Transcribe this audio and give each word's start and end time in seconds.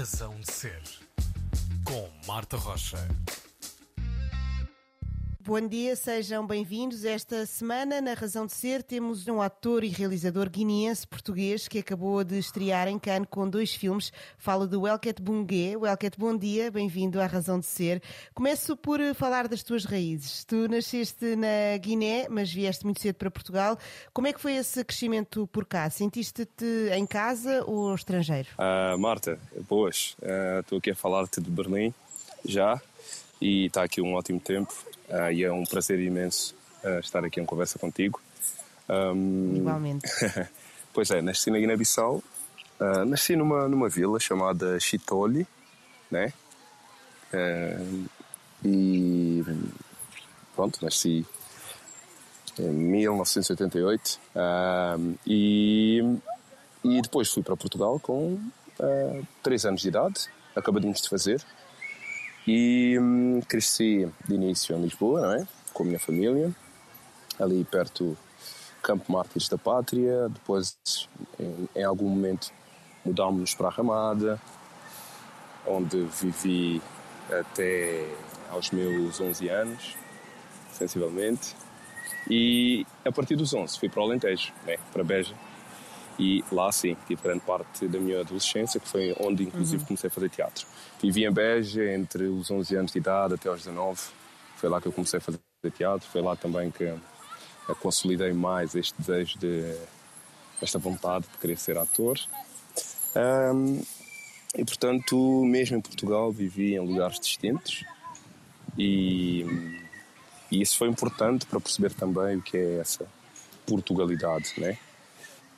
Razão 0.00 0.34
de 0.40 0.50
Ser, 0.50 0.82
com 1.84 2.08
Marta 2.26 2.56
Rocha. 2.56 2.96
Bom 5.50 5.66
dia, 5.66 5.96
sejam 5.96 6.46
bem-vindos. 6.46 7.04
Esta 7.04 7.44
semana, 7.44 8.00
na 8.00 8.14
Razão 8.14 8.46
de 8.46 8.52
Ser, 8.52 8.84
temos 8.84 9.26
um 9.26 9.42
ator 9.42 9.82
e 9.82 9.88
realizador 9.88 10.48
guineense 10.48 11.04
português 11.04 11.66
que 11.66 11.80
acabou 11.80 12.22
de 12.22 12.38
estrear 12.38 12.86
em 12.86 13.00
Cannes 13.00 13.26
com 13.28 13.50
dois 13.50 13.74
filmes. 13.74 14.12
Falo 14.38 14.64
do 14.64 14.82
Welket 14.82 15.20
Bungue. 15.20 15.76
Welket, 15.76 16.16
bom 16.16 16.36
dia, 16.36 16.70
bem-vindo 16.70 17.20
à 17.20 17.26
Razão 17.26 17.58
de 17.58 17.66
Ser. 17.66 18.00
Começo 18.32 18.76
por 18.76 19.00
falar 19.16 19.48
das 19.48 19.64
tuas 19.64 19.84
raízes. 19.84 20.44
Tu 20.44 20.68
nasceste 20.68 21.34
na 21.34 21.76
Guiné, 21.78 22.28
mas 22.30 22.52
vieste 22.52 22.84
muito 22.84 23.00
cedo 23.00 23.16
para 23.16 23.28
Portugal. 23.28 23.76
Como 24.12 24.28
é 24.28 24.32
que 24.32 24.40
foi 24.40 24.54
esse 24.54 24.84
crescimento 24.84 25.48
por 25.48 25.66
cá? 25.66 25.90
Sentiste-te 25.90 26.92
em 26.94 27.04
casa 27.04 27.64
ou 27.66 27.92
estrangeiro? 27.92 28.50
Uh, 28.56 28.96
Marta, 28.96 29.36
boas. 29.68 30.16
Uh, 30.22 30.60
estou 30.60 30.78
aqui 30.78 30.92
a 30.92 30.94
falar-te 30.94 31.40
de 31.40 31.50
Berlim 31.50 31.92
já 32.44 32.80
e 33.40 33.66
está 33.66 33.82
aqui 33.82 34.00
um 34.00 34.14
ótimo 34.14 34.38
tempo 34.38 34.72
uh, 35.10 35.30
e 35.32 35.44
é 35.44 35.52
um 35.52 35.64
prazer 35.64 35.98
imenso 35.98 36.54
uh, 36.84 37.00
estar 37.00 37.24
aqui 37.24 37.40
em 37.40 37.44
conversa 37.44 37.78
contigo. 37.78 38.20
Um, 38.88 39.56
Igualmente. 39.56 40.06
pois 40.92 41.10
é, 41.10 41.20
nasci 41.20 41.50
na 41.50 41.58
Guiné-Bissau, 41.58 42.22
uh, 42.80 43.04
nasci 43.04 43.36
numa, 43.36 43.68
numa 43.68 43.88
vila 43.88 44.18
chamada 44.18 44.78
Chitoli, 44.80 45.46
né? 46.10 46.32
e 48.64 49.44
pronto, 50.56 50.84
nasci 50.84 51.24
em 52.58 52.68
1988 52.72 54.18
e, 55.24 56.02
e 56.82 57.00
depois 57.00 57.32
fui 57.32 57.44
para 57.44 57.56
Portugal 57.56 58.00
com 58.00 58.36
3 59.44 59.66
anos 59.66 59.80
de 59.80 59.86
idade, 59.86 60.28
acabadinhos 60.56 61.00
de 61.00 61.08
fazer 61.08 61.40
e 62.52 62.98
hum, 62.98 63.40
cresci 63.48 64.08
de 64.26 64.34
início 64.34 64.76
em 64.76 64.82
Lisboa, 64.82 65.20
não 65.20 65.32
é? 65.34 65.46
Com 65.72 65.84
a 65.84 65.86
minha 65.86 66.00
família, 66.00 66.50
ali 67.38 67.62
perto 67.62 68.16
Campo 68.82 69.12
Mártires 69.12 69.48
da 69.48 69.56
Pátria. 69.56 70.28
Depois, 70.28 70.76
em, 71.38 71.68
em 71.76 71.84
algum 71.84 72.08
momento, 72.08 72.52
mudámos 73.04 73.54
para 73.54 73.68
a 73.68 73.70
Ramada, 73.70 74.40
onde 75.64 76.02
vivi 76.20 76.82
até 77.30 78.04
aos 78.50 78.72
meus 78.72 79.20
11 79.20 79.48
anos, 79.48 79.94
sensivelmente. 80.72 81.54
E 82.28 82.84
a 83.04 83.12
partir 83.12 83.36
dos 83.36 83.54
11 83.54 83.78
fui 83.78 83.88
para 83.88 84.00
o 84.00 84.04
Alentejo, 84.06 84.52
né? 84.66 84.76
para 84.92 85.04
Beja. 85.04 85.36
E 86.20 86.44
lá 86.52 86.70
sim, 86.70 86.94
tive 87.06 87.22
grande 87.22 87.40
parte 87.40 87.88
da 87.88 87.98
minha 87.98 88.20
adolescência, 88.20 88.78
que 88.78 88.86
foi 88.86 89.16
onde 89.18 89.44
inclusive 89.44 89.78
uhum. 89.78 89.86
comecei 89.86 90.08
a 90.08 90.10
fazer 90.10 90.28
teatro. 90.28 90.66
Vivi 91.00 91.24
em 91.24 91.32
Beja 91.32 91.94
entre 91.94 92.24
os 92.24 92.50
11 92.50 92.76
anos 92.76 92.92
de 92.92 92.98
idade 92.98 93.34
até 93.34 93.48
aos 93.48 93.60
19. 93.60 93.98
Foi 94.56 94.68
lá 94.68 94.82
que 94.82 94.86
eu 94.86 94.92
comecei 94.92 95.16
a 95.16 95.20
fazer 95.22 95.40
teatro. 95.74 96.06
Foi 96.10 96.20
lá 96.20 96.36
também 96.36 96.70
que 96.70 96.94
consolidei 97.80 98.34
mais 98.34 98.74
este 98.74 98.94
desejo 98.98 99.38
de 99.38 99.74
esta 100.60 100.78
vontade 100.78 101.24
de 101.32 101.38
querer 101.38 101.56
ser 101.56 101.78
ator. 101.78 102.18
Um, 103.16 103.82
e 104.54 104.62
portanto, 104.62 105.42
mesmo 105.46 105.78
em 105.78 105.80
Portugal, 105.80 106.30
vivi 106.30 106.74
em 106.74 106.80
lugares 106.80 107.18
distintos 107.18 107.82
e, 108.76 109.46
e 110.50 110.60
isso 110.60 110.76
foi 110.76 110.88
importante 110.88 111.46
para 111.46 111.58
perceber 111.60 111.94
também 111.94 112.36
o 112.36 112.42
que 112.42 112.58
é 112.58 112.78
essa 112.78 113.06
Portugalidade, 113.66 114.52
né? 114.58 114.76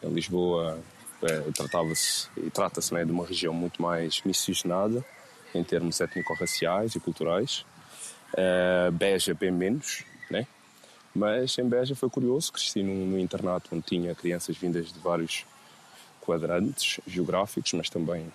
Em 0.03 0.13
Lisboa 0.13 0.79
é, 1.23 1.41
tratava-se 1.53 2.29
e 2.37 2.51
trata-se 2.51 2.93
né, 2.93 3.05
de 3.05 3.13
uma 3.13 3.27
região 3.27 3.55
muito 3.55 3.81
mais 3.81 4.21
miscigenada 4.23 5.05
em 5.55 5.63
termos 5.63 6.01
étnico-raciais 6.01 6.95
e 6.95 7.01
culturais. 7.01 7.65
Uh, 8.33 8.91
Beja 8.93 9.35
bem 9.35 9.51
menos, 9.51 10.05
né? 10.31 10.47
Mas 11.15 11.57
em 11.59 11.69
Beja 11.69 11.95
foi 11.95 12.09
curioso, 12.09 12.53
cresci 12.53 12.83
num, 12.83 13.07
num 13.07 13.19
internato 13.19 13.69
onde 13.73 13.85
tinha 13.85 14.15
crianças 14.15 14.57
vindas 14.57 14.91
de 14.91 14.99
vários 14.99 15.45
quadrantes 16.23 16.99
geográficos, 17.07 17.73
mas 17.75 17.91
também 17.91 18.33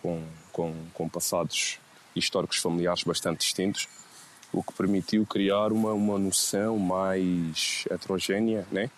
com, 0.00 0.24
com, 0.50 0.74
com 0.94 1.08
passados 1.08 1.78
históricos 2.16 2.58
familiares 2.58 3.04
bastante 3.04 3.40
distintos, 3.40 3.86
o 4.52 4.62
que 4.62 4.72
permitiu 4.72 5.26
criar 5.26 5.72
uma, 5.72 5.92
uma 5.92 6.18
noção 6.18 6.78
mais 6.78 7.84
heterogénea, 7.90 8.66
né? 8.72 8.90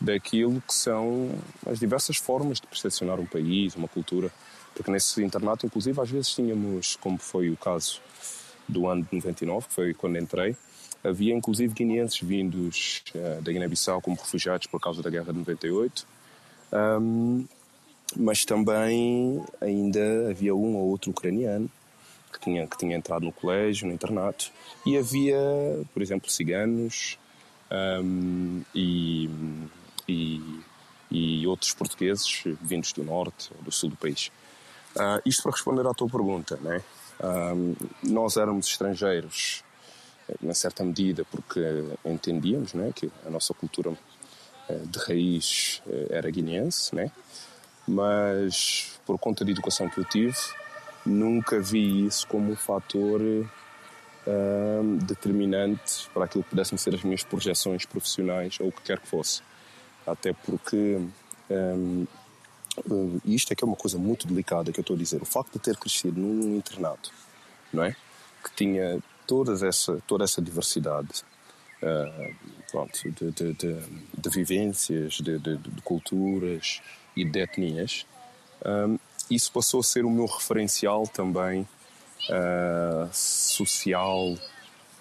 Daquilo 0.00 0.62
que 0.66 0.74
são 0.74 1.30
as 1.66 1.78
diversas 1.78 2.16
formas 2.16 2.60
de 2.60 2.66
percepcionar 2.66 3.20
um 3.20 3.26
país, 3.26 3.74
uma 3.76 3.88
cultura. 3.88 4.30
Porque 4.74 4.90
nesse 4.90 5.22
internato, 5.22 5.66
inclusive, 5.66 6.00
às 6.00 6.10
vezes 6.10 6.30
tínhamos, 6.30 6.96
como 6.96 7.18
foi 7.18 7.50
o 7.50 7.56
caso 7.56 8.00
do 8.68 8.86
ano 8.86 9.02
de 9.02 9.16
99, 9.16 9.66
que 9.68 9.74
foi 9.74 9.94
quando 9.94 10.16
entrei, 10.16 10.56
havia 11.02 11.34
inclusive 11.34 11.74
guineenses 11.74 12.20
vindos 12.20 13.02
uh, 13.14 13.42
da 13.42 13.52
Guiné-Bissau 13.52 14.00
como 14.00 14.16
refugiados 14.16 14.66
por 14.66 14.80
causa 14.80 15.02
da 15.02 15.10
guerra 15.10 15.32
de 15.32 15.38
98. 15.38 16.06
Um, 16.72 17.46
mas 18.16 18.44
também 18.44 19.42
ainda 19.60 20.30
havia 20.30 20.54
um 20.54 20.76
ou 20.76 20.88
outro 20.88 21.10
ucraniano 21.10 21.70
que 22.32 22.40
tinha, 22.40 22.66
que 22.66 22.78
tinha 22.78 22.96
entrado 22.96 23.24
no 23.24 23.32
colégio, 23.32 23.88
no 23.88 23.92
internato, 23.92 24.52
e 24.86 24.96
havia, 24.96 25.36
por 25.92 26.00
exemplo, 26.00 26.30
ciganos 26.30 27.18
um, 27.70 28.62
e 28.74 29.28
e, 30.10 30.60
e 31.10 31.46
outros 31.46 31.72
portugueses 31.72 32.44
vindos 32.60 32.92
do 32.92 33.04
norte 33.04 33.50
ou 33.56 33.62
do 33.62 33.72
sul 33.72 33.90
do 33.90 33.96
país. 33.96 34.30
Uh, 34.96 35.22
isto 35.24 35.42
para 35.42 35.52
responder 35.52 35.86
à 35.86 35.94
tua 35.94 36.08
pergunta, 36.08 36.58
né? 36.60 36.82
Uh, 37.20 37.76
nós 38.02 38.36
éramos 38.36 38.66
estrangeiros, 38.66 39.62
em 40.42 40.54
certa 40.54 40.84
medida, 40.84 41.24
porque 41.30 41.60
entendíamos 42.04 42.74
né, 42.74 42.92
que 42.94 43.10
a 43.26 43.30
nossa 43.30 43.52
cultura 43.52 43.92
eh, 44.68 44.82
de 44.86 44.98
raiz 45.00 45.82
eh, 45.88 46.06
era 46.10 46.30
guineense, 46.30 46.94
né? 46.94 47.10
mas 47.86 49.00
por 49.04 49.18
conta 49.18 49.44
da 49.44 49.50
educação 49.50 49.88
que 49.88 49.98
eu 49.98 50.04
tive, 50.04 50.36
nunca 51.04 51.58
vi 51.60 52.06
isso 52.06 52.26
como 52.28 52.52
um 52.52 52.56
fator 52.56 53.20
uh, 53.20 54.96
determinante 55.02 56.08
para 56.14 56.26
aquilo 56.26 56.44
que 56.44 56.50
pudessem 56.50 56.78
ser 56.78 56.94
as 56.94 57.02
minhas 57.02 57.24
projeções 57.24 57.84
profissionais 57.84 58.58
ou 58.60 58.68
o 58.68 58.72
que 58.72 58.82
quer 58.82 59.00
que 59.00 59.08
fosse 59.08 59.42
até 60.06 60.32
porque 60.32 61.00
um, 61.50 62.06
isto 63.24 63.52
é 63.52 63.56
que 63.56 63.64
é 63.64 63.66
uma 63.66 63.76
coisa 63.76 63.98
muito 63.98 64.26
delicada 64.26 64.72
que 64.72 64.78
eu 64.78 64.82
estou 64.82 64.94
a 64.94 64.98
dizer. 64.98 65.20
O 65.22 65.26
facto 65.26 65.54
de 65.54 65.58
ter 65.58 65.76
crescido 65.76 66.20
num 66.20 66.56
internato, 66.56 67.12
não 67.72 67.84
é? 67.84 67.96
Que 68.42 68.54
tinha 68.54 69.02
todas 69.26 69.62
essa, 69.62 70.00
toda 70.06 70.24
essa 70.24 70.40
diversidade 70.40 71.22
uh, 71.82 72.34
pronto, 72.70 72.98
de, 73.10 73.30
de, 73.30 73.52
de, 73.54 73.76
de 74.16 74.30
vivências, 74.30 75.14
de, 75.14 75.40
culturas 75.84 76.80
e 77.16 77.24
de 77.24 77.40
etnias, 77.40 78.06
um, 78.64 78.98
isso 79.30 79.52
passou 79.52 79.80
a 79.80 79.82
ser 79.82 80.04
o 80.04 80.10
meu 80.10 80.26
referencial 80.26 81.06
também 81.06 81.62
uh, 82.28 83.08
social, 83.12 84.36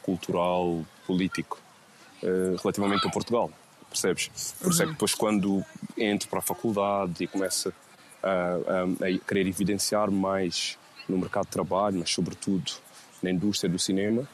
cultural, 0.01 0.85
político, 1.05 1.59
uh, 2.23 2.55
relativamente 2.61 3.07
a 3.07 3.11
Portugal 3.11 3.51
percebes? 3.89 4.53
Por 4.61 4.71
isso 4.71 4.83
é 4.83 4.85
que 4.85 4.91
depois 4.91 5.13
quando 5.13 5.63
entro 5.97 6.29
para 6.29 6.39
a 6.39 6.41
faculdade 6.41 7.23
e 7.23 7.27
começo 7.27 7.73
a, 8.23 8.29
a, 8.29 9.07
a 9.07 9.19
querer 9.27 9.47
evidenciar 9.47 10.11
mais 10.11 10.77
no 11.07 11.17
mercado 11.17 11.45
de 11.45 11.51
trabalho, 11.51 11.97
mas 11.99 12.11
sobretudo 12.11 12.71
na 13.21 13.31
indústria 13.31 13.69
do 13.69 13.79
cinema, 13.79 14.27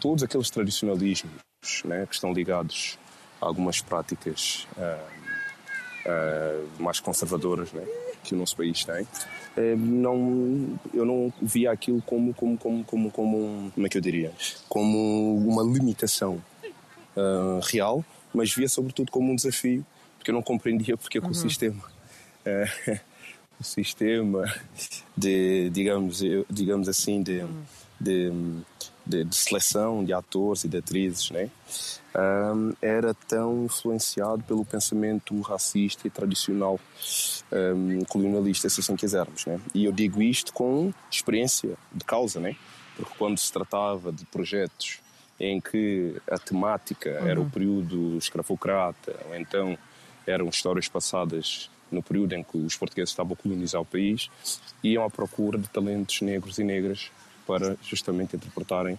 todos 0.00 0.22
aqueles 0.22 0.50
tradicionalismos 0.50 1.32
né, 1.84 2.06
que 2.06 2.14
estão 2.14 2.32
ligados 2.32 2.98
a 3.40 3.46
algumas 3.46 3.80
práticas 3.80 4.66
uh, 4.76 5.08
uh, 6.08 6.82
mais 6.82 7.00
conservadoras 7.00 7.72
né, 7.72 7.84
que 8.22 8.34
o 8.34 8.38
nosso 8.38 8.56
país 8.56 8.84
tem, 8.84 9.02
uh, 9.02 9.76
não, 9.76 10.78
eu 10.94 11.04
não 11.04 11.32
via 11.40 11.72
aquilo 11.72 12.02
como, 12.02 12.34
como, 12.34 12.56
como, 12.58 12.84
como, 12.84 13.10
como, 13.10 13.72
como 13.74 13.86
é 13.86 13.88
que 13.88 13.96
eu 13.96 14.02
diria, 14.02 14.32
como 14.68 15.36
uma 15.36 15.62
limitação 15.62 16.42
real, 17.72 18.04
mas 18.38 18.54
via 18.54 18.68
sobretudo 18.68 19.10
como 19.10 19.32
um 19.32 19.34
desafio, 19.34 19.84
porque 20.16 20.30
eu 20.30 20.34
não 20.34 20.42
compreendia 20.42 20.96
porque 20.96 21.18
é 21.18 21.20
uhum. 21.20 21.30
o 21.30 21.34
sistema. 21.34 21.82
Uh, 22.46 23.00
o 23.60 23.64
sistema 23.64 24.44
de, 25.16 25.68
digamos, 25.70 26.22
digamos 26.48 26.88
assim, 26.88 27.20
de, 27.20 27.40
uhum. 27.40 27.62
de, 27.98 28.32
de, 29.04 29.24
de, 29.24 29.34
seleção 29.34 30.04
de 30.04 30.12
atores 30.12 30.62
e 30.62 30.68
de 30.68 30.76
atrizes, 30.76 31.30
né? 31.30 31.50
Um, 32.14 32.72
era 32.80 33.12
tão 33.12 33.64
influenciado 33.64 34.42
pelo 34.44 34.64
pensamento 34.64 35.38
racista 35.40 36.06
e 36.06 36.10
tradicional 36.10 36.78
um, 37.52 38.04
colonialista, 38.04 38.68
se 38.68 38.80
assim 38.80 38.94
quisermos, 38.94 39.46
né? 39.46 39.60
E 39.74 39.84
eu 39.84 39.92
digo 39.92 40.22
isto 40.22 40.52
com 40.52 40.92
experiência 41.10 41.76
de 41.92 42.04
causa, 42.04 42.38
né? 42.38 42.54
Porque 42.96 43.12
quando 43.18 43.36
se 43.36 43.52
tratava 43.52 44.12
de 44.12 44.24
projetos 44.26 45.00
em 45.40 45.60
que 45.60 46.16
a 46.30 46.38
temática 46.38 47.10
uhum. 47.20 47.28
era 47.28 47.40
o 47.40 47.44
uhum. 47.44 47.50
período 47.50 48.18
escravocrata, 48.18 49.14
ou 49.28 49.36
então 49.36 49.78
eram 50.26 50.48
histórias 50.48 50.88
passadas 50.88 51.70
no 51.90 52.02
período 52.02 52.34
em 52.34 52.42
que 52.42 52.58
os 52.58 52.76
portugueses 52.76 53.10
estavam 53.10 53.32
a 53.32 53.36
colonizar 53.36 53.80
o 53.80 53.84
país, 53.84 54.30
iam 54.82 55.04
à 55.04 55.10
procura 55.10 55.58
de 55.58 55.68
talentos 55.68 56.20
negros 56.20 56.58
e 56.58 56.64
negras 56.64 57.10
para 57.46 57.76
justamente 57.82 58.36
interpretarem 58.36 58.98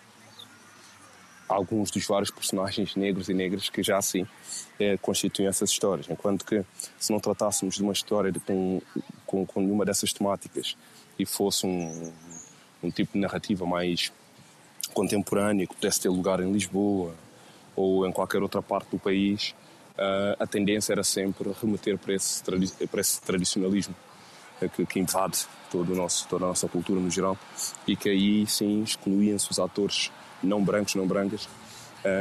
alguns 1.47 1.89
dos 1.89 2.06
vários 2.06 2.30
personagens 2.30 2.95
negros 2.95 3.27
e 3.27 3.33
negras 3.33 3.69
que 3.69 3.81
já 3.81 3.97
assim 3.97 4.25
eh, 4.80 4.97
constituem 4.97 5.47
essas 5.47 5.71
histórias. 5.71 6.07
Enquanto 6.09 6.45
que, 6.45 6.63
se 7.00 7.12
não 7.12 7.19
tratássemos 7.19 7.75
de 7.75 7.83
uma 7.83 7.94
história 7.94 8.31
de, 8.31 8.39
com, 8.39 8.81
com, 9.25 9.45
com 9.45 9.62
nenhuma 9.62 9.83
dessas 9.83 10.13
temáticas 10.13 10.77
e 11.18 11.25
fosse 11.25 11.65
um, 11.65 12.13
um 12.83 12.91
tipo 12.91 13.13
de 13.13 13.19
narrativa 13.19 13.65
mais 13.65 14.12
contemporânea, 14.94 15.68
que 15.68 15.75
pudesse 15.75 16.01
ter 16.01 16.09
lugar 16.09 16.39
em 16.39 16.51
Lisboa 16.51 17.13
ou 17.75 18.06
em 18.06 18.12
qualquer 18.12 18.41
outra 18.41 18.62
parte 18.62 18.89
do 18.91 19.00
país, 19.00 19.56
uh, 19.97 20.36
a 20.39 20.47
tendência 20.47 20.94
era 20.94 21.03
sempre 21.03 21.51
remeter 21.62 21.97
para 21.97 22.13
esse, 22.13 22.44
para 22.44 23.01
esse 23.01 23.21
tradicionalismo 23.21 23.95
que, 24.68 24.86
que, 24.86 25.00
invade 25.00 25.45
todo 25.71 25.94
o 25.94 25.95
nosso, 25.95 26.27
toda 26.27 26.45
a 26.45 26.47
nossa 26.50 26.68
cultura 26.68 27.00
no 27.00 27.09
geral 27.09 27.38
e 27.88 27.95
que 27.95 28.09
aí 28.09 28.45
sim 28.47 28.83
excluíam-se 28.83 29.50
os 29.50 29.59
atores 29.59 30.12
não 30.44 30.63
brancos, 30.63 30.95
não 30.95 31.07
brancas 31.07 31.47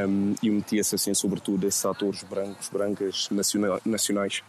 um, 0.09 0.35
e 0.43 0.51
metia-se 0.51 0.95
assim 0.95 1.15
sobretudo 1.15 1.67
esses 1.67 1.85
atores 1.85 2.23
brancos, 2.23 2.69
brancas 2.69 3.29
nacionais 3.85 4.43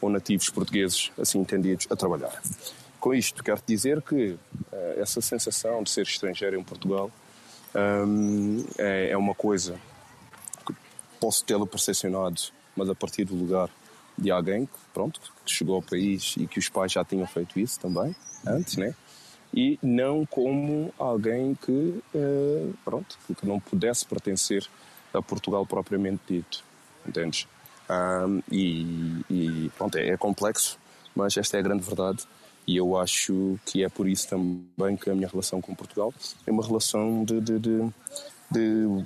ou 0.00 0.10
nativos 0.10 0.50
portugueses 0.50 1.10
assim 1.18 1.38
entendidos 1.38 1.86
a 1.90 1.96
trabalhar. 1.96 2.42
Com 3.00 3.14
isto 3.14 3.42
quero 3.42 3.62
dizer 3.66 4.02
que 4.02 4.32
uh, 4.32 4.38
essa 4.96 5.20
sensação 5.20 5.82
de 5.82 5.90
ser 5.90 6.02
estrangeiro 6.02 6.58
em 6.58 6.62
Portugal 6.62 7.10
um, 7.74 8.64
é, 8.78 9.10
é 9.10 9.16
uma 9.16 9.34
coisa 9.34 9.78
que 10.66 10.74
posso 11.20 11.44
tê-lo 11.44 11.66
percepcionado, 11.66 12.40
mas 12.76 12.88
a 12.88 12.94
partir 12.94 13.24
do 13.24 13.34
lugar 13.34 13.70
de 14.16 14.30
alguém 14.30 14.66
que, 14.66 14.78
pronto, 14.92 15.20
que 15.44 15.50
chegou 15.50 15.76
ao 15.76 15.82
país 15.82 16.34
e 16.36 16.46
que 16.46 16.58
os 16.58 16.68
pais 16.68 16.92
já 16.92 17.04
tinham 17.04 17.26
feito 17.26 17.58
isso 17.58 17.80
também, 17.80 18.14
antes, 18.46 18.76
né? 18.76 18.94
E 19.54 19.78
não 19.82 20.24
como 20.24 20.92
alguém 20.98 21.54
que, 21.54 22.02
uh, 22.14 22.74
pronto, 22.84 23.18
que 23.38 23.46
não 23.46 23.60
pudesse 23.60 24.06
pertencer 24.06 24.66
a 25.12 25.20
Portugal 25.20 25.66
propriamente 25.66 26.22
dito, 26.26 26.64
entendes? 27.06 27.46
Um, 27.90 28.42
e, 28.50 29.24
e, 29.28 29.70
pronto, 29.76 29.96
é, 29.96 30.08
é 30.08 30.16
complexo, 30.16 30.78
mas 31.14 31.36
esta 31.36 31.56
é 31.56 31.60
a 31.60 31.62
grande 31.62 31.82
verdade 31.82 32.26
e 32.66 32.76
eu 32.76 32.96
acho 32.96 33.58
que 33.66 33.82
é 33.84 33.88
por 33.88 34.08
isso 34.08 34.28
também 34.28 34.96
que 34.96 35.10
a 35.10 35.14
minha 35.14 35.28
relação 35.28 35.60
com 35.60 35.74
Portugal 35.74 36.12
é 36.46 36.50
uma 36.50 36.64
relação 36.64 37.24
de, 37.24 37.40
de, 37.40 37.58
de, 37.58 37.92
de, 38.50 39.04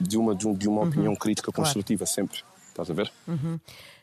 de 0.00 0.16
uma, 0.16 0.34
de, 0.34 0.68
uma 0.68 0.82
uhum. 0.82 0.88
opinião 0.88 1.16
crítica 1.16 1.50
construtiva 1.50 2.04
claro. 2.04 2.14
sempre. 2.14 2.38
Estás 2.68 2.90
a 2.90 2.94
ver? 2.94 3.12
Uhum. 3.26 3.58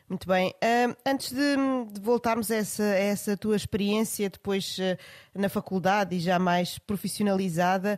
Muito 0.08 0.26
bem. 0.26 0.50
Uh, 0.50 0.96
antes 1.06 1.30
de, 1.30 1.56
de, 1.92 2.00
voltarmos 2.00 2.50
a 2.50 2.56
essa, 2.56 2.82
a 2.82 2.98
essa 2.98 3.36
tua 3.36 3.54
experiência 3.54 4.28
depois 4.28 4.76
uh, 4.78 4.98
na 5.32 5.48
faculdade 5.48 6.16
e 6.16 6.20
já 6.20 6.36
mais 6.36 6.78
profissionalizada, 6.78 7.96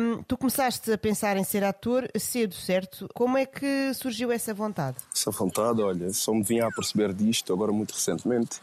um, 0.00 0.22
tu 0.22 0.38
começaste 0.38 0.90
a 0.92 0.96
pensar 0.96 1.36
em 1.36 1.44
ser 1.44 1.62
ator 1.64 2.08
cedo, 2.16 2.54
certo? 2.54 3.08
Como 3.12 3.36
é 3.36 3.44
que 3.44 3.92
surgiu 3.92 4.32
essa 4.32 4.54
vontade? 4.54 4.96
Essa 5.14 5.30
vontade, 5.30 5.82
olha, 5.82 6.12
só 6.12 6.32
me 6.32 6.42
vinha 6.42 6.66
a 6.66 6.70
perceber 6.70 7.12
disto 7.12 7.52
agora 7.52 7.72
muito 7.72 7.92
recentemente. 7.92 8.60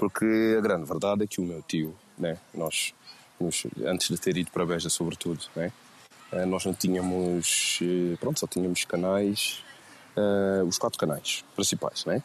Porque 0.00 0.56
a 0.56 0.62
grande 0.62 0.88
verdade 0.88 1.24
é 1.24 1.26
que 1.26 1.42
o 1.42 1.44
meu 1.44 1.60
tio, 1.60 1.94
né, 2.16 2.38
nós, 2.54 2.94
antes 3.84 4.08
de 4.08 4.16
ter 4.16 4.34
ido 4.34 4.50
para 4.50 4.64
Beja, 4.64 4.88
sobretudo, 4.88 5.44
né, 5.54 5.70
eh, 6.32 6.46
nós 6.46 6.64
não 6.64 6.72
tínhamos, 6.72 7.78
eh, 7.82 8.16
pronto, 8.18 8.40
só 8.40 8.46
tínhamos 8.46 8.82
canais, 8.86 9.62
uh, 10.16 10.64
os 10.64 10.78
quatro 10.78 10.98
canais 10.98 11.44
principais, 11.54 12.06
né, 12.06 12.22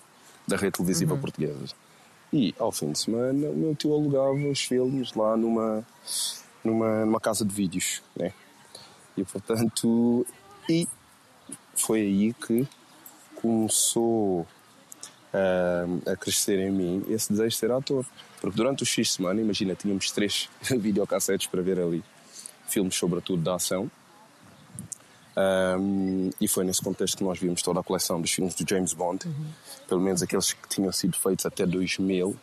da 0.48 0.56
rede 0.56 0.77
televisiva 0.77 1.16
uhum. 1.16 1.19
portuguesa. 1.19 1.75
E 2.31 2.56
ao 2.57 2.72
fim 2.72 2.94
de 2.94 3.00
semana, 3.00 3.50
o 3.50 3.56
meu 3.57 3.75
tio 3.75 3.94
alugava 3.94 4.31
os 4.31 4.62
filmes 4.62 5.13
lá 5.13 5.36
numa, 5.36 5.86
numa, 6.63 7.06
numa 7.06 7.19
casa 7.19 7.44
de 7.44 7.54
vídeos, 7.54 8.01
né. 8.16 8.31
E 9.18 9.25
portanto, 9.25 10.25
e 10.69 10.88
foi 11.75 12.00
aí 12.00 12.33
que 12.33 12.66
começou 13.36 14.48
a, 15.35 16.11
a 16.11 16.15
crescer 16.15 16.59
em 16.59 16.71
mim 16.71 17.03
esse 17.09 17.31
desejo 17.31 17.49
de 17.49 17.55
ser 17.55 17.71
ator. 17.71 18.05
Porque 18.39 18.55
durante 18.55 18.83
os 18.83 18.89
X 18.89 19.13
semana, 19.13 19.41
imagina, 19.41 19.75
tínhamos 19.75 20.11
três 20.11 20.49
videocassetes 20.63 21.47
para 21.47 21.61
ver 21.61 21.79
ali, 21.79 22.03
filmes 22.67 22.95
sobretudo 22.95 23.41
da 23.41 23.55
ação. 23.55 23.89
Um, 25.37 26.29
e 26.39 26.47
foi 26.47 26.63
nesse 26.63 26.81
contexto 26.81 27.17
que 27.17 27.23
nós 27.23 27.37
vimos 27.37 27.61
toda 27.61 27.81
a 27.81 27.83
coleção 27.83 28.21
dos 28.21 28.31
filmes 28.31 28.55
do 28.55 28.65
James 28.67 28.93
Bond, 28.93 29.27
uhum. 29.27 29.45
pelo 29.87 29.99
menos 29.99 30.23
aqueles 30.23 30.53
que 30.53 30.69
tinham 30.69 30.91
sido 30.93 31.17
feitos 31.17 31.45
até 31.45 31.65
2000, 31.65 32.37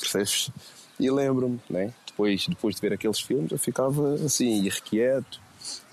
percebes? 0.00 0.50
E 0.98 1.10
lembro-me, 1.10 1.60
né? 1.70 1.92
depois, 2.14 2.46
depois 2.46 2.74
de 2.76 2.80
ver 2.80 2.92
aqueles 2.92 3.20
filmes, 3.20 3.50
eu 3.50 3.58
ficava 3.58 4.14
assim, 4.14 4.62
irrequieto 4.62 5.40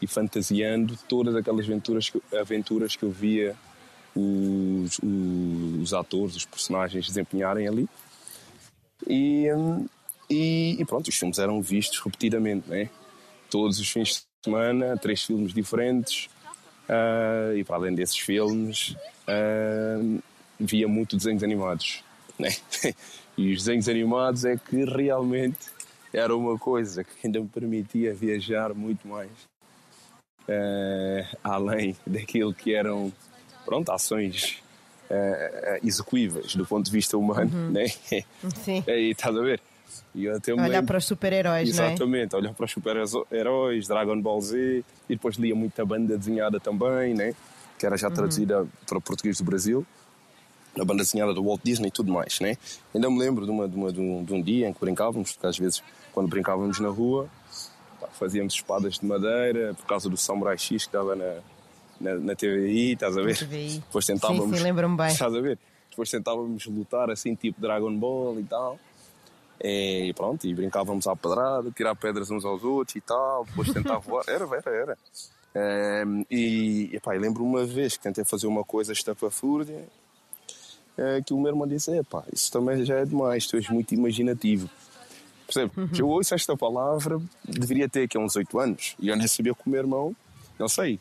e 0.01 0.07
fantasiando 0.07 0.97
todas 1.09 1.35
aquelas 1.35 1.65
aventuras 1.65 2.09
que, 2.09 2.21
aventuras 2.35 2.95
que 2.95 3.03
eu 3.03 3.11
via 3.11 3.55
os, 4.15 4.99
os 5.03 5.93
atores, 5.93 6.35
os 6.35 6.45
personagens 6.45 7.05
desempenharem 7.05 7.67
ali. 7.67 7.89
E, 9.07 9.47
e, 10.29 10.77
e, 10.79 10.85
pronto, 10.85 11.07
os 11.09 11.15
filmes 11.15 11.39
eram 11.39 11.61
vistos 11.61 11.99
repetidamente, 11.99 12.69
né? 12.69 12.89
Todos 13.49 13.79
os 13.79 13.89
fins 13.89 14.09
de 14.09 14.25
semana, 14.43 14.97
três 14.97 15.23
filmes 15.23 15.53
diferentes. 15.53 16.29
Uh, 16.87 17.55
e 17.57 17.63
para 17.63 17.77
além 17.77 17.95
desses 17.95 18.17
filmes, 18.17 18.95
uh, 19.27 20.21
via 20.59 20.87
muito 20.87 21.15
desenhos 21.15 21.43
animados, 21.43 22.03
né? 22.37 22.49
e 23.37 23.53
os 23.53 23.59
desenhos 23.59 23.87
animados 23.87 24.43
é 24.43 24.57
que 24.57 24.83
realmente 24.83 25.71
era 26.13 26.35
uma 26.35 26.57
coisa 26.57 27.03
que 27.03 27.11
ainda 27.23 27.39
me 27.39 27.47
permitia 27.47 28.13
viajar 28.13 28.73
muito 28.73 29.07
mais. 29.07 29.31
Uh, 30.41 31.37
além 31.43 31.95
daquilo 32.05 32.53
que 32.53 32.73
eram 32.73 33.13
pronto, 33.65 33.91
ações 33.91 34.61
uh, 35.09 35.85
execuíveis 35.85 36.55
do 36.55 36.65
ponto 36.65 36.85
de 36.85 36.91
vista 36.91 37.17
humano, 37.17 37.51
uhum. 37.53 37.71
né? 37.71 37.87
Sim. 37.87 38.83
e 38.87 39.11
estás 39.11 39.35
a 39.35 39.41
ver? 39.41 39.61
E 40.13 40.25
eu 40.25 40.35
até 40.35 40.53
olhar 40.53 40.67
lembro, 40.67 40.87
para 40.87 40.97
os 40.97 41.05
super-heróis, 41.05 41.75
não 41.75 41.83
é? 41.83 41.87
Exatamente, 41.89 42.35
olhar 42.35 42.53
para 42.53 42.65
os 42.65 42.71
super-heróis, 42.71 43.87
Dragon 43.87 44.21
Ball 44.21 44.41
Z, 44.41 44.83
e 45.09 45.15
depois 45.15 45.35
lia 45.35 45.55
muita 45.55 45.85
banda 45.85 46.17
desenhada 46.17 46.59
também, 46.59 47.13
né? 47.13 47.33
Que 47.77 47.85
era 47.85 47.97
já 47.97 48.07
uhum. 48.07 48.13
traduzida 48.13 48.67
para 48.85 48.97
o 48.97 49.01
português 49.01 49.37
do 49.37 49.43
Brasil. 49.43 49.85
A 50.79 50.85
banda 50.85 51.03
desenhada 51.03 51.33
do 51.33 51.43
Walt 51.43 51.59
Disney 51.63 51.89
e 51.89 51.91
tudo 51.91 52.11
mais, 52.11 52.39
né? 52.39 52.57
Ainda 52.93 53.09
me 53.09 53.19
lembro 53.19 53.45
de, 53.45 53.51
uma, 53.51 53.67
de, 53.67 53.75
uma, 53.75 53.91
de, 53.91 53.99
um, 53.99 54.23
de 54.23 54.33
um 54.33 54.41
dia 54.41 54.69
em 54.69 54.73
que 54.73 54.79
brincávamos, 54.79 55.33
porque 55.33 55.47
às 55.47 55.57
vezes, 55.57 55.83
quando 56.13 56.29
brincávamos 56.29 56.79
na 56.79 56.87
rua, 56.87 57.29
fazíamos 58.13 58.53
espadas 58.53 58.99
de 58.99 59.05
madeira 59.05 59.73
por 59.73 59.85
causa 59.85 60.09
do 60.09 60.15
Samurai 60.15 60.57
X 60.57 60.67
que 60.67 60.75
estava 60.75 61.15
na, 61.15 61.39
na, 62.01 62.15
na 62.15 62.35
TVI, 62.35 62.93
estás 62.93 63.17
a 63.17 63.21
ver? 63.21 63.37
TVI. 63.37 63.79
Depois 63.79 64.05
tentávamos. 64.05 64.45
Sim, 64.45 64.57
sim 64.57 64.63
lembro-me 64.63 64.97
bem. 64.97 65.07
Estás 65.07 65.33
a 65.33 65.39
ver? 65.39 65.57
Depois 65.89 66.09
tentávamos 66.09 66.65
lutar 66.65 67.09
assim, 67.09 67.35
tipo 67.35 67.59
Dragon 67.59 67.95
Ball 67.97 68.39
e 68.39 68.43
tal. 68.43 68.79
E 69.63 70.13
pronto, 70.15 70.47
e 70.47 70.53
brincávamos 70.53 71.05
à 71.05 71.15
pedrada, 71.15 71.69
tirar 71.71 71.95
pedras 71.95 72.31
uns 72.31 72.43
aos 72.43 72.63
outros 72.63 72.95
e 72.95 73.01
tal. 73.01 73.45
Depois 73.45 73.69
tentava 73.73 73.99
voar. 73.99 74.23
Era, 74.27 74.45
era, 74.45 74.75
era. 74.75 74.97
Um, 76.07 76.25
e 76.31 76.89
epá, 76.93 77.11
lembro 77.11 77.43
uma 77.43 77.65
vez 77.65 77.97
que 77.97 78.03
tentei 78.03 78.23
fazer 78.23 78.47
uma 78.47 78.63
coisa 78.63 78.93
estapafúrdia 78.93 79.85
é, 80.97 81.21
que 81.21 81.33
o 81.33 81.39
meu 81.39 81.51
irmão 81.51 81.67
disse: 81.67 81.91
Epá, 81.97 82.23
isso 82.31 82.51
também 82.51 82.83
já 82.85 82.95
é 82.95 83.05
demais, 83.05 83.47
tu 83.47 83.55
és 83.55 83.67
muito 83.69 83.93
imaginativo. 83.93 84.69
Percebe? 85.45 85.71
Uhum. 85.75 85.89
Eu 85.97 86.07
ouço 86.07 86.33
esta 86.33 86.55
palavra, 86.55 87.19
deveria 87.43 87.89
ter 87.89 88.03
aqui 88.03 88.17
uns 88.17 88.35
8 88.35 88.59
anos, 88.59 88.95
e 88.99 89.09
eu 89.09 89.15
nem 89.17 89.27
sabia 89.27 89.53
que 89.53 89.61
o 89.65 89.69
meu 89.69 89.79
irmão, 89.79 90.15
não 90.57 90.69
sei, 90.69 90.99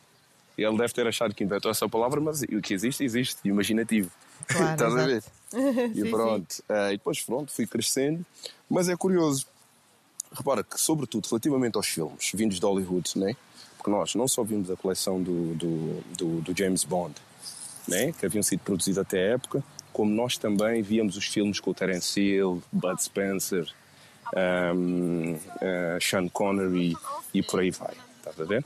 ele 0.62 0.76
deve 0.76 0.92
ter 0.92 1.06
achado 1.06 1.34
que 1.34 1.44
inventou 1.44 1.70
essa 1.70 1.88
palavra, 1.88 2.20
mas 2.20 2.42
o 2.42 2.60
que 2.60 2.74
existe, 2.74 3.04
existe, 3.04 3.38
imaginativo. 3.44 4.10
Claro, 4.46 4.72
Estás 4.72 4.96
a 4.96 5.06
ver? 5.06 5.22
e 5.94 6.02
sim, 6.02 6.10
pronto. 6.10 6.54
Sim. 6.54 6.62
Uh, 6.68 6.92
e 6.92 6.96
depois, 6.96 7.20
pronto, 7.22 7.52
fui 7.52 7.66
crescendo. 7.66 8.24
Mas 8.68 8.88
é 8.88 8.96
curioso. 8.96 9.46
Repara 10.32 10.62
que, 10.62 10.80
sobretudo, 10.80 11.26
relativamente 11.28 11.76
aos 11.76 11.86
filmes 11.86 12.30
vindos 12.34 12.60
de 12.60 12.64
Hollywood, 12.64 13.18
né? 13.18 13.34
porque 13.80 13.90
nós 13.90 14.14
não 14.14 14.28
só 14.28 14.44
vimos 14.44 14.70
a 14.70 14.76
coleção 14.76 15.22
do, 15.22 15.54
do, 15.54 16.02
do, 16.16 16.40
do 16.42 16.56
James 16.56 16.84
Bond, 16.84 17.14
né? 17.88 18.12
que 18.12 18.26
haviam 18.26 18.42
sido 18.42 18.60
produzidos 18.60 18.98
até 18.98 19.18
a 19.18 19.34
época, 19.34 19.64
como 19.90 20.10
nós 20.14 20.36
também 20.36 20.82
víamos 20.82 21.16
os 21.16 21.24
filmes 21.24 21.58
com 21.58 21.70
o 21.70 21.74
Terence 21.74 22.20
Hill, 22.20 22.62
Bud 22.70 23.02
Spencer, 23.02 23.66
um, 24.76 25.32
uh, 25.32 26.00
Sean 26.00 26.28
Connery 26.28 26.94
e 27.32 27.42
por 27.42 27.60
aí 27.60 27.70
vai. 27.70 27.94
Estás 28.18 28.38
a 28.38 28.44
ver? 28.44 28.64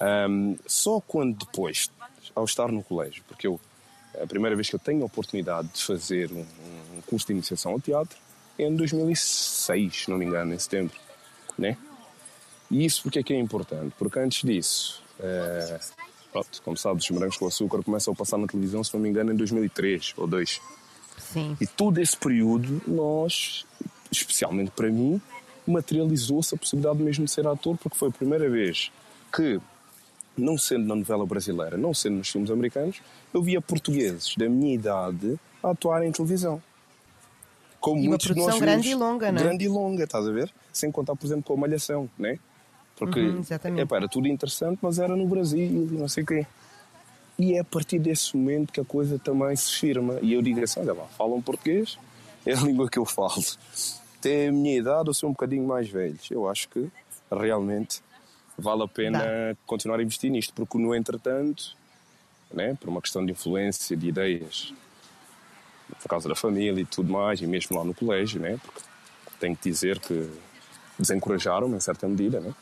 Um, 0.00 0.56
só 0.66 1.00
quando 1.00 1.38
depois, 1.38 1.90
ao 2.34 2.44
estar 2.44 2.70
no 2.70 2.82
colégio, 2.82 3.22
porque 3.28 3.46
eu, 3.46 3.60
a 4.20 4.26
primeira 4.26 4.56
vez 4.56 4.68
que 4.68 4.74
eu 4.74 4.80
tenho 4.80 5.02
a 5.02 5.06
oportunidade 5.06 5.68
de 5.68 5.82
fazer 5.82 6.30
um, 6.32 6.44
um 6.96 7.00
curso 7.06 7.26
de 7.26 7.32
iniciação 7.32 7.72
ao 7.72 7.80
teatro 7.80 8.18
é 8.58 8.64
em 8.64 8.74
2006, 8.74 10.04
se 10.04 10.10
não 10.10 10.18
me 10.18 10.24
engano, 10.24 10.54
em 10.54 10.58
setembro, 10.58 10.96
né? 11.58 11.76
E 12.70 12.84
isso 12.84 13.02
porque 13.02 13.18
é 13.18 13.22
que 13.22 13.32
é 13.32 13.38
importante? 13.38 13.94
Porque 13.98 14.18
antes 14.18 14.42
disso, 14.42 15.02
é, 15.20 15.80
pronto, 16.32 16.62
como 16.62 16.76
sabes, 16.76 17.04
os 17.04 17.10
morangos 17.10 17.36
com 17.36 17.46
açúcar 17.46 17.82
começam 17.82 18.12
a 18.12 18.16
passar 18.16 18.38
na 18.38 18.46
televisão, 18.46 18.82
se 18.82 18.92
não 18.94 19.00
me 19.00 19.08
engano, 19.08 19.32
em 19.32 19.36
2003 19.36 20.14
ou 20.16 20.26
2. 20.26 20.60
Sim. 21.18 21.56
E 21.60 21.66
todo 21.66 21.98
esse 21.98 22.16
período, 22.16 22.82
nós, 22.86 23.64
especialmente 24.10 24.70
para 24.72 24.90
mim, 24.90 25.20
materializou-se 25.66 26.54
a 26.54 26.58
possibilidade 26.58 27.02
mesmo 27.02 27.24
de 27.24 27.30
ser 27.30 27.46
ator, 27.46 27.76
porque 27.78 27.96
foi 27.96 28.08
a 28.08 28.12
primeira 28.12 28.48
vez 28.48 28.90
que, 29.32 29.60
não 30.36 30.58
sendo 30.58 30.86
na 30.86 30.94
novela 30.96 31.24
brasileira, 31.26 31.76
não 31.76 31.94
sendo 31.94 32.16
nos 32.16 32.28
filmes 32.30 32.50
americanos, 32.50 33.00
eu 33.32 33.42
via 33.42 33.60
portugueses 33.60 34.34
da 34.36 34.48
minha 34.48 34.74
idade 34.74 35.38
a 35.62 35.70
atuar 35.70 36.04
em 36.04 36.12
televisão. 36.12 36.62
Como 37.80 37.96
E 37.96 38.02
uma 38.02 38.08
muitos 38.10 38.26
produção 38.28 38.58
grande 38.58 38.88
vimos. 38.88 39.00
e 39.00 39.04
longa, 39.04 39.32
não 39.32 39.40
é? 39.40 39.44
Grande 39.44 39.64
e 39.64 39.68
longa, 39.68 40.04
estás 40.04 40.26
a 40.26 40.32
ver? 40.32 40.50
Sem 40.72 40.90
contar, 40.90 41.14
por 41.14 41.26
exemplo, 41.26 41.44
com 41.44 41.54
a 41.54 41.56
Malhação, 41.56 42.08
né? 42.18 42.38
Porque 42.96 43.20
Uhum, 43.20 43.42
epá, 43.80 43.96
era 43.96 44.08
tudo 44.08 44.28
interessante, 44.28 44.78
mas 44.80 44.98
era 44.98 45.14
no 45.16 45.26
Brasil 45.26 45.60
e 45.90 45.94
não 45.94 46.08
sei 46.08 46.22
o 46.22 46.26
quê. 46.26 46.46
E 47.38 47.54
é 47.54 47.58
a 47.60 47.64
partir 47.64 47.98
desse 47.98 48.36
momento 48.36 48.72
que 48.72 48.80
a 48.80 48.84
coisa 48.84 49.18
também 49.18 49.54
se 49.56 49.72
firma. 49.72 50.18
E 50.22 50.32
eu 50.32 50.40
digo 50.40 50.62
assim: 50.62 50.80
olha 50.80 50.92
lá, 50.94 51.04
falam 51.18 51.42
português, 51.42 51.98
é 52.46 52.52
a 52.54 52.60
língua 52.62 52.88
que 52.88 52.98
eu 52.98 53.04
falo. 53.04 53.42
Até 54.18 54.48
a 54.48 54.52
minha 54.52 54.78
idade, 54.78 55.08
eu 55.08 55.14
sou 55.14 55.28
um 55.28 55.32
bocadinho 55.32 55.66
mais 55.66 55.88
velho. 55.88 56.16
Eu 56.30 56.48
acho 56.48 56.68
que 56.68 56.88
realmente 57.30 58.00
vale 58.58 58.82
a 58.82 58.88
pena 58.88 59.18
Dá. 59.20 59.56
continuar 59.66 59.98
a 59.98 60.02
investir 60.02 60.30
nisto, 60.30 60.52
porque 60.54 60.78
no 60.78 60.94
entretanto, 60.94 61.76
né, 62.52 62.76
por 62.80 62.88
uma 62.88 63.00
questão 63.00 63.24
de 63.24 63.32
influência, 63.32 63.96
de 63.96 64.08
ideias, 64.08 64.72
por 66.00 66.08
causa 66.08 66.28
da 66.28 66.34
família 66.34 66.80
e 66.80 66.84
tudo 66.86 67.12
mais, 67.12 67.40
e 67.40 67.46
mesmo 67.46 67.76
lá 67.76 67.84
no 67.84 67.94
colégio, 67.94 68.40
né, 68.40 68.58
porque 68.62 68.80
tenho 69.40 69.56
que 69.56 69.68
dizer 69.70 69.98
que 69.98 70.30
desencorajaram-me 70.98 71.76
em 71.76 71.80
certa 71.80 72.06
medida, 72.08 72.40
né? 72.40 72.54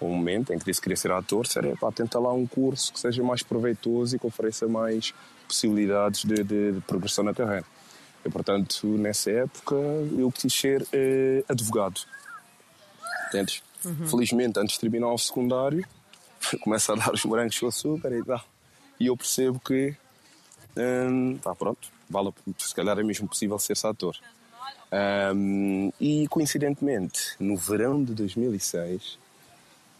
um 0.00 0.08
momento 0.10 0.52
em 0.52 0.58
que 0.58 0.64
disse 0.66 0.78
que 0.78 0.84
queria 0.84 0.96
ser 0.96 1.10
ator, 1.10 1.46
seria 1.46 1.74
pá, 1.76 1.90
tenta 1.90 2.18
lá 2.18 2.30
um 2.32 2.46
curso 2.46 2.92
que 2.92 3.00
seja 3.00 3.22
mais 3.22 3.42
proveitoso 3.42 4.16
e 4.16 4.18
que 4.18 4.26
ofereça 4.26 4.68
mais 4.68 5.14
possibilidades 5.48 6.22
de, 6.24 6.42
de- 6.44 6.72
de 6.72 6.80
progressão 6.82 7.24
na 7.24 7.32
carreira. 7.32 7.64
E, 8.24 8.28
portanto, 8.28 8.86
nessa 8.86 9.30
época, 9.30 9.74
eu 10.18 10.30
quis 10.30 10.52
ser 10.52 10.86
eh, 10.92 11.42
advogado. 11.48 12.00
Entendes? 13.28 13.62
Felizmente, 14.08 14.58
antes 14.58 14.74
de 14.74 14.80
terminar 14.80 15.12
o 15.12 15.18
secundário, 15.18 15.86
começa 16.60 16.92
a 16.92 16.96
dar 16.96 17.12
os 17.12 17.24
morangos 17.24 17.58
com 17.58 17.66
açúcar 17.66 18.12
e 18.12 18.24
tal. 18.24 18.44
E 18.98 19.06
eu 19.06 19.16
percebo 19.16 19.60
que, 19.60 19.94
hum, 20.76 21.38
pá, 21.42 21.54
pronto, 21.54 21.88
vale, 22.08 22.32
se 22.58 22.74
calhar 22.74 22.98
é 22.98 23.02
mesmo 23.02 23.28
possível 23.28 23.58
ser-se 23.58 23.86
ator. 23.86 24.16
Hum, 25.34 25.92
e, 26.00 26.26
coincidentemente, 26.28 27.34
no 27.38 27.56
verão 27.56 28.02
de 28.02 28.14
2006, 28.14 29.18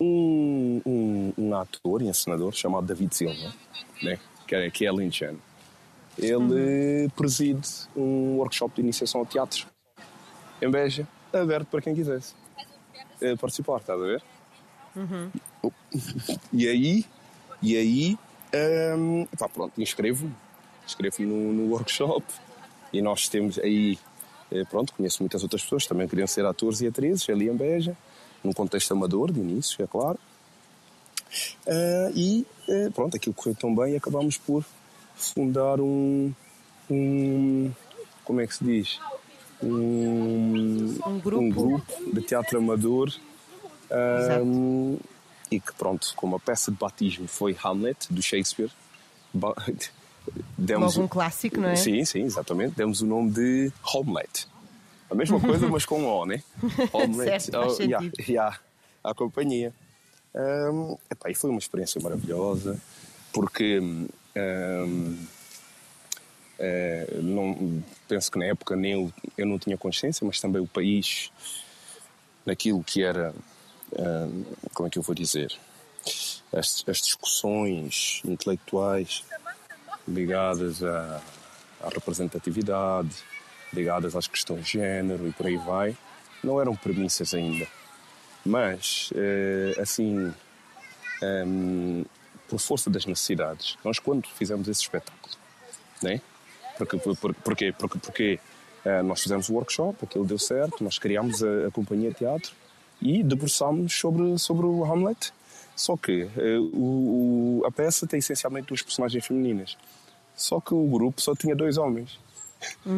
um, 0.01 0.81
um, 0.87 1.33
um 1.39 1.55
ator 1.55 2.03
e 2.03 2.09
encenador 2.09 2.53
chamado 2.53 2.87
David 2.87 3.15
Silva, 3.15 3.55
né? 4.03 4.19
que, 4.47 4.55
é, 4.55 4.71
que 4.71 4.87
é 4.87 4.93
Lynch 4.93 5.25
ele 6.19 7.11
preside 7.15 7.69
um 7.95 8.37
workshop 8.39 8.75
de 8.77 8.81
iniciação 8.81 9.21
ao 9.21 9.27
teatro 9.27 9.67
em 10.63 10.71
Beja, 10.71 11.07
aberto 11.31 11.67
para 11.69 11.83
quem 11.83 11.95
quisesse 11.95 12.35
eh, 13.21 13.37
participar, 13.37 13.79
estás 13.79 14.01
a 14.01 14.05
ver? 14.05 14.23
E 16.53 16.69
aí, 16.69 17.05
e 17.63 17.77
aí 17.77 18.19
hum, 18.99 19.27
pá, 19.39 19.49
pronto, 19.49 19.81
inscrevo-me, 19.81 20.35
inscrevo-me 20.87 21.27
no, 21.27 21.53
no 21.53 21.73
workshop 21.73 22.25
e 22.93 23.01
nós 23.03 23.29
temos 23.29 23.59
aí, 23.59 23.99
eh, 24.51 24.65
pronto, 24.65 24.93
conheço 24.93 25.23
muitas 25.23 25.43
outras 25.43 25.63
pessoas 25.63 25.83
que 25.85 25.89
também 25.89 26.09
queriam 26.09 26.27
ser 26.27 26.45
atores 26.45 26.81
e 26.81 26.87
atrizes 26.87 27.29
ali 27.29 27.49
em 27.49 27.57
Beja, 27.57 27.97
num 28.43 28.53
contexto 28.53 28.93
amador 28.93 29.33
de 29.33 29.41
início, 29.41 29.83
é 29.83 29.87
claro. 29.87 30.19
Ah, 31.67 32.11
e 32.15 32.47
eh, 32.69 32.91
pronto, 32.95 33.17
aquilo 33.17 33.35
correu 33.35 33.55
tão 33.55 33.75
bem 33.75 33.95
e 33.95 33.97
acabámos 33.97 34.39
por 34.39 34.65
fundar 35.15 35.81
um, 35.81 36.33
um 36.91 37.73
como 38.25 38.41
é 38.41 38.47
que 38.47 38.55
se 38.55 38.65
diz? 38.65 39.01
Um, 39.63 40.99
Um 41.07 41.19
grupo. 41.19 41.43
um 41.43 41.49
grupo 41.51 42.13
de 42.13 42.21
teatro 42.21 42.59
amador 42.59 43.13
um, 44.43 44.99
e 45.51 45.61
que 45.61 45.73
pronto, 45.75 46.13
como 46.17 46.37
a 46.37 46.41
peça 46.41 46.71
de 46.71 46.77
batismo 46.77 47.27
foi 47.27 47.57
Hamlet, 47.63 48.13
do 48.13 48.21
Shakespeare, 48.23 48.71
demos 50.59 50.97
Logo 50.97 51.07
um 51.07 51.09
clássico, 51.09 51.61
não 51.61 51.71
é? 51.71 51.77
Sim, 51.77 52.05
sim, 52.05 52.23
exatamente. 52.23 52.75
Demos 52.75 53.01
o 53.01 53.07
nome 53.07 53.31
de 53.31 53.73
Homelet. 53.95 54.47
A 55.09 55.15
mesma 55.15 55.39
coisa, 55.41 55.69
mas 55.69 55.87
com 55.87 56.05
O, 56.05 56.27
né? 56.27 56.43
Homelet. 56.93 57.43
Certo, 57.45 57.59
oh, 57.59 57.83
yeah, 57.83 58.11
yeah, 58.29 58.59
à 59.05 59.15
companhia. 59.15 59.73
Um, 60.35 60.99
epá, 61.11 61.31
e 61.31 61.35
foi 61.35 61.49
uma 61.49 61.59
experiência 61.59 62.01
maravilhosa, 62.01 62.79
porque 63.33 63.79
um, 63.81 65.17
eh, 66.59 67.19
não, 67.23 67.83
penso 68.09 68.31
que 68.31 68.39
na 68.39 68.47
época 68.47 68.75
nem 68.77 68.93
eu, 68.93 69.13
eu 69.37 69.47
não 69.47 69.59
tinha 69.59 69.77
consciência, 69.77 70.27
mas 70.27 70.41
também 70.41 70.61
o 70.61 70.67
país, 70.67 71.31
naquilo 72.45 72.83
que 72.83 73.03
era, 73.03 73.35
um, 73.93 74.45
como 74.73 74.87
é 74.87 74.91
que 74.91 74.99
eu 74.99 75.03
vou 75.03 75.15
dizer, 75.15 75.53
as, 76.53 76.85
as 76.87 76.99
discussões 76.99 78.23
intelectuais 78.25 79.25
ligadas 80.09 80.83
à, 80.83 81.21
à 81.83 81.89
representatividade, 81.89 83.15
ligadas 83.73 84.17
às 84.17 84.27
questões 84.27 84.65
de 84.65 84.73
género 84.73 85.29
e 85.29 85.33
por 85.33 85.47
aí 85.47 85.57
vai, 85.57 85.97
não 86.43 86.61
eram 86.61 86.75
premissas 86.75 87.35
ainda. 87.35 87.67
Mas, 88.45 89.11
eh, 89.17 89.75
assim, 89.81 90.33
ehm, 91.21 92.05
por 92.49 92.61
força 92.61 92.89
das 92.89 93.05
necessidades, 93.05 93.77
nós 93.85 93.99
quando 93.99 94.29
fizemos 94.29 94.69
esse 94.69 94.83
espetáculo, 94.83 95.35
né? 96.01 96.21
Porque? 96.79 96.99
Porque, 96.99 97.73
porque 97.99 98.41
eh, 98.85 99.03
nós 99.03 99.23
fizemos 99.23 99.49
o 99.49 99.55
workshop, 99.55 99.99
aquilo 100.05 100.25
deu 100.25 100.39
certo, 100.39 100.83
nós 100.85 100.99
criámos 100.99 101.43
a, 101.43 101.69
a 101.69 101.71
companhia 101.71 102.11
de 102.11 102.17
teatro 102.17 102.53
e 103.01 103.23
debruçámos 103.23 103.93
sobre, 103.99 104.39
sobre 104.39 104.67
o 104.67 104.85
Hamlet. 104.85 105.33
Só 105.75 105.97
que 105.97 106.29
eh, 106.37 106.59
o, 106.59 107.61
o- 107.61 107.67
a 107.67 107.71
peça 107.71 108.07
tem 108.07 108.19
essencialmente 108.19 108.69
duas 108.69 108.83
personagens 108.83 109.25
femininas. 109.27 109.77
Só 110.35 110.61
que 110.61 110.75
o 110.75 110.87
grupo 110.87 111.21
só 111.21 111.35
tinha 111.35 111.55
dois 111.55 111.77
homens. 111.79 112.19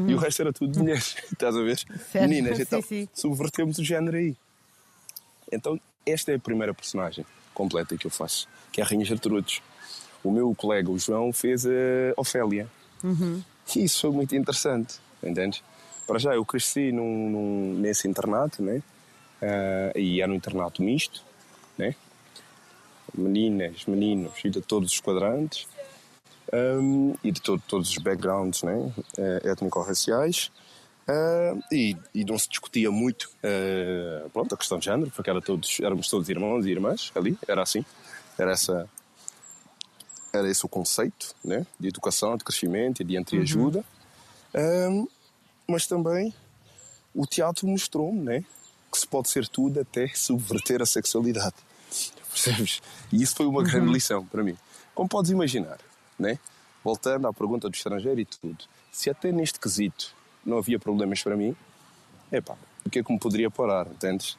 E 0.08 0.14
o 0.14 0.16
resto 0.18 0.42
era 0.42 0.52
tudo 0.52 0.78
mulheres. 0.78 1.16
Estás 1.32 1.56
a 1.56 1.60
ver? 1.62 1.76
Certo. 1.78 2.20
Meninas. 2.28 2.56
Sim, 2.56 2.62
Então, 2.62 2.82
sim. 2.82 3.08
subvertemos 3.12 3.78
o 3.78 3.84
género 3.84 4.16
aí. 4.16 4.36
Então, 5.50 5.80
esta 6.06 6.30
é 6.32 6.36
a 6.36 6.38
primeira 6.38 6.72
personagem 6.74 7.24
completa 7.54 7.96
que 7.96 8.06
eu 8.06 8.10
faço, 8.10 8.46
que 8.72 8.80
é 8.80 8.84
a 8.84 8.86
Rainha 8.86 9.04
Gertrudes. 9.04 9.60
O 10.22 10.30
meu 10.30 10.54
colega, 10.54 10.90
o 10.90 10.98
João, 10.98 11.32
fez 11.32 11.66
a 11.66 11.70
Ofélia. 12.16 12.68
E 13.76 13.84
isso 13.84 14.00
foi 14.02 14.10
muito 14.10 14.34
interessante, 14.34 14.96
entendes? 15.22 15.62
Para 16.06 16.18
já, 16.18 16.34
eu 16.34 16.44
cresci 16.44 16.90
num, 16.92 17.30
num- 17.30 17.74
nesse 17.78 18.08
internato, 18.08 18.62
né? 18.62 18.82
Ah, 19.42 19.92
e 19.96 20.20
era 20.20 20.30
um 20.30 20.34
internato 20.34 20.82
misto, 20.82 21.22
né? 21.76 21.94
Meninas, 23.16 23.84
meninos 23.86 24.32
e 24.44 24.50
de 24.50 24.60
todos 24.60 24.92
os 24.92 25.00
quadrantes. 25.00 25.66
um, 26.50 27.14
e 27.22 27.30
de 27.30 27.42
to- 27.42 27.62
todos 27.68 27.90
os 27.90 27.98
backgrounds 27.98 28.62
né? 28.62 28.90
eh, 29.18 29.50
étnico-raciais. 29.50 30.50
Ah, 31.06 31.54
e, 31.70 31.94
e 32.14 32.24
não 32.24 32.38
se 32.38 32.48
discutia 32.48 32.90
muito 32.90 33.30
eh, 33.42 34.24
pronto, 34.32 34.54
a 34.54 34.58
questão 34.58 34.78
de 34.78 34.86
género, 34.86 35.10
porque 35.10 35.28
era 35.28 35.42
todos, 35.42 35.78
éramos 35.80 36.08
todos 36.08 36.28
irmãos 36.30 36.64
e 36.64 36.70
irmãs 36.70 37.12
ali, 37.14 37.36
era 37.46 37.62
assim. 37.62 37.84
Era, 38.38 38.52
essa, 38.52 38.88
era 40.32 40.48
esse 40.50 40.64
o 40.64 40.68
conceito 40.68 41.34
né? 41.44 41.66
de 41.78 41.88
educação, 41.88 42.36
de 42.36 42.44
crescimento 42.44 43.02
de 43.04 43.16
entreajuda. 43.16 43.84
Ah, 44.54 45.04
mas 45.66 45.86
também 45.86 46.34
o 47.14 47.26
teatro 47.26 47.66
mostrou-me 47.66 48.20
né? 48.20 48.44
que 48.90 48.98
se 48.98 49.06
pode 49.06 49.28
ser 49.28 49.46
tudo 49.48 49.80
até 49.80 50.08
subverter 50.08 50.80
a 50.82 50.86
sexualidade. 50.86 51.54
Percebes? 52.30 52.80
E 53.12 53.22
isso 53.22 53.34
foi 53.34 53.46
uma 53.46 53.62
grande 53.62 53.92
lição 53.92 54.24
para 54.24 54.42
mim. 54.42 54.56
Como 54.94 55.08
podes 55.08 55.30
imaginar, 55.30 55.78
né? 56.18 56.38
voltando 56.84 57.26
à 57.26 57.32
pergunta 57.32 57.68
do 57.68 57.74
estrangeiro 57.74 58.20
e 58.20 58.24
tudo, 58.24 58.64
se 58.92 59.10
até 59.10 59.30
neste 59.32 59.58
quesito 59.60 60.14
não 60.44 60.58
havia 60.58 60.78
problemas 60.78 61.22
para 61.22 61.36
mim, 61.36 61.54
epá, 62.32 62.56
o 62.84 62.88
que 62.90 63.00
é 63.00 63.02
que 63.04 63.12
me 63.12 63.18
poderia 63.18 63.50
parar, 63.50 63.86
entendes? 63.88 64.38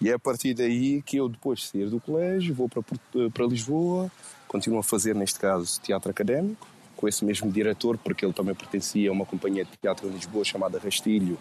E 0.00 0.08
é 0.08 0.14
a 0.14 0.18
partir 0.18 0.54
daí 0.54 1.02
que 1.02 1.16
eu, 1.18 1.28
depois 1.28 1.60
de 1.60 1.66
sair 1.66 1.90
do 1.90 2.00
colégio, 2.00 2.54
vou 2.54 2.68
para, 2.68 2.82
Porto- 2.82 3.30
para 3.32 3.46
Lisboa, 3.46 4.10
continuo 4.52 4.80
a 4.80 4.82
fazer, 4.82 5.14
neste 5.14 5.40
caso, 5.40 5.80
teatro 5.80 6.10
académico, 6.10 6.68
com 6.94 7.08
esse 7.08 7.24
mesmo 7.24 7.50
diretor, 7.50 7.96
porque 7.96 8.24
ele 8.24 8.34
também 8.34 8.54
pertencia 8.54 9.08
a 9.08 9.12
uma 9.12 9.24
companhia 9.24 9.64
de 9.64 9.70
teatro 9.80 10.06
em 10.06 10.10
Lisboa 10.10 10.44
chamada 10.44 10.78
Rastilho 10.78 11.38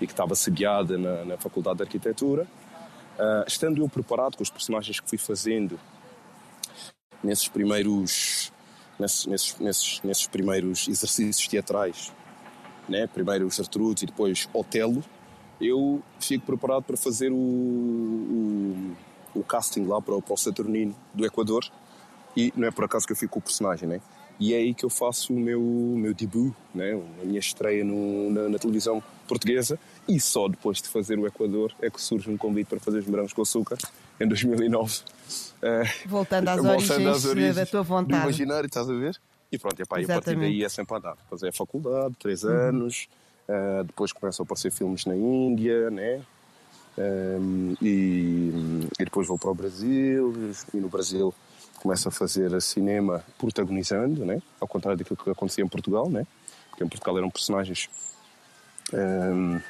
e 0.00 0.06
que 0.06 0.12
estava 0.12 0.34
sediada 0.34 0.98
na, 0.98 1.24
na 1.24 1.38
Faculdade 1.38 1.76
de 1.76 1.84
Arquitetura. 1.84 2.46
Ah, 3.16 3.44
estando 3.46 3.80
eu 3.80 3.88
preparado 3.88 4.36
com 4.36 4.42
os 4.42 4.50
personagens 4.50 4.98
que 4.98 5.08
fui 5.08 5.16
fazendo 5.16 5.78
nesses 7.22 7.46
primeiros, 7.46 8.52
nesses, 8.98 9.26
nesses, 9.26 10.02
nesses, 10.02 10.26
primeiros 10.26 10.88
exercícios 10.88 11.46
teatrais, 11.46 12.12
né? 12.88 13.06
primeiro 13.06 13.46
o 13.46 13.50
Gertrudes 13.50 14.02
e 14.02 14.06
depois 14.06 14.48
Otelo, 14.52 15.04
eu 15.60 16.02
fico 16.18 16.46
preparado 16.46 16.82
para 16.82 16.96
fazer 16.96 17.30
o, 17.30 17.36
o, 17.36 18.96
o 19.34 19.44
casting 19.44 19.84
lá 19.86 20.00
para, 20.02 20.20
para 20.20 20.34
o 20.34 20.36
Saturnino 20.36 20.96
do 21.14 21.24
Equador 21.24 21.70
e 22.36 22.52
não 22.56 22.68
é 22.68 22.70
por 22.70 22.84
acaso 22.84 23.06
que 23.06 23.12
eu 23.12 23.16
fico 23.16 23.38
o 23.38 23.42
personagem, 23.42 23.88
né? 23.88 24.00
E 24.40 24.54
é 24.54 24.56
aí 24.56 24.72
que 24.72 24.86
eu 24.86 24.88
faço 24.88 25.34
o 25.34 25.38
meu, 25.38 25.60
meu 25.60 26.14
debut, 26.14 26.54
né? 26.74 26.98
a 27.22 27.26
minha 27.26 27.38
estreia 27.38 27.84
no, 27.84 28.30
na, 28.30 28.48
na, 28.48 28.58
televisão 28.58 29.02
portuguesa. 29.28 29.78
E 30.08 30.18
só 30.18 30.48
depois 30.48 30.80
de 30.80 30.88
fazer 30.88 31.18
o 31.18 31.26
Equador 31.26 31.74
é 31.82 31.90
que 31.90 32.00
surge 32.00 32.30
um 32.30 32.38
convite 32.38 32.68
para 32.68 32.80
fazer 32.80 33.00
os 33.00 33.06
morangos 33.06 33.34
com 33.34 33.42
açúcar, 33.42 33.76
em 34.18 34.26
2009. 34.26 35.00
Voltando 36.06 36.48
às, 36.48 36.62
voltando 36.62 37.08
às 37.10 37.24
origens 37.26 37.56
da 37.56 37.66
tua 37.66 37.82
vontade. 37.82 38.18
Do 38.18 38.22
imaginário, 38.22 38.66
estás 38.66 38.88
a 38.88 38.94
ver? 38.94 39.20
E 39.52 39.58
pronto, 39.58 39.78
e, 39.78 39.82
e 39.82 40.04
a 40.04 40.06
partir 40.06 40.36
daí 40.36 40.64
é 40.64 40.68
sempre 40.70 40.94
a 40.94 40.98
andar. 40.98 41.16
Fazer 41.28 41.48
a 41.48 41.52
faculdade, 41.52 42.14
três 42.18 42.42
uhum. 42.42 42.50
anos, 42.50 43.08
uh, 43.46 43.84
depois 43.84 44.10
começam 44.10 44.42
a 44.42 44.44
aparecer 44.44 44.72
filmes 44.72 45.04
na 45.04 45.14
Índia, 45.14 45.90
né? 45.90 46.22
Um, 46.96 47.74
e, 47.82 48.88
e, 48.98 49.04
depois 49.04 49.28
vou 49.28 49.38
para 49.38 49.50
o 49.50 49.54
Brasil, 49.54 50.34
e 50.72 50.76
no 50.78 50.88
Brasil 50.88 51.34
começo 51.80 52.08
a 52.08 52.10
fazer 52.10 52.60
cinema 52.60 53.24
protagonizando, 53.38 54.24
né? 54.24 54.40
ao 54.60 54.68
contrário 54.68 54.98
daquilo 54.98 55.16
que 55.16 55.30
acontecia 55.30 55.64
em 55.64 55.68
Portugal, 55.68 56.08
né? 56.10 56.26
porque 56.68 56.84
em 56.84 56.88
Portugal 56.88 57.18
eram 57.18 57.30
personagens 57.30 57.88
um, 58.92 59.60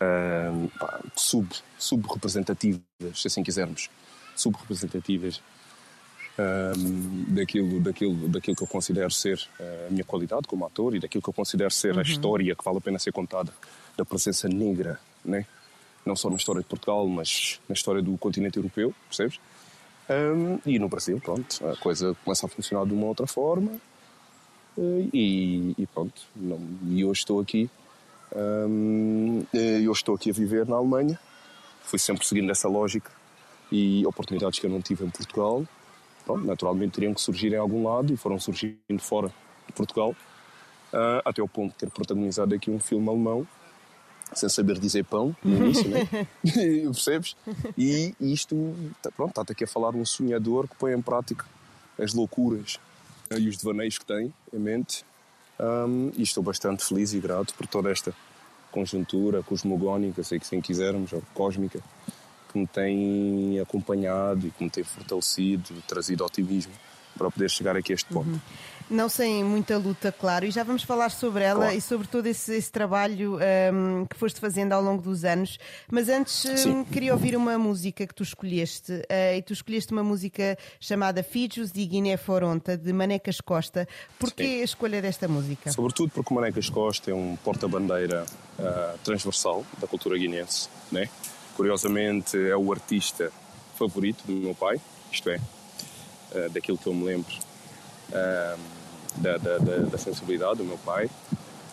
um, 0.00 0.68
sub, 1.16 1.48
sub-representativas, 1.78 2.82
se 3.14 3.26
assim 3.26 3.42
quisermos, 3.42 3.90
sub-representativas 4.36 5.42
um, 6.38 7.34
daquilo, 7.34 7.80
daquilo, 7.80 8.28
daquilo 8.28 8.56
que 8.56 8.62
eu 8.62 8.68
considero 8.68 9.10
ser 9.10 9.40
a 9.88 9.90
minha 9.90 10.04
qualidade 10.04 10.46
como 10.46 10.64
ator 10.64 10.94
e 10.94 11.00
daquilo 11.00 11.22
que 11.22 11.28
eu 11.28 11.34
considero 11.34 11.70
ser 11.70 11.94
uhum. 11.94 12.00
a 12.00 12.02
história 12.02 12.54
que 12.54 12.64
vale 12.64 12.78
a 12.78 12.80
pena 12.80 12.98
ser 12.98 13.12
contada 13.12 13.52
da 13.96 14.04
presença 14.04 14.48
negra, 14.48 15.00
né? 15.24 15.46
não 16.06 16.14
só 16.14 16.28
na 16.30 16.36
história 16.36 16.60
de 16.60 16.68
Portugal, 16.68 17.08
mas 17.08 17.60
na 17.68 17.72
história 17.72 18.02
do 18.02 18.16
continente 18.18 18.56
europeu, 18.56 18.94
percebes? 19.08 19.40
Um, 20.08 20.58
e 20.66 20.78
no 20.78 20.88
Brasil, 20.88 21.18
pronto, 21.20 21.66
a 21.66 21.76
coisa 21.76 22.14
começa 22.24 22.46
a 22.46 22.48
funcionar 22.48 22.84
de 22.84 22.92
uma 22.92 23.06
outra 23.06 23.26
forma 23.26 23.72
uh, 24.76 25.10
e, 25.12 25.74
e, 25.78 25.86
pronto. 25.86 26.22
Não, 26.36 26.60
e 26.86 27.04
hoje 27.04 27.20
estou 27.20 27.40
aqui. 27.40 27.70
Um, 28.34 29.44
eu 29.52 29.92
estou 29.92 30.14
aqui 30.14 30.30
a 30.30 30.32
viver 30.32 30.66
na 30.66 30.76
Alemanha. 30.76 31.18
Fui 31.82 31.98
sempre 31.98 32.26
seguindo 32.26 32.50
essa 32.50 32.68
lógica 32.68 33.10
e 33.70 34.06
oportunidades 34.06 34.58
que 34.58 34.66
eu 34.66 34.70
não 34.70 34.80
tive 34.80 35.04
em 35.04 35.10
Portugal, 35.10 35.66
pronto, 36.24 36.46
naturalmente 36.46 36.92
teriam 36.92 37.14
que 37.14 37.20
surgir 37.20 37.52
em 37.52 37.56
algum 37.56 37.84
lado 37.84 38.12
e 38.12 38.16
foram 38.16 38.38
surgindo 38.38 38.78
fora 39.00 39.28
de 39.66 39.72
Portugal, 39.72 40.10
uh, 40.92 41.22
até 41.24 41.42
o 41.42 41.48
ponto 41.48 41.72
de 41.72 41.78
ter 41.78 41.90
protagonizado 41.90 42.54
aqui 42.54 42.70
um 42.70 42.78
filme 42.78 43.08
alemão 43.08 43.46
sem 44.34 44.48
saber 44.48 44.78
dizer 44.78 45.04
pão 45.04 45.34
no 45.42 45.56
início, 45.56 45.88
né? 45.88 46.08
percebes? 46.84 47.36
E 47.76 48.14
isto, 48.20 48.74
tá, 49.02 49.10
pronto, 49.10 49.40
está 49.40 49.52
aqui 49.52 49.64
a 49.64 49.66
falar 49.66 49.94
um 49.94 50.04
sonhador 50.04 50.68
que 50.68 50.76
põe 50.76 50.92
em 50.92 51.02
prática 51.02 51.44
as 51.98 52.12
loucuras 52.12 52.78
eh, 53.30 53.38
e 53.38 53.48
os 53.48 53.56
devaneios 53.56 53.98
que 53.98 54.04
tem 54.04 54.32
em 54.52 54.58
mente. 54.58 55.04
Um, 55.58 56.10
e 56.16 56.22
estou 56.22 56.42
bastante 56.42 56.84
feliz 56.84 57.12
e 57.12 57.20
grato 57.20 57.54
por 57.54 57.66
toda 57.66 57.90
esta 57.90 58.12
conjuntura 58.72 59.40
cosmogónica, 59.42 60.22
sei 60.24 60.40
que 60.40 60.44
assim 60.44 60.60
quisermos, 60.60 61.12
ou 61.12 61.22
cósmica, 61.32 61.80
que 62.52 62.58
me 62.58 62.66
tem 62.66 63.60
acompanhado 63.60 64.48
e 64.48 64.50
que 64.50 64.64
me 64.64 64.70
tem 64.70 64.82
fortalecido, 64.82 65.74
trazido 65.86 66.24
otimismo 66.24 66.72
para 67.16 67.30
poder 67.30 67.48
chegar 67.48 67.76
aqui 67.76 67.92
a 67.92 67.94
este 67.94 68.12
ponto. 68.12 68.28
Uhum. 68.28 68.40
Não 68.90 69.08
sem 69.08 69.42
muita 69.42 69.78
luta, 69.78 70.12
claro, 70.12 70.44
e 70.44 70.50
já 70.50 70.62
vamos 70.62 70.82
falar 70.82 71.10
sobre 71.10 71.42
ela 71.42 71.60
claro. 71.60 71.76
e 71.76 71.80
sobre 71.80 72.06
todo 72.06 72.26
esse, 72.26 72.54
esse 72.54 72.70
trabalho 72.70 73.38
um, 73.72 74.04
que 74.04 74.14
foste 74.14 74.38
fazendo 74.38 74.72
ao 74.72 74.82
longo 74.82 75.02
dos 75.02 75.24
anos. 75.24 75.58
Mas 75.90 76.08
antes 76.10 76.66
um, 76.66 76.84
queria 76.84 77.14
ouvir 77.14 77.34
uma 77.34 77.56
música 77.56 78.06
que 78.06 78.14
tu 78.14 78.22
escolheste, 78.22 78.92
uh, 78.92 79.36
e 79.36 79.42
tu 79.42 79.54
escolheste 79.54 79.90
uma 79.92 80.04
música 80.04 80.58
chamada 80.78 81.22
Fijos 81.22 81.72
de 81.72 81.84
Guiné 81.86 82.18
Foronta, 82.18 82.76
de 82.76 82.92
Manecas 82.92 83.40
Costa. 83.40 83.88
Porquê 84.18 84.44
Sim. 84.44 84.60
a 84.60 84.64
escolha 84.64 85.00
desta 85.00 85.26
música? 85.26 85.72
Sobretudo 85.72 86.10
porque 86.10 86.34
Manecas 86.34 86.68
Costa 86.68 87.10
é 87.10 87.14
um 87.14 87.36
porta-bandeira 87.36 88.26
uh, 88.58 88.98
transversal 89.02 89.64
da 89.78 89.86
cultura 89.86 90.18
guinense, 90.18 90.68
né? 90.92 91.08
Curiosamente 91.56 92.36
é 92.36 92.56
o 92.56 92.70
artista 92.70 93.32
favorito 93.78 94.24
do 94.26 94.32
meu 94.32 94.54
pai, 94.54 94.78
isto 95.10 95.30
é, 95.30 95.36
uh, 95.36 96.50
daquilo 96.50 96.76
que 96.76 96.86
eu 96.86 96.92
me 96.92 97.04
lembro 97.04 97.34
da, 99.16 99.36
da, 99.36 99.58
da, 99.58 99.98
sensibilidade 99.98 100.58
do 100.58 100.64
meu 100.64 100.78
pai. 100.78 101.10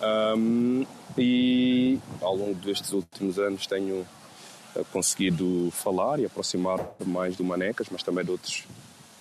Um, 0.02 0.86
e 1.18 2.00
ao 2.22 2.36
longo 2.36 2.56
destes 2.56 2.92
últimos 2.94 3.38
anos 3.38 3.68
tenho 3.68 4.06
eh, 4.76 4.84
conseguido 4.92 5.70
falar 5.72 6.20
e 6.20 6.26
aproximar 6.26 6.80
mais 7.06 7.36
do 7.36 7.44
Manecas, 7.44 7.88
mas 7.92 8.02
também 8.02 8.24
de 8.24 8.32
outros 8.32 8.64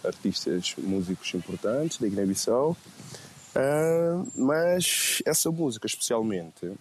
artistas 0.04 0.74
músicos 0.78 1.34
importantes 1.34 1.98
da 1.98 2.08
Guiné-Bissau. 2.08 2.76
Uh, 3.50 4.30
mas 4.36 5.20
essa 5.26 5.50
música, 5.50 5.86
especialmente, 5.86 6.72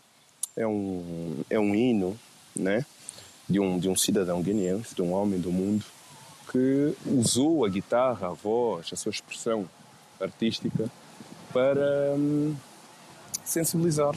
é 0.56 0.68
um, 0.68 1.44
é 1.50 1.60
um 1.60 1.74
hino 1.74 2.18
né? 2.56 2.86
de, 3.50 3.60
um, 3.60 3.80
de 3.80 3.90
um 3.90 3.96
cidadão 3.96 4.42
guineense, 4.42 4.94
de 4.94 5.02
um 5.02 5.12
homem 5.12 5.40
do 5.40 5.52
mundo, 5.52 5.84
que 6.52 6.94
usou 7.08 7.66
a 7.66 7.70
guitarra, 7.70 8.28
a 8.28 8.34
voz, 8.34 8.90
a 8.94 8.96
sua 8.96 9.10
expressão 9.10 9.68
artística 10.20 10.90
para 11.54 12.16
hum, 12.18 12.56
sensibilizar 13.44 14.16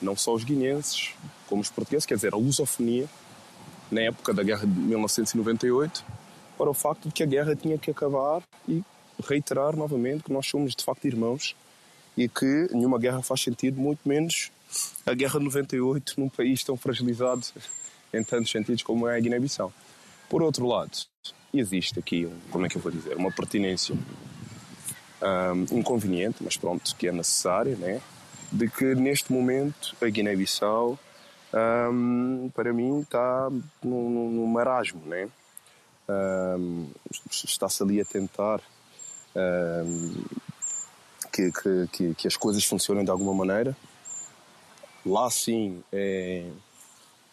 não 0.00 0.16
só 0.16 0.34
os 0.34 0.44
guineenses, 0.44 1.14
como 1.46 1.62
os 1.62 1.70
portugueses, 1.70 2.06
quer 2.06 2.16
dizer, 2.16 2.34
a 2.34 2.36
lusofonia, 2.36 3.08
na 3.90 4.00
época 4.02 4.34
da 4.34 4.42
guerra 4.42 4.66
de 4.66 4.78
1998, 4.80 6.04
para 6.58 6.70
o 6.70 6.74
facto 6.74 7.08
de 7.08 7.14
que 7.14 7.22
a 7.22 7.26
guerra 7.26 7.54
tinha 7.54 7.78
que 7.78 7.90
acabar 7.90 8.42
e 8.66 8.82
reiterar 9.22 9.76
novamente 9.76 10.24
que 10.24 10.32
nós 10.32 10.46
somos 10.46 10.74
de 10.74 10.82
facto 10.82 11.04
irmãos 11.06 11.54
e 12.16 12.28
que 12.28 12.68
nenhuma 12.72 12.98
guerra 12.98 13.22
faz 13.22 13.40
sentido, 13.42 13.80
muito 13.80 14.00
menos 14.08 14.50
a 15.06 15.14
guerra 15.14 15.38
de 15.38 15.44
98 15.44 16.14
num 16.18 16.28
país 16.28 16.64
tão 16.64 16.76
fragilizado 16.76 17.42
em 18.12 18.24
tantos 18.24 18.50
sentidos 18.50 18.82
como 18.82 19.06
é 19.08 19.16
a 19.16 19.20
Guiné-Bissau. 19.20 19.72
Por 20.28 20.42
outro 20.42 20.66
lado, 20.66 20.90
existe 21.52 21.98
aqui, 21.98 22.28
como 22.50 22.66
é 22.66 22.68
que 22.68 22.76
eu 22.76 22.80
vou 22.80 22.90
dizer, 22.90 23.16
uma 23.16 23.30
pertinência 23.30 23.94
um, 25.22 25.78
inconveniente, 25.78 26.38
mas 26.40 26.56
pronto, 26.56 26.94
que 26.96 27.08
é 27.08 27.12
necessário, 27.12 27.76
né? 27.76 28.00
de 28.52 28.68
que 28.68 28.94
neste 28.94 29.32
momento 29.32 29.96
a 30.00 30.06
Guiné-Bissau, 30.06 30.98
um, 31.90 32.50
para 32.54 32.72
mim, 32.72 33.00
está 33.00 33.48
no, 33.82 34.46
marasmo. 34.46 35.02
Né? 35.06 35.28
Um, 36.08 36.88
Está-se 37.30 37.82
ali 37.82 38.00
a 38.00 38.04
tentar 38.04 38.60
que, 41.32 41.50
que, 41.90 42.14
que, 42.14 42.28
as 42.28 42.36
coisas 42.36 42.64
funcionem 42.64 43.04
de 43.04 43.10
alguma 43.10 43.32
maneira. 43.32 43.74
Lá 45.04 45.30
sim 45.30 45.82
é, 45.90 46.46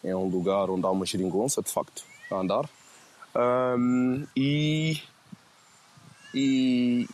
é 0.02 0.16
um 0.16 0.26
lugar 0.26 0.70
onde 0.70 0.86
há 0.86 0.90
uma 0.90 1.04
geringonça, 1.04 1.62
de 1.62 1.70
facto, 1.70 2.02
a 2.30 2.36
andar. 2.36 2.68
e, 4.34 5.02
e, 6.34 7.06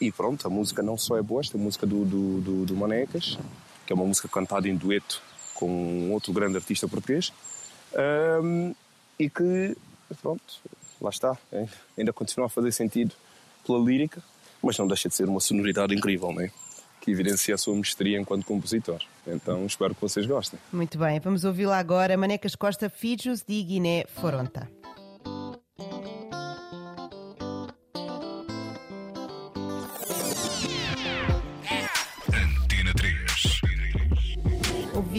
e 0.00 0.10
pronto, 0.10 0.46
a 0.46 0.50
música 0.50 0.82
não 0.82 0.96
só 0.96 1.16
é 1.16 1.22
boa, 1.22 1.40
esta 1.40 1.58
música 1.58 1.86
do, 1.86 2.04
do, 2.04 2.40
do, 2.40 2.66
do 2.66 2.76
Manecas, 2.76 3.38
que 3.86 3.92
é 3.92 3.94
uma 3.94 4.04
música 4.04 4.28
cantada 4.28 4.68
em 4.68 4.76
dueto 4.76 5.22
com 5.54 6.10
outro 6.10 6.32
grande 6.32 6.56
artista 6.56 6.88
português, 6.88 7.32
um, 8.42 8.74
e 9.18 9.28
que, 9.28 9.76
pronto, 10.22 10.60
lá 11.00 11.10
está, 11.10 11.36
ainda 11.98 12.12
continua 12.12 12.46
a 12.46 12.48
fazer 12.48 12.72
sentido 12.72 13.14
pela 13.66 13.78
lírica, 13.78 14.22
mas 14.62 14.78
não 14.78 14.86
deixa 14.86 15.08
de 15.08 15.14
ser 15.14 15.28
uma 15.28 15.40
sonoridade 15.40 15.94
incrível, 15.94 16.32
não 16.32 16.40
é? 16.40 16.50
que 17.00 17.10
evidencia 17.10 17.54
a 17.54 17.58
sua 17.58 17.74
mestria 17.74 18.18
enquanto 18.20 18.44
compositor. 18.44 19.02
Então 19.26 19.64
espero 19.64 19.94
que 19.94 20.00
vocês 20.00 20.26
gostem. 20.26 20.60
Muito 20.72 20.98
bem, 20.98 21.18
vamos 21.18 21.44
ouvi-la 21.44 21.78
agora. 21.78 22.16
Manecas 22.16 22.54
Costa, 22.54 22.90
Fijos 22.90 23.42
de 23.42 23.62
Guiné 23.62 24.04
Foronta. 24.06 24.79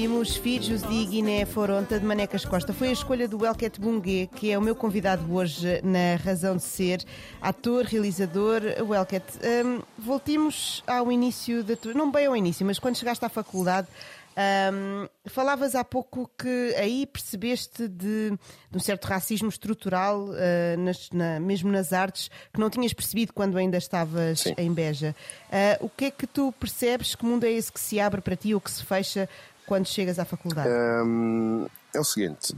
Ouvimos 0.01 0.35
Filhos 0.35 0.81
de 0.81 1.05
Guiné 1.05 1.45
Foronta 1.45 1.99
de 1.99 2.03
Manecas 2.03 2.43
Costa. 2.43 2.73
Foi 2.73 2.89
a 2.89 2.91
escolha 2.91 3.27
do 3.27 3.45
Elket 3.45 3.79
Bungue, 3.79 4.27
que 4.35 4.49
é 4.51 4.57
o 4.57 4.61
meu 4.61 4.75
convidado 4.75 5.31
hoje 5.31 5.79
na 5.83 6.15
Razão 6.15 6.57
de 6.57 6.63
Ser, 6.63 7.05
ator, 7.39 7.85
realizador. 7.85 8.63
Elket, 8.63 9.23
um, 9.63 9.83
voltemos 9.99 10.83
ao 10.87 11.11
início 11.11 11.63
da 11.63 11.75
tua. 11.75 11.93
Não 11.93 12.11
bem 12.11 12.25
ao 12.25 12.35
início, 12.35 12.65
mas 12.65 12.79
quando 12.79 12.97
chegaste 12.97 13.23
à 13.23 13.29
faculdade. 13.29 13.87
Um, 14.31 15.09
falavas 15.29 15.75
há 15.75 15.83
pouco 15.83 16.29
que 16.37 16.73
aí 16.77 17.05
percebeste 17.05 17.85
de, 17.87 18.31
de 18.31 18.77
um 18.77 18.79
certo 18.79 19.05
racismo 19.05 19.49
estrutural, 19.49 20.29
uh, 20.29 20.79
nas, 20.79 21.09
na, 21.11 21.39
mesmo 21.39 21.69
nas 21.69 21.91
artes, 21.91 22.31
que 22.53 22.59
não 22.59 22.69
tinhas 22.69 22.93
percebido 22.93 23.33
quando 23.33 23.57
ainda 23.57 23.77
estavas 23.77 24.39
Sim. 24.39 24.53
em 24.57 24.73
Beja. 24.73 25.13
Uh, 25.49 25.85
o 25.85 25.89
que 25.89 26.05
é 26.05 26.11
que 26.11 26.25
tu 26.25 26.51
percebes? 26.53 27.13
Que 27.13 27.25
mundo 27.25 27.43
é 27.43 27.51
esse 27.51 27.71
que 27.71 27.79
se 27.79 27.99
abre 27.99 28.21
para 28.21 28.35
ti 28.35 28.55
ou 28.55 28.61
que 28.61 28.71
se 28.71 28.85
fecha 28.85 29.29
quando 29.65 29.87
chegas 29.87 30.19
à 30.19 30.25
faculdade? 30.25 30.69
Um, 30.69 31.67
é 31.93 31.99
o 31.99 32.03
seguinte, 32.03 32.55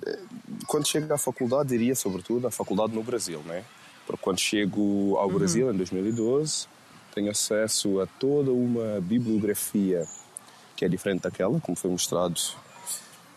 quando 0.67 0.87
chego 0.87 1.13
à 1.13 1.17
faculdade, 1.17 1.69
diria 1.69 1.95
sobretudo 1.95 2.47
à 2.47 2.51
faculdade 2.51 2.93
no 2.93 3.03
Brasil, 3.03 3.39
né? 3.45 3.63
Porque 4.05 4.21
quando 4.21 4.39
chego 4.39 5.15
ao 5.17 5.27
uhum. 5.27 5.33
Brasil, 5.37 5.73
em 5.73 5.77
2012, 5.77 6.67
tenho 7.13 7.31
acesso 7.31 8.01
a 8.01 8.07
toda 8.07 8.51
uma 8.51 8.99
bibliografia 9.01 10.05
que 10.75 10.83
é 10.83 10.89
diferente 10.89 11.21
daquela, 11.21 11.59
como 11.59 11.77
foi 11.77 11.89
mostrado 11.89 12.39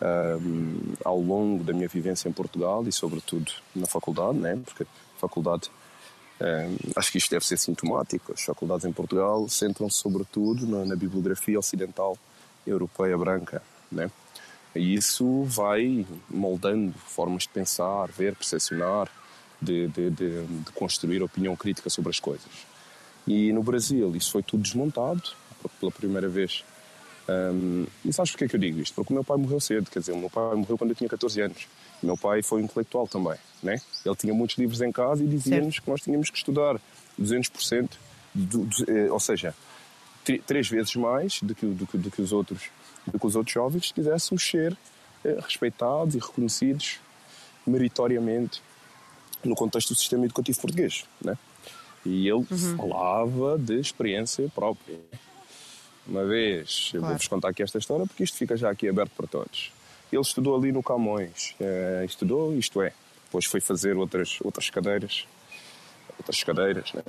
um, 0.01 0.95
ao 1.05 1.21
longo 1.21 1.65
da 1.65 1.73
minha 1.73 1.89
vivência 1.89 2.29
em 2.29 2.33
Portugal 2.33 2.85
e, 2.87 2.93
sobretudo, 2.93 3.51
na 3.75 3.87
faculdade, 3.87 4.39
né? 4.39 4.59
porque 4.65 4.85
a 4.85 5.19
faculdade, 5.19 5.71
um, 6.41 6.93
acho 6.97 7.13
que 7.13 7.19
isto 7.19 7.31
deve 7.31 7.47
ser 7.47 7.57
sintomático, 7.57 8.33
as 8.33 8.43
faculdades 8.43 8.85
em 8.85 8.93
Portugal 8.93 9.49
centram-se, 9.49 9.99
sobretudo, 9.99 10.67
na, 10.67 10.85
na, 10.85 10.97
bibliografia 10.97 11.59
ocidental 11.59 12.19
europeia 12.67 13.17
branca. 13.17 13.63
Né? 13.91 14.11
E 14.75 14.95
isso 14.95 15.45
vai 15.45 16.07
moldando 16.29 16.93
formas 16.99 17.45
de 17.45 17.49
pensar, 17.51 18.09
ver, 18.09 18.35
percepcionar, 18.35 19.09
de, 19.61 19.89
de, 19.89 20.11
de, 20.11 20.47
de 20.47 20.73
construir 20.73 21.23
opinião 21.23 21.57
crítica 21.57 21.89
sobre 21.89 22.11
as 22.11 22.21
coisas. 22.21 22.51
E 23.27 23.53
no 23.53 23.63
Brasil 23.63 24.15
isso 24.15 24.33
foi 24.33 24.43
tudo 24.43 24.63
desmontado, 24.63 25.23
pela 25.81 25.91
primeira 25.91 26.29
vez 26.29 26.65
um, 27.29 27.87
e 28.05 28.13
sabes 28.13 28.31
porquê 28.31 28.49
que 28.49 28.55
eu 28.55 28.61
digo 28.61 28.81
isto? 28.81 28.95
Porque 28.95 29.13
o 29.13 29.15
meu 29.15 29.25
pai 29.25 29.37
morreu 29.37 29.59
cedo, 29.59 29.91
quer 29.91 29.99
dizer, 29.99 30.13
o 30.13 30.19
meu 30.19 30.31
pai 30.31 30.55
morreu 30.55 30.79
quando 30.79 30.91
eu 30.91 30.97
tinha 30.97 31.09
14 31.09 31.41
anos. 31.41 31.67
O 32.03 32.07
meu 32.07 32.17
pai 32.17 32.43
foi 32.43 32.63
intelectual 32.63 33.09
também, 33.09 33.37
né? 33.63 33.81
Ele 34.05 34.17
tinha 34.17 34.33
muitos 34.33 34.57
livros 34.57 34.81
em 34.81 34.93
casa 34.93 35.25
e 35.25 35.27
dizia-nos 35.27 35.79
que 35.79 35.91
nós 35.91 36.01
tínhamos 36.01 36.31
que 36.31 36.39
estudar 36.39 36.81
200%, 37.21 37.91
do, 38.35 38.65
do, 38.65 38.91
eh, 38.91 39.11
ou 39.11 39.19
seja, 39.19 39.55
três 40.47 40.69
vezes 40.69 40.95
mais 40.97 41.41
do 41.41 41.55
que, 41.55 41.67
do, 41.67 41.85
do, 41.99 42.11
que 42.11 42.21
os 42.21 42.33
outros, 42.33 42.71
do 43.07 43.19
que 43.19 43.27
os 43.27 43.37
outros 43.37 43.55
jovens 43.55 43.89
se 43.89 43.95
quiséssemos 43.95 44.47
ser 44.47 44.77
eh, 45.25 45.39
respeitados 45.41 46.15
e 46.15 46.19
reconhecidos 46.19 47.01
meritoriamente 47.67 48.63
no 49.45 49.55
contexto 49.55 49.89
do 49.89 49.99
sistema 49.99 50.25
educativo 50.25 50.61
português, 50.61 51.05
né? 51.23 51.37
E 52.05 52.29
ele 52.29 52.47
uhum. 52.51 52.77
falava 52.77 53.59
de 53.59 53.81
experiência 53.81 54.49
própria 54.55 54.99
uma 56.07 56.25
vez, 56.25 56.91
claro. 56.93 57.07
vou-vos 57.09 57.27
contar 57.27 57.49
aqui 57.49 57.63
esta 57.63 57.79
história 57.79 58.07
porque 58.07 58.23
isto 58.23 58.37
fica 58.37 58.57
já 58.57 58.71
aqui 58.71 58.89
aberto 58.89 59.11
para 59.17 59.27
todos. 59.27 59.73
Ele 60.13 60.23
estudou 60.23 60.57
ali 60.57 60.71
no 60.71 60.83
Camões, 60.83 61.55
é, 61.61 62.05
estudou, 62.07 62.57
isto 62.57 62.81
é, 62.81 62.93
depois 63.25 63.45
foi 63.45 63.61
fazer 63.61 63.97
outras, 63.97 64.39
outras 64.43 64.71
cadeiras, 64.71 65.27
outras 66.17 66.43
cadeiras, 66.45 66.93
né? 66.93 67.03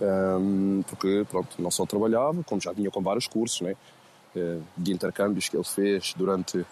Um, 0.00 0.82
porque, 0.88 1.26
pronto, 1.30 1.60
não 1.60 1.70
só 1.70 1.84
trabalhava, 1.84 2.42
como 2.44 2.60
já 2.60 2.72
vinha 2.72 2.90
com 2.90 3.02
vários 3.02 3.26
cursos, 3.26 3.60
né? 3.60 3.76
Eh, 4.34 4.58
de 4.76 4.92
intercâmbios 4.92 5.48
que 5.48 5.56
ele 5.56 5.64
fez 5.64 6.14
durante 6.16 6.64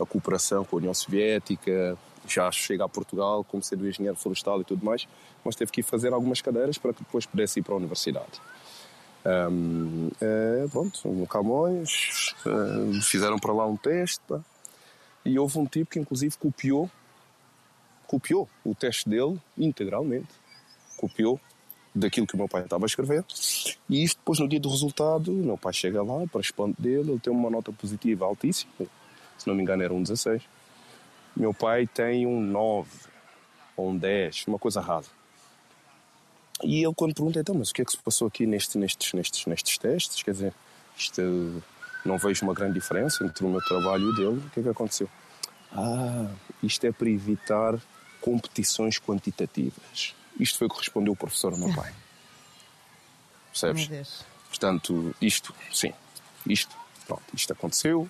a 0.00 0.06
cooperação 0.06 0.64
com 0.64 0.76
a 0.76 0.78
União 0.78 0.94
Soviética, 0.94 1.98
já 2.28 2.48
chega 2.52 2.84
a 2.84 2.88
Portugal 2.88 3.42
como 3.42 3.60
sendo 3.60 3.88
engenheiro 3.88 4.16
florestal 4.16 4.60
e 4.60 4.64
tudo 4.64 4.84
mais, 4.84 5.08
mas 5.44 5.56
teve 5.56 5.72
que 5.72 5.80
ir 5.80 5.82
fazer 5.82 6.12
algumas 6.12 6.40
cadeiras 6.40 6.78
para 6.78 6.92
que 6.92 7.02
depois 7.02 7.26
pudesse 7.26 7.58
ir 7.58 7.62
para 7.64 7.74
a 7.74 7.76
universidade. 7.76 8.40
Um, 9.26 10.10
é, 10.20 10.66
pronto, 10.70 11.08
no 11.08 11.26
Camões, 11.26 12.34
uh, 12.46 13.02
fizeram 13.02 13.36
para 13.36 13.52
lá 13.52 13.66
um 13.66 13.76
teste 13.76 14.20
pá, 14.28 14.40
e 15.24 15.36
houve 15.38 15.58
um 15.58 15.66
tipo 15.66 15.90
que 15.90 15.98
inclusive 15.98 16.36
copiou, 16.38 16.88
copiou 18.06 18.48
o 18.64 18.76
teste 18.76 19.08
dele 19.08 19.40
integralmente, 19.56 20.28
copiou 20.96 21.40
daquilo 21.98 22.26
que 22.26 22.34
o 22.34 22.38
meu 22.38 22.48
pai 22.48 22.62
estava 22.62 22.84
a 22.84 22.86
escrever 22.86 23.24
e 23.88 24.04
isto 24.04 24.18
depois 24.18 24.38
no 24.38 24.48
dia 24.48 24.60
do 24.60 24.68
resultado, 24.68 25.32
o 25.32 25.44
meu 25.44 25.58
pai 25.58 25.72
chega 25.72 26.02
lá 26.02 26.24
espanto 26.40 26.80
dele, 26.80 27.12
ele 27.12 27.20
tem 27.20 27.32
uma 27.32 27.50
nota 27.50 27.72
positiva 27.72 28.24
altíssima, 28.24 28.72
se 29.36 29.46
não 29.46 29.54
me 29.54 29.62
engano 29.62 29.82
era 29.82 29.92
um 29.92 30.02
16, 30.02 30.42
meu 31.36 31.54
pai 31.54 31.86
tem 31.86 32.26
um 32.26 32.40
9 32.40 32.88
ou 33.76 33.90
um 33.90 33.96
10, 33.96 34.46
uma 34.48 34.58
coisa 34.58 34.80
rasa. 34.80 35.10
E 36.64 36.82
ele, 36.82 36.94
quando 36.94 37.14
pergunta, 37.14 37.38
então, 37.38 37.54
mas 37.54 37.70
o 37.70 37.74
que 37.74 37.82
é 37.82 37.84
que 37.84 37.92
se 37.92 37.98
passou 37.98 38.26
aqui 38.26 38.44
neste, 38.44 38.76
nestes, 38.76 39.12
nestes, 39.12 39.46
nestes 39.46 39.78
testes? 39.78 40.22
Quer 40.22 40.32
dizer, 40.32 40.54
isto, 40.96 41.62
não 42.04 42.18
vejo 42.18 42.44
uma 42.44 42.52
grande 42.52 42.74
diferença 42.74 43.24
entre 43.24 43.44
o 43.44 43.48
meu 43.48 43.60
trabalho 43.60 44.02
e 44.02 44.06
o 44.06 44.16
dele. 44.16 44.42
O 44.44 44.50
que 44.50 44.60
é 44.60 44.62
que 44.64 44.68
aconteceu? 44.68 45.08
Ah, 45.72 46.28
isto 46.60 46.84
é 46.84 46.90
para 46.90 47.08
evitar 47.08 47.78
competições 48.20 48.98
quantitativas. 48.98 50.16
Isto 50.38 50.58
foi 50.58 50.66
o 50.66 50.70
que 50.70 50.78
respondeu 50.78 51.12
o 51.12 51.16
professor 51.16 51.52
ao 51.52 51.58
meu 51.58 51.74
pai. 51.74 51.92
Percebes? 53.50 54.24
Portanto, 54.48 55.14
isto, 55.20 55.54
sim, 55.72 55.92
isto, 56.46 56.74
pronto, 57.06 57.24
isto 57.34 57.52
aconteceu. 57.52 58.08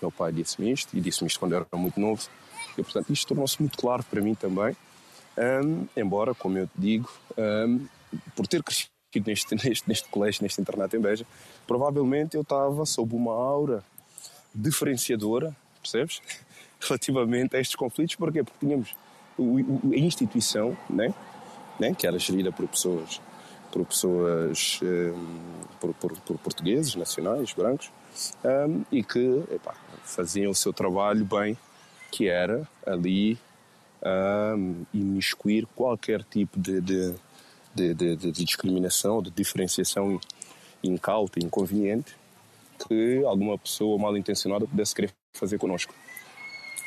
Meu 0.00 0.12
pai 0.12 0.32
disse-me 0.32 0.70
isto 0.70 0.96
e 0.96 1.00
disse-me 1.00 1.28
isto 1.28 1.40
quando 1.40 1.52
eu 1.52 1.66
era 1.70 1.80
muito 1.80 1.98
novo. 1.98 2.28
E, 2.76 2.82
portanto, 2.82 3.12
isto 3.12 3.28
tornou-se 3.28 3.60
muito 3.60 3.78
claro 3.78 4.02
para 4.04 4.20
mim 4.20 4.34
também 4.34 4.76
um, 5.36 5.86
embora, 5.96 6.34
como 6.34 6.58
eu 6.58 6.66
te 6.66 6.78
digo, 6.78 7.10
um, 7.36 7.86
por 8.34 8.46
ter 8.46 8.62
crescido 8.62 8.90
neste, 9.26 9.54
neste, 9.68 9.88
neste 9.88 10.08
colégio, 10.08 10.42
neste 10.42 10.60
internato 10.60 10.96
em 10.96 11.00
Beja, 11.00 11.26
provavelmente 11.66 12.36
eu 12.36 12.42
estava 12.42 12.84
sob 12.86 13.14
uma 13.14 13.32
aura 13.32 13.84
diferenciadora, 14.54 15.54
percebes? 15.80 16.20
Relativamente 16.80 17.56
a 17.56 17.60
estes 17.60 17.76
conflitos, 17.76 18.14
porquê? 18.16 18.42
Porque 18.42 18.58
tínhamos 18.60 18.94
a 19.38 19.96
instituição, 19.96 20.76
né? 20.88 21.12
Né? 21.78 21.94
que 21.94 22.06
era 22.06 22.18
gerida 22.18 22.52
por 22.52 22.66
pessoas, 22.68 23.20
por 23.70 23.84
pessoas, 23.84 24.80
um, 24.82 25.26
por, 25.80 25.94
por, 25.94 26.12
por, 26.20 26.38
portugueses, 26.38 26.94
nacionais, 26.94 27.52
brancos, 27.52 27.90
um, 28.44 28.84
e 28.90 29.02
que 29.02 29.42
epá, 29.50 29.74
faziam 30.04 30.50
o 30.50 30.54
seu 30.54 30.72
trabalho 30.72 31.24
bem, 31.24 31.58
que 32.10 32.28
era 32.28 32.68
ali 32.86 33.38
a 34.02 34.54
imiscuir 34.92 35.66
qualquer 35.74 36.22
tipo 36.22 36.60
de, 36.60 36.80
de, 36.80 37.14
de, 37.74 37.94
de, 37.94 38.16
de 38.16 38.32
discriminação, 38.32 39.22
de 39.22 39.30
diferenciação 39.30 40.20
incauta, 40.82 41.40
inconveniente 41.40 42.14
que 42.86 43.24
alguma 43.24 43.56
pessoa 43.58 43.98
mal 43.98 44.16
intencionada 44.16 44.66
pudesse 44.66 44.94
querer 44.94 45.12
fazer 45.32 45.58
connosco. 45.58 45.94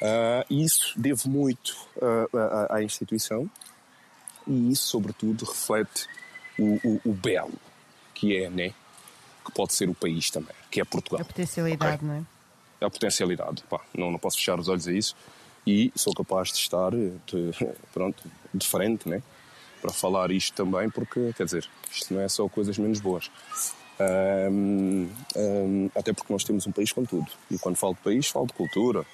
Uh, 0.01 0.53
isso 0.53 0.93
devo 0.95 1.27
muito 1.27 1.75
uh, 1.95 2.37
à, 2.37 2.75
à, 2.75 2.83
instituição 2.83 3.49
e 4.47 4.71
isso, 4.71 4.87
sobretudo, 4.87 5.45
reflete 5.45 6.07
o, 6.57 6.79
o, 6.83 7.01
o, 7.05 7.13
belo 7.13 7.53
que 8.13 8.35
é, 8.37 8.49
né? 8.49 8.73
Que 9.45 9.51
pode 9.51 9.73
ser 9.73 9.89
o 9.89 9.93
país 9.93 10.29
também, 10.29 10.55
que 10.71 10.81
é 10.81 10.85
Portugal. 10.85 11.21
A 11.21 11.25
potencialidade, 11.25 11.95
okay? 11.95 12.07
não 12.07 12.15
é? 12.15 12.85
A 12.85 12.89
potencialidade. 12.89 13.63
Pá, 13.69 13.81
não, 13.93 14.11
não 14.11 14.19
posso 14.19 14.37
fechar 14.37 14.59
os 14.59 14.67
olhos 14.67 14.87
a 14.87 14.93
isso 14.93 15.15
e 15.65 15.91
sou 15.95 16.13
capaz 16.13 16.49
de 16.49 16.59
estar 16.59 16.91
de, 16.91 17.11
pronto, 17.93 18.23
de 18.53 18.67
frente 18.67 19.07
né? 19.07 19.21
para 19.81 19.91
falar 19.91 20.31
isto 20.31 20.53
também, 20.55 20.89
porque, 20.89 21.33
quer 21.35 21.45
dizer, 21.45 21.67
isto 21.91 22.13
não 22.13 22.21
é 22.21 22.27
só 22.27 22.47
coisas 22.47 22.77
menos 22.77 22.99
boas. 22.99 23.29
Um, 23.99 25.09
um, 25.35 25.89
até 25.95 26.13
porque 26.13 26.31
nós 26.31 26.43
temos 26.43 26.67
um 26.67 26.71
país 26.71 26.91
com 26.91 27.03
tudo. 27.03 27.27
E 27.49 27.57
quando 27.57 27.75
falo 27.75 27.93
de 27.93 28.01
país, 28.01 28.27
falo 28.27 28.47
de 28.47 28.53
cultura, 28.53 29.05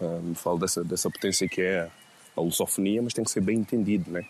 um, 0.00 0.34
falo 0.34 0.58
dessa, 0.58 0.84
dessa 0.84 1.10
potência 1.10 1.48
que 1.48 1.60
é 1.60 1.90
a 2.36 2.40
lusofonia, 2.40 3.02
mas 3.02 3.12
tem 3.12 3.24
que 3.24 3.30
ser 3.30 3.40
bem 3.40 3.58
entendido, 3.58 4.10
né? 4.10 4.24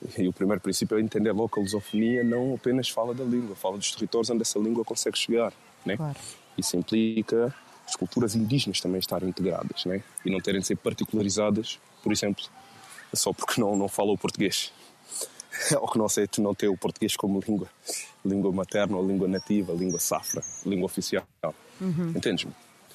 E 0.18 0.28
o 0.28 0.32
primeiro 0.32 0.60
princípio 0.60 0.98
é 0.98 1.00
entender 1.00 1.32
logo 1.32 1.48
que 1.48 1.58
a 1.58 1.62
lusofonia 1.62 2.22
não 2.22 2.54
apenas 2.54 2.88
fala 2.88 3.14
da 3.14 3.24
língua, 3.24 3.56
fala 3.56 3.78
dos 3.78 3.92
territórios 3.92 4.30
onde 4.30 4.42
essa 4.42 4.58
língua 4.58 4.84
consegue 4.84 5.18
chegar, 5.18 5.52
né? 5.84 5.96
Claro. 5.96 6.16
Isso 6.56 6.76
implica 6.76 7.54
as 7.86 7.96
culturas 7.96 8.34
indígenas 8.34 8.80
também 8.80 8.98
estarem 8.98 9.28
integradas 9.28 9.84
né? 9.84 10.02
e 10.24 10.30
não 10.30 10.40
terem 10.40 10.60
de 10.60 10.66
ser 10.66 10.76
particularizadas, 10.76 11.78
por 12.02 12.12
exemplo, 12.12 12.44
só 13.14 13.32
porque 13.32 13.60
não, 13.60 13.76
não 13.76 13.88
falam 13.88 14.14
o 14.14 14.18
português. 14.18 14.72
ou 15.80 15.88
que 15.88 15.98
não 15.98 16.06
aceito 16.06 16.42
não 16.42 16.54
ter 16.54 16.68
o 16.68 16.76
português 16.76 17.16
como 17.16 17.40
língua, 17.46 17.68
língua 18.24 18.52
materna 18.52 18.96
ou 18.96 19.06
língua 19.06 19.28
nativa, 19.28 19.72
língua 19.72 19.98
safra, 19.98 20.42
língua 20.64 20.86
oficial. 20.86 21.26
Uhum. 21.80 22.12
Entendes-me? 22.14 22.52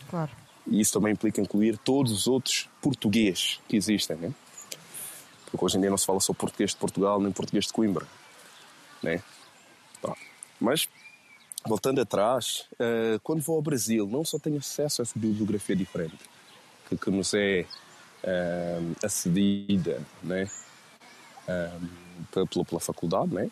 Claro. 0.09 0.31
E 0.67 0.79
isso 0.79 0.93
também 0.93 1.13
implica 1.13 1.41
incluir 1.41 1.77
todos 1.77 2.11
os 2.11 2.27
outros 2.27 2.69
português 2.81 3.59
que 3.67 3.75
existem, 3.75 4.17
né? 4.17 4.31
Porque 5.51 5.65
hoje 5.65 5.77
em 5.77 5.81
dia 5.81 5.89
não 5.89 5.97
se 5.97 6.05
fala 6.05 6.19
só 6.19 6.33
português 6.33 6.71
de 6.71 6.77
Portugal 6.77 7.19
nem 7.19 7.31
português 7.31 7.65
de 7.65 7.73
Coimbra, 7.73 8.07
né? 9.03 9.21
Mas 10.61 10.87
voltando 11.65 11.99
atrás, 11.99 12.65
uh, 12.73 13.19
quando 13.23 13.41
vou 13.41 13.55
ao 13.55 13.61
Brasil, 13.61 14.07
não 14.07 14.23
só 14.23 14.37
tenho 14.37 14.57
acesso 14.57 15.01
a 15.01 15.03
essa 15.03 15.17
bibliografia 15.17 15.75
diferente, 15.75 16.19
que, 16.87 16.95
que 16.95 17.09
nos 17.09 17.33
é 17.33 17.65
uh, 18.23 18.95
acedida 19.03 20.01
né? 20.23 20.47
Uh, 21.47 22.25
pela, 22.31 22.65
pela, 22.65 22.79
faculdade, 22.79 23.33
né? 23.33 23.49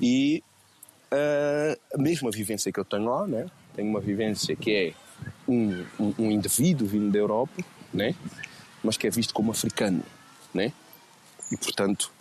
e 0.00 0.42
a 1.92 1.98
mesma 1.98 2.30
vivência 2.30 2.72
que 2.72 2.80
eu 2.80 2.84
tenho 2.84 3.04
lá, 3.04 3.26
né? 3.26 3.46
tenho 3.74 3.88
uma 3.88 4.00
vivência 4.00 4.56
que 4.56 4.74
é 4.74 4.94
um, 5.46 5.84
um, 6.00 6.14
um 6.18 6.30
indivíduo 6.30 6.88
vindo 6.88 7.12
da 7.12 7.18
Europa, 7.18 7.62
né? 7.92 8.14
Mas 8.84 8.96
que 8.96 9.06
é 9.06 9.10
visto 9.10 9.34
como 9.34 9.50
africano. 9.50 10.04
Né? 10.52 10.72
E, 11.50 11.56
portanto, 11.56 12.12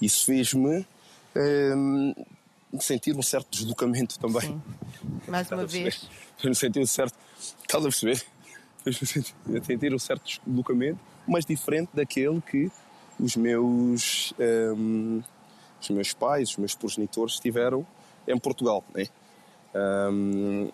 isso 0.00 0.24
fez-me 0.24 0.86
sentir 2.80 3.16
um 3.16 3.22
certo 3.22 3.48
deslocamento 3.50 4.18
também. 4.18 4.40
Sim. 4.40 4.62
Mais 5.28 5.50
uma 5.50 5.66
vez. 5.66 6.08
Eu 6.42 6.54
senti 6.54 6.78
um 6.78 6.86
certo. 6.86 7.14
Estás 7.60 7.84
a 7.84 7.88
perceber? 7.88 8.24
Eu 8.86 9.62
sentir 9.62 9.94
um 9.94 9.98
certo 9.98 10.40
deslocamento, 10.46 10.98
mas 11.26 11.44
diferente 11.44 11.90
daquele 11.92 12.40
que 12.40 12.70
os 13.20 13.36
meus 13.36 14.34
um, 14.38 15.22
os 15.80 15.90
meus 15.90 16.12
pais, 16.12 16.50
os 16.50 16.56
meus 16.56 16.74
progenitores 16.74 17.34
estiveram 17.34 17.86
em 18.26 18.38
Portugal, 18.38 18.84
né? 18.94 19.06
Um, 19.74 20.68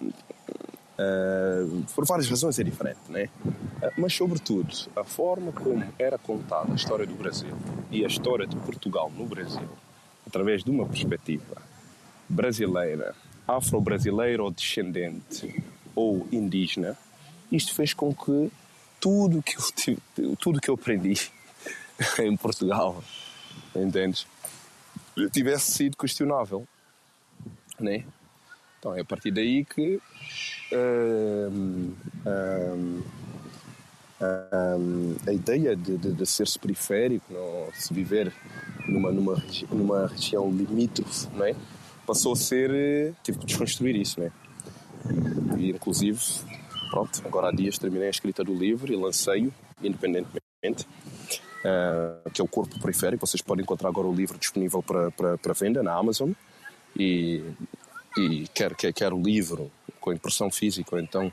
uh, 0.99 1.85
por 1.95 2.05
várias 2.05 2.29
razões 2.29 2.59
é 2.59 2.65
diferente, 2.65 3.01
né? 3.09 3.29
Uh, 3.45 3.93
mas 3.97 4.13
sobretudo 4.15 4.75
a 4.97 5.05
forma 5.05 5.53
como 5.53 5.85
era 5.99 6.19
contada 6.19 6.73
a 6.73 6.75
história 6.75 7.07
do 7.07 7.15
Brasil 7.15 7.57
e 7.91 8.05
a 8.05 8.09
história 8.09 8.47
de 8.47 8.57
Portugal 8.57 9.11
no 9.17 9.25
Brasil, 9.25 9.69
através 10.27 10.65
de 10.65 10.71
uma 10.71 10.87
perspectiva 10.87 11.63
brasileira, 12.29 13.15
afro-brasileira 13.47 14.43
ou 14.43 14.51
descendente 14.51 15.63
ou 15.95 16.27
indígena, 16.31 16.97
isto 17.51 17.75
fez 17.75 17.95
com 17.95 18.15
que 18.15 18.51
tudo 19.01 19.43
que 19.43 19.57
eu, 19.57 20.37
tudo 20.37 20.61
que 20.61 20.69
eu 20.69 20.75
aprendi 20.75 21.15
em 22.21 22.37
Portugal, 22.37 23.03
entendes? 23.75 24.27
Tivesse 25.33 25.73
sido 25.73 25.97
questionável, 25.97 26.67
né? 27.81 28.05
Então 28.79 28.95
é 28.95 29.01
a 29.01 29.05
partir 29.05 29.33
daí 29.33 29.65
que 29.65 30.01
hum, 30.73 31.93
hum, 32.27 33.03
a 35.27 35.33
ideia 35.33 35.77
de, 35.77 35.97
de, 35.97 36.13
de 36.13 36.27
ser-se 36.27 36.59
periférico, 36.59 37.33
não, 37.33 37.69
se 37.73 37.95
viver 37.95 38.33
numa, 38.89 39.13
numa, 39.13 39.43
numa 39.71 40.07
região 40.09 40.51
limítrofe, 40.51 41.29
não 41.35 41.45
é? 41.45 41.55
passou 42.09 42.33
a 42.33 42.37
ser. 42.37 42.71
Eh, 42.71 43.13
tive 43.23 43.39
que 43.39 43.47
desconstruir 43.47 43.95
isso, 43.95 44.19
né? 44.19 44.33
E, 45.59 45.71
inclusive, 45.71 46.19
pronto, 46.91 47.21
agora 47.27 47.49
há 47.49 47.53
dias 47.53 47.77
terminei 47.77 48.07
a 48.07 48.11
escrita 48.11 48.43
do 48.43 48.55
livro 48.55 48.91
e 48.91 48.97
lancei-o 48.97 49.53
independentemente. 49.83 50.89
Uh, 51.59 52.31
que 52.31 52.41
é 52.41 52.45
o 52.45 52.49
Corpo 52.49 52.81
Periférico. 52.81 53.27
Vocês 53.27 53.43
podem 53.43 53.63
encontrar 53.63 53.89
agora 53.89 54.07
o 54.07 54.15
livro 54.15 54.39
disponível 54.39 54.83
para, 54.83 55.11
para, 55.11 55.37
para 55.37 55.53
venda 55.53 55.83
na 55.83 55.93
Amazon. 55.93 56.31
E, 56.97 57.43
e 58.17 58.47
quer, 58.55 58.75
quer, 58.75 58.93
quer 58.93 59.13
o 59.13 59.21
livro 59.21 59.71
com 60.09 60.13
impressão 60.13 60.51
física 60.51 60.95
ou 60.95 61.01
então 61.01 61.33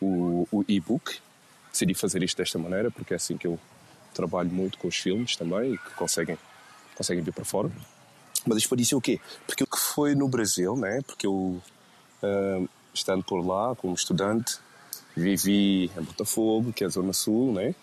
o, 0.00 0.48
o 0.50 0.64
e-book. 0.66 1.18
Decidi 1.70 1.92
fazer 1.94 2.22
isto 2.22 2.38
desta 2.38 2.58
maneira 2.58 2.90
porque 2.90 3.12
é 3.12 3.16
assim 3.16 3.36
que 3.36 3.46
eu 3.46 3.58
trabalho 4.14 4.50
muito 4.50 4.78
com 4.78 4.88
os 4.88 4.96
filmes 4.96 5.36
também 5.36 5.74
e 5.74 5.78
que 5.78 5.90
conseguem, 5.90 6.38
conseguem 6.94 7.22
vir 7.22 7.34
para 7.34 7.44
fora. 7.44 7.70
Mas 8.46 8.58
isto 8.58 8.76
dizer 8.76 8.94
o 8.94 9.00
quê? 9.00 9.20
Porque 9.46 9.64
o 9.64 9.66
que 9.66 9.78
foi 9.78 10.14
no 10.14 10.28
Brasil, 10.28 10.76
né? 10.76 11.00
Porque 11.06 11.26
eu, 11.26 11.60
uh, 12.22 12.68
estando 12.92 13.24
por 13.24 13.44
lá 13.44 13.74
como 13.74 13.94
estudante, 13.94 14.58
vivi 15.16 15.90
em 15.96 16.02
Botafogo, 16.02 16.72
que 16.72 16.84
é 16.84 16.86
a 16.86 16.90
Zona 16.90 17.12
Sul, 17.12 17.52
né? 17.52 17.74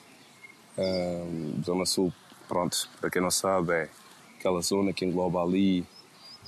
Uh, 0.77 1.61
zona 1.63 1.85
Sul, 1.85 2.13
pronto, 2.47 2.89
para 2.99 3.09
quem 3.09 3.21
não 3.21 3.31
sabe, 3.31 3.73
é 3.73 3.89
aquela 4.37 4.61
zona 4.61 4.93
que 4.93 5.03
engloba 5.03 5.41
ali 5.41 5.85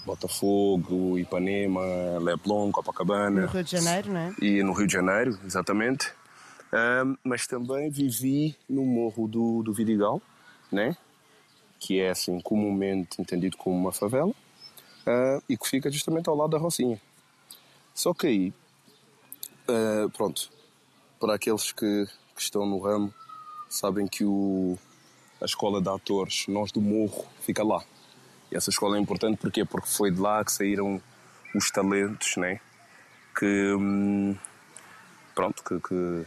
Botafogo, 0.06 1.18
Ipanema, 1.18 1.82
Leblon, 2.20 2.72
Copacabana. 2.72 3.42
No 3.42 3.48
Rio 3.48 3.64
de 3.64 3.72
Janeiro, 3.72 4.12
não 4.12 4.20
é? 4.20 4.36
E 4.42 4.64
no 4.64 4.74
Rio 4.74 4.88
de 4.88 4.94
Janeiro, 4.94 5.40
exatamente. 5.46 6.12
Um, 6.74 7.18
mas 7.24 7.46
também 7.48 7.90
vivi 7.90 8.56
no 8.68 8.84
Morro 8.84 9.28
do, 9.28 9.62
do 9.64 9.74
Vidigal, 9.74 10.22
né? 10.72 10.98
que 11.84 12.00
é 12.00 12.12
assim 12.12 12.40
comumente 12.40 13.22
entendido 13.22 13.58
como 13.58 13.76
uma 13.76 13.92
favela 13.92 14.30
uh, 14.30 15.44
e 15.50 15.58
que 15.58 15.68
fica 15.68 15.92
justamente 15.92 16.30
ao 16.30 16.36
lado 16.36 16.52
da 16.52 16.58
Rocinha. 16.58 17.00
Só 17.94 18.14
que 18.14 18.28
aí, 18.28 18.54
uh, 19.68 20.10
pronto, 20.12 20.50
para 21.20 21.36
aqueles 21.36 21.74
que, 21.74 22.08
que, 22.34 22.42
estão 22.42 22.66
no 22.66 22.80
ramo, 22.80 23.14
sabem 23.70 24.08
que 24.08 24.24
o, 24.24 24.78
a 25.42 25.46
escola 25.46 25.82
de 25.82 25.90
atores 25.90 26.46
Nós 26.48 26.72
do 26.72 26.80
Morro 26.80 27.26
fica 27.42 27.64
lá. 27.64 27.84
E 28.54 28.56
essa 28.56 28.70
escola 28.70 28.98
é 28.98 29.00
importante 29.00 29.40
porque 29.42 29.66
porque 29.66 29.88
foi 29.88 30.12
de 30.12 30.20
lá 30.20 30.46
que 30.46 30.52
saíram 30.52 31.02
os 31.56 31.72
talentos, 31.72 32.38
né? 32.38 32.60
Que 33.36 33.74
hum, 33.74 34.38
pronto, 35.34 35.64
que, 35.64 35.80
que, 35.80 36.26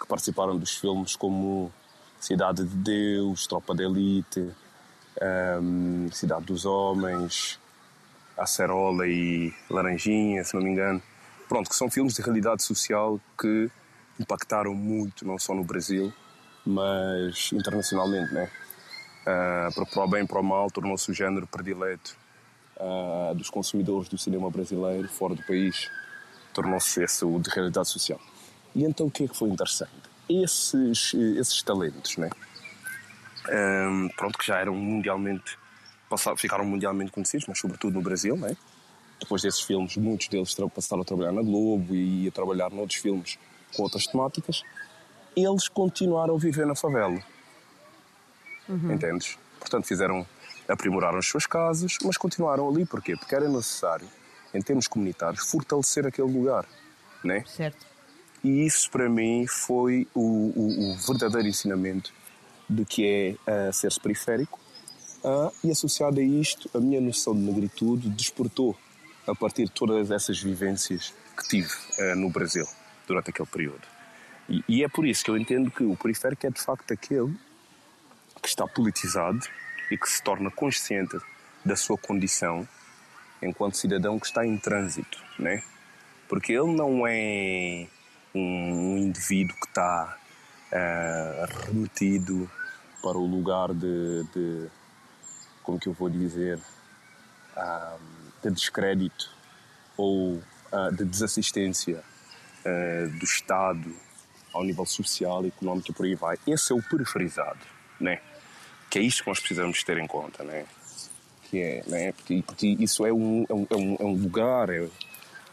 que 0.00 0.06
participaram 0.08 0.56
dos 0.56 0.78
filmes 0.78 1.14
como 1.14 1.70
Cidade 2.18 2.64
de 2.64 2.74
Deus, 2.74 3.46
Tropa 3.46 3.74
de 3.74 3.84
Elite, 3.84 4.50
um, 5.60 6.10
Cidade 6.10 6.46
dos 6.46 6.64
Homens, 6.64 7.60
Acerola 8.38 9.06
e 9.06 9.52
Laranjinha, 9.68 10.42
se 10.44 10.54
não 10.54 10.62
me 10.62 10.70
engano. 10.70 11.02
Pronto, 11.50 11.68
que 11.68 11.76
são 11.76 11.90
filmes 11.90 12.14
de 12.14 12.22
realidade 12.22 12.62
social 12.62 13.20
que 13.38 13.70
impactaram 14.18 14.74
muito, 14.74 15.26
não 15.26 15.38
só 15.38 15.54
no 15.54 15.64
Brasil, 15.64 16.10
mas 16.64 17.50
internacionalmente, 17.52 18.32
né? 18.32 18.50
Uh, 19.28 19.86
para 19.92 20.04
o 20.04 20.08
bem 20.08 20.24
e 20.24 20.26
para 20.26 20.40
o 20.40 20.42
mal, 20.42 20.70
tornou-se 20.70 21.10
o 21.10 21.14
género 21.14 21.46
predileto 21.46 22.16
uh, 22.76 23.34
dos 23.34 23.50
consumidores 23.50 24.08
do 24.08 24.16
cinema 24.16 24.48
brasileiro 24.50 25.08
fora 25.08 25.34
do 25.34 25.42
país. 25.42 25.90
Tornou-se 26.54 27.02
esse 27.02 27.24
o 27.24 27.38
de 27.38 27.50
realidade 27.50 27.88
social. 27.88 28.20
E 28.74 28.84
então 28.84 29.06
o 29.06 29.10
que 29.10 29.24
é 29.24 29.28
que 29.28 29.36
foi 29.36 29.50
interessante? 29.50 29.92
Esses, 30.28 31.12
esses 31.14 31.62
talentos, 31.62 32.16
né? 32.16 32.30
um, 33.50 34.08
pronto, 34.16 34.38
que 34.38 34.46
já 34.46 34.58
eram 34.58 34.74
mundialmente, 34.74 35.58
passaram, 36.08 36.36
ficaram 36.36 36.64
mundialmente 36.64 37.10
conhecidos, 37.10 37.46
mas 37.46 37.58
sobretudo 37.58 37.94
no 37.94 38.02
Brasil, 38.02 38.36
né? 38.36 38.56
Depois 39.20 39.42
desses 39.42 39.60
filmes, 39.60 39.96
muitos 39.96 40.28
deles 40.28 40.54
passaram 40.74 41.02
a 41.02 41.04
trabalhar 41.04 41.32
na 41.32 41.42
Globo 41.42 41.94
e 41.94 42.28
a 42.28 42.30
trabalhar 42.30 42.70
noutros 42.70 43.00
filmes 43.00 43.38
com 43.74 43.82
outras 43.82 44.06
temáticas. 44.06 44.62
Eles 45.36 45.68
continuaram 45.68 46.36
a 46.36 46.38
viver 46.38 46.66
na 46.66 46.74
favela. 46.74 47.20
Uhum. 48.68 48.92
Entendes? 48.92 49.38
Portanto, 49.58 49.86
fizeram, 49.86 50.26
aprimoraram 50.68 51.18
as 51.18 51.26
suas 51.26 51.46
casas, 51.46 51.96
mas 52.04 52.16
continuaram 52.16 52.68
ali. 52.68 52.84
Porquê? 52.84 53.16
Porque 53.16 53.34
era 53.34 53.48
necessário, 53.48 54.06
em 54.52 54.60
termos 54.60 54.86
comunitários, 54.86 55.50
fortalecer 55.50 56.06
aquele 56.06 56.30
lugar. 56.30 56.66
Né? 57.24 57.44
Certo. 57.46 57.86
E 58.42 58.64
isso, 58.64 58.90
para 58.90 59.08
mim, 59.08 59.46
foi 59.46 60.06
o, 60.14 60.20
o, 60.20 60.92
o 60.92 60.96
verdadeiro 60.96 61.48
ensinamento 61.48 62.12
do 62.68 62.84
que 62.84 63.36
é 63.46 63.68
uh, 63.68 63.72
ser-se 63.72 63.98
periférico. 63.98 64.60
Uh, 65.24 65.52
e 65.64 65.70
associado 65.70 66.20
a 66.20 66.22
isto, 66.22 66.70
a 66.72 66.78
minha 66.78 67.00
noção 67.00 67.34
de 67.34 67.40
negritude 67.40 68.08
despertou 68.08 68.76
a 69.26 69.34
partir 69.34 69.64
de 69.64 69.72
todas 69.72 70.10
essas 70.10 70.40
vivências 70.40 71.12
que 71.36 71.48
tive 71.48 71.72
uh, 71.98 72.14
no 72.14 72.30
Brasil 72.30 72.66
durante 73.06 73.30
aquele 73.30 73.48
período. 73.48 73.82
E, 74.48 74.64
e, 74.68 74.84
é 74.84 74.88
por 74.88 75.06
isso 75.06 75.24
que 75.24 75.30
eu 75.30 75.36
entendo 75.36 75.70
que 75.70 75.82
o 75.82 75.96
periférico 75.96 76.46
é 76.46 76.50
de 76.50 76.60
facto 76.60 76.92
aquele 76.92 77.34
que 78.48 78.52
está 78.52 78.66
politizado 78.66 79.40
e 79.90 79.98
que 79.98 80.08
se 80.08 80.22
torna 80.22 80.50
consciente 80.50 81.18
da 81.62 81.76
sua 81.76 81.98
condição 81.98 82.66
enquanto 83.42 83.76
cidadão 83.76 84.18
que 84.18 84.26
está 84.26 84.46
em 84.46 84.56
trânsito, 84.56 85.22
né? 85.38 85.62
Porque 86.28 86.52
ele 86.52 86.74
não 86.74 87.06
é 87.06 87.86
um 88.34 88.96
indivíduo 88.96 89.54
que 89.56 89.66
está 89.66 90.16
uh, 90.72 91.66
remetido 91.66 92.50
para 93.02 93.18
o 93.18 93.26
lugar 93.26 93.72
de, 93.74 94.24
de 94.34 94.68
como 95.62 95.78
que 95.78 95.88
eu 95.88 95.92
vou 95.92 96.08
dizer, 96.08 96.58
um, 97.56 97.98
de 98.42 98.50
descrédito 98.50 99.30
ou 99.96 100.34
uh, 100.36 100.96
de 100.96 101.04
desassistência 101.04 102.02
uh, 102.64 103.18
do 103.18 103.24
Estado 103.24 103.94
ao 104.54 104.64
nível 104.64 104.86
social, 104.86 105.44
económico 105.44 105.90
e 105.90 105.94
por 105.94 106.06
aí 106.06 106.14
vai. 106.14 106.38
Esse 106.46 106.72
é 106.72 106.74
o 106.74 106.82
periferizado, 106.82 107.60
né? 108.00 108.20
Que 108.90 108.98
é 108.98 109.02
isto 109.02 109.22
que 109.22 109.28
nós 109.28 109.38
precisamos 109.38 109.82
ter 109.82 109.98
em 109.98 110.06
conta, 110.06 110.42
né? 110.42 110.66
Que 111.50 111.60
é, 111.60 111.82
né? 111.86 112.12
Porque, 112.12 112.42
porque 112.42 112.66
isso 112.80 113.04
é 113.04 113.12
um, 113.12 113.44
é 113.48 113.54
um, 113.54 113.66
é 113.70 114.04
um 114.04 114.16
é 114.16 114.20
lugar, 114.22 114.70
é, 114.70 114.88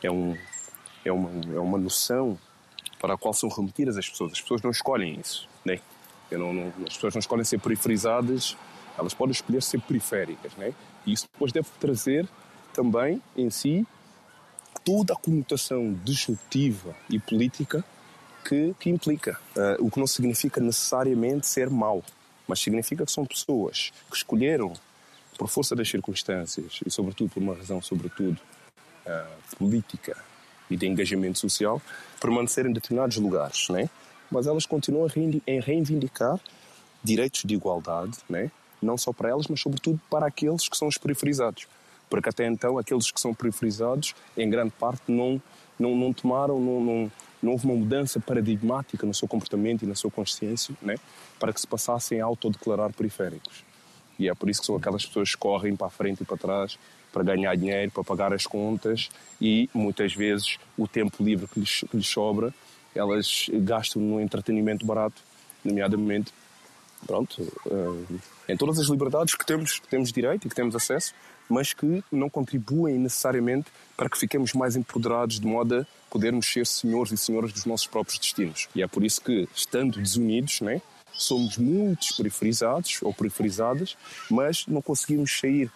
é, 0.04 0.12
um, 0.12 0.38
é, 1.04 1.12
uma, 1.12 1.56
é 1.56 1.60
uma 1.60 1.78
noção 1.78 2.38
para 3.00 3.14
a 3.14 3.18
qual 3.18 3.34
são 3.34 3.50
remetidas 3.50 3.98
as 3.98 4.10
pessoas. 4.10 4.34
As 4.34 4.42
pessoas 4.42 4.62
não 4.62 4.72
escolhem 4.72 5.20
isso, 5.20 5.48
né? 5.64 5.80
Não, 6.32 6.54
não, 6.54 6.74
as 6.88 6.96
pessoas 6.96 7.14
não 7.14 7.20
escolhem 7.20 7.46
ser 7.46 7.60
periferizadas, 7.60 8.58
elas 8.98 9.14
podem 9.14 9.32
escolher 9.32 9.62
ser 9.62 9.80
periféricas, 9.82 10.54
né? 10.56 10.74
E 11.06 11.14
isso 11.14 11.28
depois 11.32 11.52
deve 11.52 11.68
trazer 11.80 12.28
também 12.74 13.22
em 13.38 13.50
si 13.50 13.86
toda 14.84 15.14
a 15.14 15.16
conotação 15.16 15.94
disruptiva 16.04 16.96
e 17.10 17.20
política 17.20 17.84
que, 18.44 18.76
que 18.80 18.90
implica. 18.90 19.40
Uh, 19.56 19.86
o 19.86 19.92
que 19.92 20.00
não 20.00 20.08
significa 20.08 20.62
necessariamente 20.62 21.48
ser 21.48 21.70
mau, 21.70 22.04
mas 22.48 22.60
significa 22.60 23.06
que 23.06 23.12
são 23.12 23.26
pessoas 23.26 23.92
que 24.10 24.18
escolheram, 24.18 24.74
por 25.38 25.50
força 25.50 25.76
das 25.76 25.90
circunstâncias 25.90 26.80
e, 26.86 26.90
sobretudo, 26.90 27.30
por 27.30 27.44
uma 27.44 27.54
razão, 27.54 27.82
sobretudo, 27.82 28.40
uh, 29.06 29.56
política 29.58 30.18
e 30.70 30.78
de 30.78 30.88
engajamento 30.88 31.40
social, 31.40 31.82
permanecer 32.20 32.66
em 32.66 32.74
determinados 32.74 33.18
lugares, 33.18 33.70
né? 33.70 33.90
mas 34.32 34.48
elas 34.48 34.66
continuam 34.66 35.06
a 35.06 35.62
reivindicar 35.62 36.40
direitos 37.04 37.44
de 37.44 37.54
igualdade, 37.54 38.18
né? 38.30 38.50
não 38.82 38.98
só 38.98 39.14
para 39.14 39.30
elas, 39.30 39.48
mas 39.48 39.62
sobretudo 39.62 40.00
para 40.10 40.26
aqueles 40.26 40.68
que 40.68 40.78
são 40.78 40.88
os 40.88 40.98
periferizados. 40.98 41.68
Porque 42.10 42.30
até 42.30 42.46
então, 42.48 42.78
aqueles 42.78 43.12
que 43.12 43.20
são 43.20 43.34
periferizados, 43.34 44.16
em 44.38 44.50
grande 44.50 44.72
parte, 44.80 45.04
não, 45.08 45.42
não, 45.78 45.96
não 45.96 46.14
tomaram, 46.14 46.60
não, 46.60 46.80
não, 46.80 47.12
não 47.46 47.54
houve 47.54 47.66
uma 47.66 47.76
mudança 47.76 48.20
paradigmática 48.20 49.06
no 49.06 49.14
seu 49.14 49.28
comportamento 49.28 49.84
e 49.84 49.86
na 49.86 49.96
sua 49.96 50.12
consciência, 50.12 50.76
né? 50.82 50.96
para 51.40 51.54
que 51.54 51.62
se 51.62 51.68
passassem 51.68 52.20
a 52.20 52.26
autodeclarar 52.26 52.92
periféricos. 52.94 53.64
E 54.18 54.30
é 54.30 54.34
por 54.34 54.50
isso 54.50 54.62
que 54.62 54.68
são 54.68 54.76
aquelas 54.76 55.06
pessoas 55.06 55.32
que 55.32 55.38
correm 55.38 55.76
para 55.76 55.88
a 55.88 55.90
frente 55.90 56.24
e 56.24 56.26
para 56.26 56.38
trás 56.38 56.78
para 57.12 57.24
ganhar 57.24 57.56
dinheiro, 57.56 57.92
para 57.92 58.04
pagar 58.04 58.34
as 58.34 58.46
contas 58.46 59.10
e 59.40 59.70
muitas 59.74 60.14
vezes 60.14 60.58
o 60.78 60.86
tempo 60.86 61.24
livre 61.24 61.48
que 61.48 61.62
lhes, 61.62 61.86
que 61.90 61.96
lhes 61.96 62.08
sobra 62.08 62.54
elas 62.96 63.48
gastam 63.62 64.02
no 64.02 64.22
entretenimento 64.22 64.86
barato, 64.86 65.22
nomeadamente, 65.64 66.34
pronto, 67.06 67.42
uh, 67.66 68.20
em 68.48 68.58
todas 68.58 68.80
as 68.80 68.88
liberdades 68.88 69.36
que 69.36 69.46
temos, 69.46 69.80
que 69.80 69.88
temos 69.88 70.12
direito 70.12 70.46
e 70.46 70.50
que 70.50 70.56
temos 70.56 70.76
acesso, 70.76 71.14
mas 71.50 71.74
que 71.74 72.04
não 72.12 72.30
contribuem 72.30 72.98
necessariamente 72.98 73.72
para 73.96 74.10
que 74.10 74.18
fiquemos 74.18 74.54
mais 74.54 74.76
empoderados 74.76 75.40
de 75.40 75.46
modo 75.46 75.82
a 75.82 75.86
podermos 76.10 76.52
ser 76.52 76.66
senhores 76.66 77.12
e 77.12 77.18
senhoras 77.18 77.54
dos 77.54 77.66
nossos 77.66 77.88
próprios 77.88 78.18
destinos. 78.18 78.68
E 78.76 78.82
é 78.82 78.88
por 78.88 79.04
isso 79.04 79.22
que, 79.22 79.48
estando 79.56 80.02
desunidos, 80.02 80.62
né, 80.62 80.82
somos 81.14 81.58
muitos 81.58 82.12
periferizados 82.12 83.00
ou 83.02 83.14
periferizadas, 83.14 83.96
mas 84.30 84.66
não 84.68 84.82
conseguimos 84.82 85.38
sair, 85.40 85.72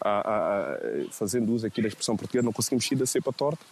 a, 0.00 0.08
a, 0.08 0.72
a, 0.72 0.78
fazendo 1.10 1.52
uso 1.52 1.66
aqui 1.66 1.82
da 1.82 1.88
expressão 1.88 2.16
portuguesa, 2.16 2.44
não 2.44 2.52
conseguimos 2.52 2.86
sair 2.86 2.96
da 2.96 3.06
cepa 3.06 3.32
torta 3.32 3.64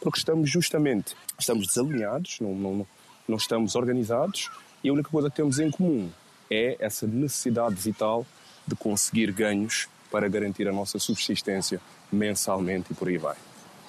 porque 0.00 0.18
estamos 0.18 0.50
justamente 0.50 1.16
estamos 1.38 1.66
desalinhados, 1.66 2.38
não, 2.40 2.54
não, 2.54 2.86
não 3.26 3.36
estamos 3.36 3.74
organizados 3.74 4.50
e 4.82 4.88
a 4.88 4.92
única 4.92 5.10
coisa 5.10 5.30
que 5.30 5.36
temos 5.36 5.58
em 5.58 5.70
comum 5.70 6.10
é 6.50 6.76
essa 6.78 7.06
necessidade 7.06 7.74
vital 7.74 8.26
de 8.66 8.74
conseguir 8.74 9.32
ganhos 9.32 9.88
para 10.10 10.28
garantir 10.28 10.68
a 10.68 10.72
nossa 10.72 10.98
subsistência 10.98 11.80
mensalmente 12.10 12.92
e 12.92 12.94
por 12.94 13.08
aí 13.08 13.18
vai. 13.18 13.36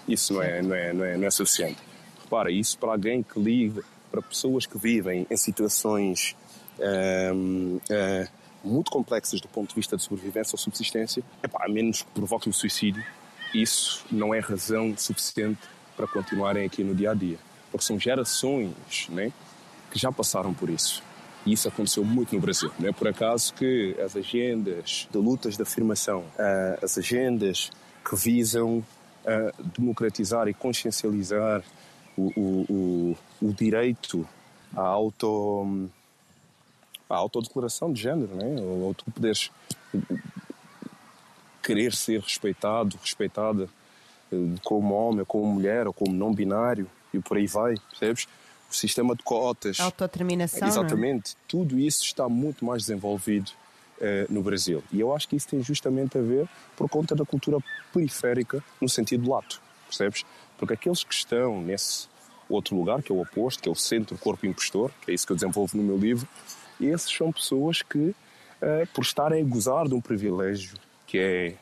Isso 0.07 0.33
não 0.33 0.41
é, 0.41 0.61
não 0.61 0.75
é, 0.75 0.93
não 0.93 1.05
é, 1.05 1.17
não 1.17 1.27
é 1.27 1.31
suficiente. 1.31 1.79
Repara, 2.23 2.51
isso 2.51 2.77
para 2.77 2.91
alguém 2.91 3.23
que 3.23 3.39
vive, 3.39 3.81
para 4.11 4.21
pessoas 4.21 4.65
que 4.65 4.77
vivem 4.77 5.27
em 5.29 5.37
situações 5.37 6.35
hum, 7.33 7.79
hum, 7.89 8.27
muito 8.63 8.91
complexas 8.91 9.39
do 9.41 9.47
ponto 9.47 9.69
de 9.69 9.75
vista 9.75 9.95
de 9.95 10.03
sobrevivência 10.03 10.55
ou 10.55 10.59
subsistência, 10.59 11.23
epá, 11.43 11.65
a 11.65 11.69
menos 11.69 12.01
que 12.01 12.11
provoque 12.11 12.49
o 12.49 12.53
suicídio, 12.53 13.03
isso 13.53 14.05
não 14.11 14.33
é 14.33 14.39
razão 14.39 14.95
suficiente 14.97 15.61
para 15.95 16.07
continuarem 16.07 16.65
aqui 16.65 16.83
no 16.83 16.93
dia 16.93 17.11
a 17.11 17.13
dia. 17.13 17.39
Porque 17.71 17.85
são 17.85 17.99
gerações 17.99 19.07
né, 19.09 19.31
que 19.91 19.99
já 19.99 20.11
passaram 20.11 20.53
por 20.53 20.69
isso. 20.69 21.03
E 21.45 21.53
isso 21.53 21.67
aconteceu 21.67 22.03
muito 22.03 22.35
no 22.35 22.41
Brasil. 22.41 22.71
Não 22.79 22.89
é 22.89 22.91
por 22.91 23.07
acaso 23.07 23.53
que 23.53 23.95
as 24.03 24.15
agendas 24.15 25.07
de 25.09 25.17
lutas 25.17 25.55
de 25.55 25.63
afirmação, 25.63 26.19
uh, 26.19 26.83
as 26.83 26.97
agendas 26.97 27.69
que 28.03 28.15
visam 28.15 28.79
uh, 28.79 29.63
democratizar 29.77 30.47
e 30.47 30.53
consciencializar 30.53 31.63
o, 32.17 32.31
o, 32.35 32.65
o, 33.41 33.47
o 33.47 33.53
direito 33.53 34.27
à 34.75 34.81
auto 34.81 35.89
à 37.09 37.15
autodeclaração 37.15 37.93
de 37.93 38.01
género, 38.01 38.35
né? 38.35 38.61
ou 38.61 38.93
tu 38.93 39.09
poderes 39.11 39.49
querer 41.63 41.93
ser 41.93 42.19
respeitado, 42.19 42.97
respeitada 43.01 43.69
como 44.63 44.93
homem, 44.93 45.21
ou 45.21 45.25
como 45.25 45.45
mulher, 45.45 45.87
ou 45.87 45.93
como 45.93 46.13
não 46.13 46.33
binário, 46.33 46.89
e 47.13 47.19
por 47.19 47.37
aí 47.37 47.47
vai, 47.47 47.75
percebes? 47.89 48.27
O 48.69 48.75
sistema 48.75 49.15
de 49.15 49.23
cotas. 49.23 49.79
Autodeterminação. 49.79 50.67
É? 50.67 50.69
Exatamente. 50.69 51.35
Tudo 51.47 51.79
isso 51.79 52.03
está 52.03 52.27
muito 52.27 52.65
mais 52.65 52.83
desenvolvido 52.83 53.51
eh, 53.99 54.27
no 54.29 54.43
Brasil. 54.43 54.83
E 54.91 54.99
eu 54.99 55.15
acho 55.15 55.27
que 55.27 55.35
isso 55.35 55.47
tem 55.47 55.63
justamente 55.63 56.17
a 56.17 56.21
ver 56.21 56.47
por 56.75 56.87
conta 56.87 57.15
da 57.15 57.25
cultura 57.25 57.57
periférica, 57.91 58.63
no 58.79 58.87
sentido 58.87 59.27
lato, 59.27 59.59
percebes? 59.87 60.23
Porque 60.57 60.75
aqueles 60.75 61.03
que 61.03 61.13
estão 61.13 61.61
nesse 61.61 62.07
outro 62.47 62.75
lugar, 62.75 63.01
que 63.01 63.11
é 63.11 63.15
o 63.15 63.21
oposto, 63.21 63.63
que 63.63 63.69
é 63.69 63.71
o 63.71 63.75
centro 63.75 64.17
corpo 64.17 64.45
impostor, 64.45 64.91
que 65.01 65.11
é 65.11 65.13
isso 65.13 65.25
que 65.25 65.31
eu 65.31 65.35
desenvolvo 65.35 65.75
no 65.75 65.83
meu 65.83 65.97
livro, 65.97 66.27
esses 66.79 67.11
são 67.11 67.31
pessoas 67.31 67.81
que, 67.81 68.15
eh, 68.61 68.87
por 68.93 69.01
estarem 69.01 69.41
a 69.41 69.45
gozar 69.45 69.87
de 69.87 69.95
um 69.95 70.01
privilégio 70.01 70.75
que 71.07 71.17
é, 71.17 71.55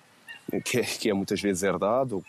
que 0.60 0.80
é, 0.80 0.84
que 0.84 1.10
é 1.10 1.14
muitas 1.14 1.40
vezes 1.42 1.64
herdado, 1.64 2.24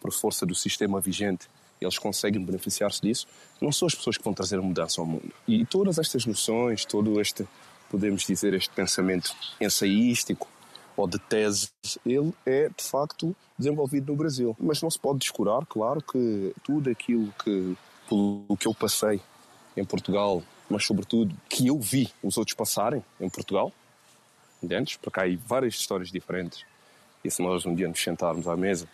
por 0.00 0.12
força 0.12 0.44
do 0.44 0.54
sistema 0.54 1.00
vigente, 1.00 1.48
eles 1.84 1.98
conseguem 1.98 2.42
beneficiar-se 2.44 3.00
disso, 3.00 3.26
não 3.60 3.72
são 3.72 3.86
as 3.86 3.94
pessoas 3.94 4.16
que 4.16 4.24
vão 4.24 4.34
trazer 4.34 4.58
a 4.58 4.62
mudança 4.62 5.00
ao 5.00 5.06
mundo. 5.06 5.32
E 5.46 5.64
todas 5.64 5.98
estas 5.98 6.26
noções, 6.26 6.84
todo 6.84 7.20
este, 7.20 7.46
podemos 7.90 8.24
dizer, 8.26 8.54
este 8.54 8.70
pensamento 8.70 9.34
ensaístico 9.60 10.48
ou 10.96 11.06
de 11.06 11.18
tese, 11.18 11.68
ele 12.06 12.32
é 12.46 12.68
de 12.68 12.84
facto 12.84 13.34
desenvolvido 13.58 14.12
no 14.12 14.16
Brasil. 14.16 14.56
Mas 14.60 14.80
não 14.80 14.90
se 14.90 14.98
pode 14.98 15.18
descurar, 15.18 15.64
claro, 15.66 16.00
que 16.00 16.54
tudo 16.62 16.90
aquilo 16.90 17.32
que, 17.42 17.76
pelo 18.08 18.56
que 18.58 18.66
eu 18.66 18.74
passei 18.74 19.20
em 19.76 19.84
Portugal, 19.84 20.42
mas 20.68 20.84
sobretudo 20.84 21.34
que 21.48 21.66
eu 21.66 21.78
vi 21.78 22.08
os 22.22 22.36
outros 22.36 22.54
passarem 22.54 23.04
em 23.20 23.28
Portugal, 23.28 23.72
entendes? 24.62 24.96
Porque 24.96 25.20
há 25.20 25.24
aí 25.24 25.36
várias 25.36 25.74
histórias 25.74 26.10
diferentes. 26.10 26.64
E 27.24 27.30
se 27.30 27.42
nós 27.42 27.66
um 27.66 27.74
dia 27.74 27.88
nos 27.88 28.02
sentarmos 28.02 28.46
à 28.46 28.56
mesa 28.56 28.88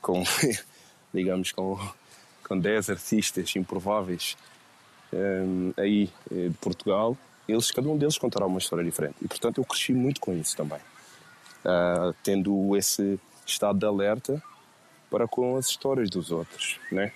com, 0.00 0.22
digamos, 1.12 1.52
com, 1.52 1.78
com 2.44 2.58
10 2.58 2.90
artistas 2.90 3.54
improváveis 3.56 4.36
um, 5.12 5.72
aí 5.76 6.10
eh, 6.30 6.48
de 6.48 6.56
Portugal, 6.58 7.16
eles, 7.46 7.70
cada 7.70 7.88
um 7.88 7.96
deles 7.96 8.16
contará 8.16 8.46
uma 8.46 8.58
história 8.58 8.84
diferente. 8.84 9.16
E, 9.20 9.28
portanto, 9.28 9.58
eu 9.58 9.64
cresci 9.64 9.92
muito 9.92 10.20
com 10.20 10.32
isso 10.32 10.56
também. 10.56 10.78
Uh, 11.64 12.12
tendo 12.24 12.76
esse 12.76 13.20
estado 13.46 13.78
de 13.78 13.86
alerta 13.86 14.42
para 15.10 15.28
com 15.28 15.56
as 15.56 15.66
histórias 15.66 16.10
dos 16.10 16.32
outros, 16.32 16.80
né? 16.90 17.12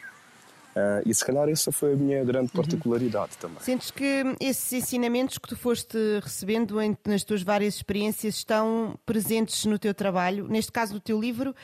Uh, 0.76 1.00
e 1.06 1.14
se 1.14 1.24
calhar 1.24 1.48
essa 1.48 1.72
foi 1.72 1.94
a 1.94 1.96
minha 1.96 2.22
grande 2.22 2.50
uhum. 2.52 2.60
particularidade 2.62 3.32
uhum. 3.32 3.40
também. 3.40 3.60
Sentes 3.60 3.90
que 3.90 4.22
esses 4.38 4.70
ensinamentos 4.74 5.38
que 5.38 5.48
tu 5.48 5.56
foste 5.56 5.96
recebendo 6.22 6.78
em, 6.82 6.94
nas 7.06 7.24
tuas 7.24 7.42
várias 7.42 7.76
experiências 7.76 8.34
estão 8.34 8.94
presentes 9.06 9.64
no 9.64 9.78
teu 9.78 9.94
trabalho? 9.94 10.46
Neste 10.46 10.70
caso, 10.70 10.92
no 10.92 11.00
teu 11.00 11.18
livro, 11.18 11.54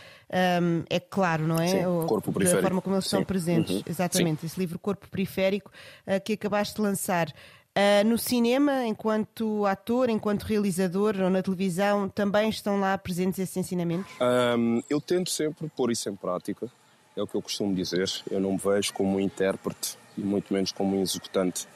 um, 0.62 0.82
é 0.88 0.98
claro, 0.98 1.46
não 1.46 1.60
é? 1.60 1.68
Sim, 1.68 1.84
o 1.84 2.06
Corpo 2.06 2.32
Periférico. 2.32 2.62
Da 2.62 2.68
forma 2.68 2.80
como 2.80 2.96
eles 2.96 3.04
Sim. 3.04 3.16
estão 3.16 3.24
presentes. 3.24 3.76
Uhum. 3.76 3.82
Exatamente, 3.86 4.40
Sim. 4.40 4.46
esse 4.46 4.58
livro 4.58 4.78
Corpo 4.78 5.06
Periférico 5.10 5.70
uh, 6.06 6.18
que 6.24 6.32
acabaste 6.32 6.76
de 6.76 6.80
lançar. 6.80 7.28
Uh, 7.28 8.06
no 8.06 8.16
cinema, 8.16 8.86
enquanto 8.86 9.66
ator, 9.66 10.08
enquanto 10.08 10.44
realizador 10.44 11.16
ou 11.20 11.28
na 11.28 11.42
televisão, 11.42 12.08
também 12.08 12.48
estão 12.48 12.80
lá 12.80 12.96
presentes 12.96 13.38
esses 13.38 13.56
ensinamentos? 13.58 14.10
Um, 14.58 14.82
eu 14.88 15.02
tento 15.02 15.28
sempre 15.28 15.68
pôr 15.68 15.90
isso 15.90 16.08
em 16.08 16.16
prática 16.16 16.70
é 17.16 17.22
o 17.22 17.26
que 17.26 17.34
eu 17.34 17.42
costumo 17.42 17.74
dizer. 17.74 18.10
Eu 18.30 18.40
não 18.40 18.52
me 18.52 18.58
vejo 18.58 18.92
como 18.92 19.16
um 19.16 19.20
intérprete 19.20 19.98
e 20.16 20.20
muito 20.20 20.52
menos 20.52 20.72
como 20.72 20.96
um 20.96 21.02
executante. 21.02 21.66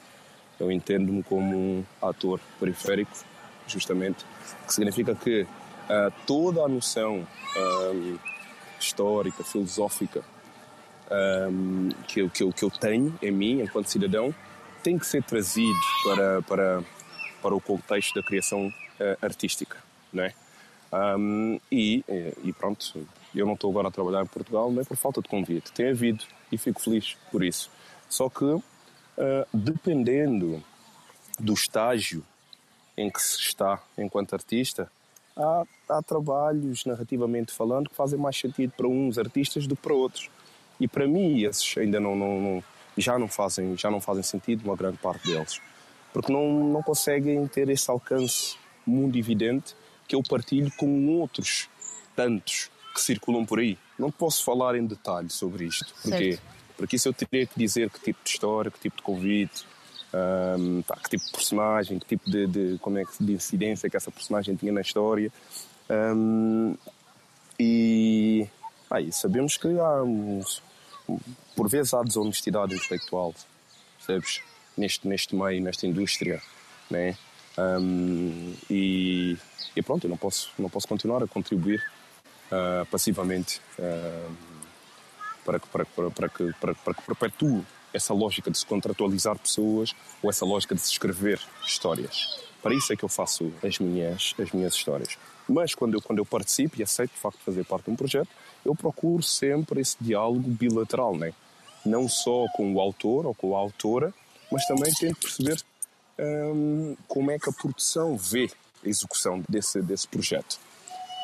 Eu 0.59 0.71
entendo-me 0.71 1.23
como 1.23 1.55
um 1.55 1.85
ator 2.01 2.39
periférico, 2.59 3.11
justamente, 3.67 4.25
que 4.65 4.73
significa 4.73 5.13
que 5.13 5.43
uh, 5.43 6.11
toda 6.25 6.63
a 6.63 6.67
noção 6.67 7.27
um, 7.93 8.17
histórica, 8.79 9.43
filosófica 9.43 10.23
um, 11.51 11.89
que, 12.07 12.21
eu, 12.21 12.29
que, 12.29 12.51
que 12.51 12.63
eu 12.63 12.71
tenho 12.71 13.17
em 13.21 13.31
mim, 13.31 13.61
enquanto 13.61 13.87
cidadão, 13.87 14.33
tem 14.81 14.97
que 14.97 15.05
ser 15.05 15.23
trazido 15.23 15.79
para, 16.03 16.41
para, 16.41 16.83
para 17.41 17.55
o 17.55 17.61
contexto 17.61 18.15
da 18.15 18.23
criação 18.23 18.67
uh, 18.67 19.25
artística, 19.25 19.77
não 20.11 20.23
é? 20.23 20.33
Um, 20.91 21.59
e, 21.69 22.03
e 22.43 22.53
pronto, 22.53 23.05
eu 23.39 23.45
não 23.45 23.53
estou 23.53 23.69
agora 23.69 23.87
a 23.87 23.91
trabalhar 23.91 24.23
em 24.23 24.27
Portugal 24.27 24.71
nem 24.71 24.83
por 24.83 24.97
falta 24.97 25.21
de 25.21 25.29
convite. 25.29 25.71
Tem 25.71 25.89
havido 25.89 26.23
e 26.51 26.57
fico 26.57 26.81
feliz 26.81 27.15
por 27.31 27.43
isso. 27.43 27.69
Só 28.09 28.29
que, 28.29 28.45
uh, 28.45 28.63
dependendo 29.53 30.63
do 31.39 31.53
estágio 31.53 32.23
em 32.95 33.09
que 33.09 33.21
se 33.21 33.39
está 33.39 33.81
enquanto 33.97 34.33
artista, 34.33 34.91
há, 35.35 35.63
há, 35.89 36.01
trabalhos, 36.01 36.85
narrativamente 36.85 37.51
falando, 37.51 37.89
que 37.89 37.95
fazem 37.95 38.19
mais 38.19 38.37
sentido 38.37 38.73
para 38.75 38.87
uns 38.87 39.17
artistas 39.17 39.67
do 39.67 39.75
que 39.75 39.81
para 39.81 39.93
outros. 39.93 40.29
E 40.79 40.87
para 40.87 41.07
mim, 41.07 41.43
esses 41.43 41.77
ainda 41.77 41.99
não, 41.99 42.15
não, 42.15 42.41
não, 42.41 42.63
já, 42.97 43.19
não 43.19 43.27
fazem, 43.27 43.77
já 43.77 43.91
não 43.91 44.01
fazem 44.01 44.23
sentido, 44.23 44.63
uma 44.65 44.75
grande 44.75 44.97
parte 44.97 45.27
deles. 45.27 45.61
Porque 46.11 46.31
não, 46.31 46.69
não 46.69 46.81
conseguem 46.81 47.45
ter 47.47 47.69
esse 47.69 47.89
alcance 47.91 48.57
mundo 48.85 49.17
evidente 49.17 49.75
que 50.07 50.15
eu 50.15 50.23
partilho 50.23 50.71
com 50.77 51.07
outros 51.19 51.69
tantos 52.15 52.71
que 52.97 53.01
circulam 53.03 53.45
por 53.45 53.59
aí. 53.59 53.77
Não 53.97 54.09
posso 54.09 54.43
falar 54.43 54.75
em 54.75 54.85
detalhe 54.85 55.29
sobre 55.29 55.65
isto. 55.65 55.93
Porquê? 56.01 56.39
Porque 56.75 56.95
isso 56.95 57.07
eu 57.07 57.13
teria 57.13 57.45
que 57.45 57.57
dizer 57.57 57.91
que 57.91 57.99
tipo 57.99 58.19
de 58.23 58.29
história, 58.29 58.71
que 58.71 58.79
tipo 58.79 58.97
de 58.97 59.03
convite, 59.03 59.65
um, 60.57 60.81
pá, 60.81 60.95
que 60.97 61.11
tipo 61.11 61.25
de 61.25 61.31
personagem, 61.31 61.99
que 61.99 62.05
tipo 62.05 62.29
de, 62.29 62.47
de, 62.47 62.77
como 62.79 62.97
é 62.97 63.05
que, 63.05 63.23
de 63.23 63.33
incidência 63.33 63.89
que 63.89 63.95
essa 63.95 64.09
personagem 64.09 64.55
tinha 64.55 64.71
na 64.71 64.81
história. 64.81 65.31
Um, 65.89 66.75
e 67.59 68.47
aí 68.89 69.11
sabemos 69.11 69.57
que 69.57 69.67
há 69.67 70.03
uns, 70.03 70.63
por 71.55 71.69
vezes 71.69 71.93
há 71.93 72.01
desonestidade 72.01 72.75
intelectual, 72.75 73.33
percebes? 73.97 74.41
Neste, 74.75 75.07
neste 75.07 75.35
meio, 75.35 75.61
nesta 75.61 75.87
indústria, 75.87 76.41
né? 76.89 77.17
Um, 77.57 78.53
e, 78.69 79.35
e, 79.75 79.81
pronto, 79.81 80.05
eu 80.05 80.09
não 80.09 80.17
posso, 80.17 80.51
não 80.59 80.69
posso 80.69 80.87
continuar 80.87 81.23
a 81.23 81.27
contribuir 81.27 81.83
uh, 82.51 82.85
passivamente 82.87 83.61
uh, 83.79 84.35
para, 85.45 85.59
que, 85.59 85.67
para, 85.67 85.85
para, 85.85 86.11
para, 86.11 86.29
que, 86.29 86.53
para, 86.59 86.75
para 86.75 86.93
que 86.93 87.01
perpetue 87.03 87.63
essa 87.93 88.13
lógica 88.13 88.51
de 88.51 88.57
se 88.57 88.65
contratualizar 88.65 89.37
pessoas 89.37 89.95
ou 90.21 90.29
essa 90.29 90.45
lógica 90.45 90.75
de 90.75 90.81
se 90.81 90.91
escrever 90.91 91.39
histórias. 91.65 92.39
Para 92.61 92.73
isso 92.73 92.91
é 92.91 92.95
que 92.95 93.03
eu 93.03 93.09
faço 93.09 93.53
as 93.63 93.79
minhas, 93.79 94.33
as 94.39 94.51
minhas 94.51 94.73
histórias. 94.73 95.17
Mas 95.47 95.73
quando 95.73 95.93
eu, 95.93 96.01
quando 96.01 96.19
eu 96.19 96.25
participo 96.25 96.79
e 96.79 96.83
aceito 96.83 97.11
de 97.13 97.19
facto 97.19 97.39
fazer 97.45 97.63
parte 97.63 97.85
de 97.85 97.91
um 97.91 97.95
projeto, 97.95 98.29
eu 98.65 98.75
procuro 98.75 99.23
sempre 99.23 99.79
esse 99.79 99.95
diálogo 100.01 100.49
bilateral, 100.49 101.15
né? 101.15 101.33
não 101.87 102.07
só 102.07 102.45
com 102.53 102.73
o 102.73 102.79
autor 102.79 103.25
ou 103.25 103.33
com 103.33 103.55
a 103.55 103.59
autora, 103.59 104.13
mas 104.51 104.65
também 104.65 104.93
tento 104.93 105.19
perceber 105.19 105.57
hum, 106.19 106.95
como 107.07 107.31
é 107.31 107.39
que 107.39 107.49
a 107.49 107.53
produção 107.53 108.17
vê 108.17 108.49
a 108.83 108.89
execução 108.89 109.43
desse, 109.47 109.81
desse 109.81 110.07
projeto. 110.07 110.59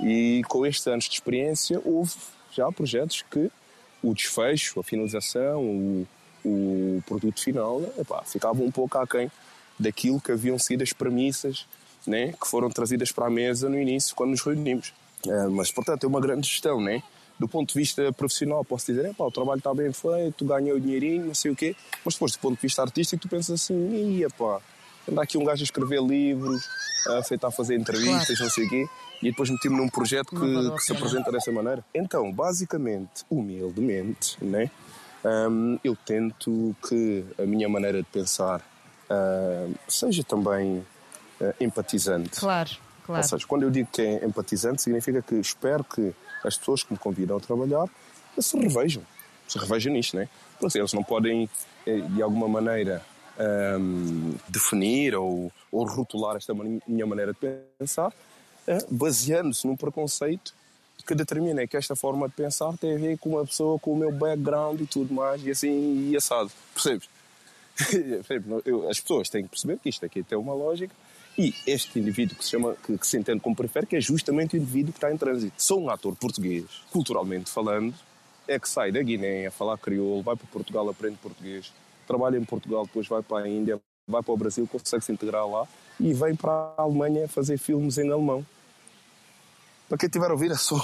E 0.01 0.41
com 0.47 0.65
estes 0.65 0.85
anos 0.87 1.05
de 1.05 1.13
experiência, 1.13 1.81
houve 1.83 2.13
já 2.51 2.71
projetos 2.71 3.23
que 3.29 3.51
o 4.01 4.13
desfecho, 4.13 4.79
a 4.79 4.83
finalização, 4.83 5.61
o, 5.61 6.07
o 6.43 7.03
produto 7.05 7.39
final, 7.39 7.81
epá, 7.97 8.23
ficava 8.23 8.61
um 8.61 8.71
pouco 8.71 8.97
aquém 8.97 9.31
daquilo 9.79 10.19
que 10.19 10.31
haviam 10.31 10.59
sido 10.59 10.83
as 10.83 10.93
premissas 10.93 11.65
né, 12.05 12.33
que 12.33 12.47
foram 12.47 12.69
trazidas 12.69 13.11
para 13.11 13.27
a 13.27 13.29
mesa 13.29 13.69
no 13.69 13.79
início, 13.79 14.15
quando 14.15 14.31
nos 14.31 14.41
reunimos. 14.41 14.93
É, 15.27 15.47
mas, 15.47 15.71
portanto, 15.71 16.03
é 16.03 16.07
uma 16.07 16.19
grande 16.19 16.47
gestão, 16.47 16.81
né? 16.81 17.01
Do 17.39 17.47
ponto 17.47 17.73
de 17.73 17.79
vista 17.79 18.11
profissional, 18.13 18.63
posso 18.63 18.85
dizer, 18.85 19.05
epá, 19.05 19.23
o 19.23 19.31
trabalho 19.31 19.57
está 19.57 19.73
bem 19.73 19.91
feito, 19.91 20.45
ganhei 20.45 20.73
o 20.73 20.79
dinheirinho, 20.79 21.25
não 21.25 21.33
sei 21.33 21.51
o 21.51 21.55
quê, 21.55 21.75
mas 22.05 22.13
depois, 22.13 22.33
do 22.33 22.39
ponto 22.39 22.55
de 22.55 22.61
vista 22.61 22.81
artístico, 22.81 23.21
tu 23.21 23.27
pensas 23.27 23.61
assim, 23.61 24.17
ia 24.17 24.29
pá, 24.29 24.59
anda 25.09 25.23
aqui 25.23 25.37
um 25.37 25.43
gajo 25.43 25.61
a 25.61 25.65
escrever 25.65 26.01
livros, 26.01 26.67
a 27.07 27.23
feitar 27.23 27.49
a 27.49 27.51
fazer 27.51 27.75
entrevistas, 27.75 28.37
claro. 28.37 28.43
não 28.43 28.49
sei 28.49 28.65
o 28.65 28.69
quê, 28.69 28.89
e 29.21 29.29
depois 29.29 29.49
meti-me 29.49 29.77
num 29.77 29.89
projeto 29.89 30.29
que, 30.29 30.71
que 30.71 30.83
se 30.83 30.91
apresenta 30.91 31.31
dessa 31.31 31.51
maneira. 31.51 31.83
Então, 31.93 32.31
basicamente, 32.31 33.23
humildemente, 33.29 34.37
né? 34.43 34.69
Um, 35.23 35.79
eu 35.83 35.95
tento 35.95 36.75
que 36.87 37.23
a 37.39 37.45
minha 37.45 37.69
maneira 37.69 37.99
de 37.99 38.09
pensar 38.09 38.59
uh, 39.09 39.73
seja 39.87 40.23
também 40.23 40.85
uh, 41.39 41.53
empatizante. 41.61 42.41
Claro, 42.41 42.71
claro. 43.05 43.21
Ou 43.21 43.29
seja, 43.29 43.47
quando 43.47 43.63
eu 43.63 43.71
digo 43.71 43.87
que 43.91 44.01
é 44.01 44.25
empatizante, 44.25 44.81
significa 44.81 45.21
que 45.21 45.35
espero 45.35 45.83
que 45.83 46.13
as 46.43 46.57
pessoas 46.57 46.83
que 46.83 46.91
me 46.91 46.99
convidam 46.99 47.37
a 47.37 47.39
trabalhar 47.39 47.87
se 48.37 48.57
revejam. 48.57 49.03
Se 49.47 49.57
revejam 49.57 49.93
nisto, 49.93 50.17
né? 50.17 50.27
Porque 50.59 50.77
eles 50.77 50.91
não 50.91 51.03
podem, 51.03 51.49
eh, 51.85 52.01
de 52.01 52.21
alguma 52.21 52.47
maneira, 52.47 53.01
um, 53.39 54.35
definir 54.47 55.15
ou, 55.15 55.51
ou 55.71 55.85
rotular 55.85 56.35
esta 56.35 56.53
minha 56.87 57.05
maneira 57.05 57.33
de 57.33 57.39
pensar, 57.77 58.09
uh, 58.09 58.85
baseando-se 58.89 59.65
num 59.65 59.75
preconceito 59.75 60.53
que 61.05 61.15
determina 61.15 61.67
que 61.67 61.75
esta 61.75 61.95
forma 61.95 62.29
de 62.29 62.35
pensar 62.35 62.77
tem 62.77 62.95
a 62.95 62.97
ver 62.97 63.17
com 63.17 63.29
uma 63.29 63.45
pessoa 63.45 63.77
com 63.77 63.91
o 63.91 63.97
meu 63.97 64.11
background 64.11 64.79
e 64.79 64.85
tudo 64.85 65.13
mais, 65.13 65.45
e 65.45 65.51
assim, 65.51 66.09
e 66.09 66.15
assado. 66.15 66.51
Percebes? 66.73 67.09
As 68.89 68.99
pessoas 68.99 69.29
têm 69.29 69.43
que 69.43 69.49
perceber 69.49 69.79
que 69.79 69.89
isto 69.89 70.05
aqui 70.05 70.23
tem 70.23 70.37
uma 70.37 70.53
lógica 70.53 70.93
e 71.37 71.53
este 71.65 71.99
indivíduo 71.99 72.37
que 72.37 72.45
se 72.45 72.51
chama, 72.51 72.75
que, 72.75 72.97
que 72.97 73.07
se 73.07 73.17
entende 73.17 73.39
como 73.39 73.55
que 73.55 73.95
é 73.95 74.01
justamente 74.01 74.55
o 74.55 74.57
indivíduo 74.57 74.93
que 74.93 74.97
está 74.97 75.11
em 75.11 75.17
trânsito. 75.17 75.53
Sou 75.57 75.81
um 75.81 75.89
ator 75.89 76.15
português, 76.15 76.65
culturalmente 76.91 77.49
falando, 77.49 77.93
é 78.47 78.59
que 78.59 78.69
sai 78.69 78.91
da 78.91 79.01
Guiné 79.01 79.47
a 79.47 79.51
falar 79.51 79.77
crioulo, 79.77 80.21
vai 80.21 80.35
para 80.35 80.47
Portugal, 80.47 80.87
aprende 80.89 81.17
português, 81.17 81.73
trabalha 82.05 82.37
em 82.37 82.43
Portugal, 82.43 82.85
depois 82.85 83.07
vai 83.07 83.21
para 83.21 83.45
a 83.45 83.49
Índia, 83.49 83.79
vai 84.07 84.21
para 84.21 84.33
o 84.33 84.37
Brasil, 84.37 84.67
consegue 84.67 85.03
se 85.03 85.11
integrar 85.11 85.47
lá 85.47 85.67
e 85.99 86.13
vem 86.13 86.35
para 86.35 86.51
a 86.77 86.81
Alemanha 86.81 87.27
fazer 87.27 87.57
filmes 87.57 87.97
em 87.97 88.11
alemão. 88.11 88.45
Para 89.87 89.97
quem 89.97 90.07
estiver 90.07 90.29
a 90.29 90.33
ouvir, 90.33 90.51
é 90.51 90.55
só, 90.55 90.77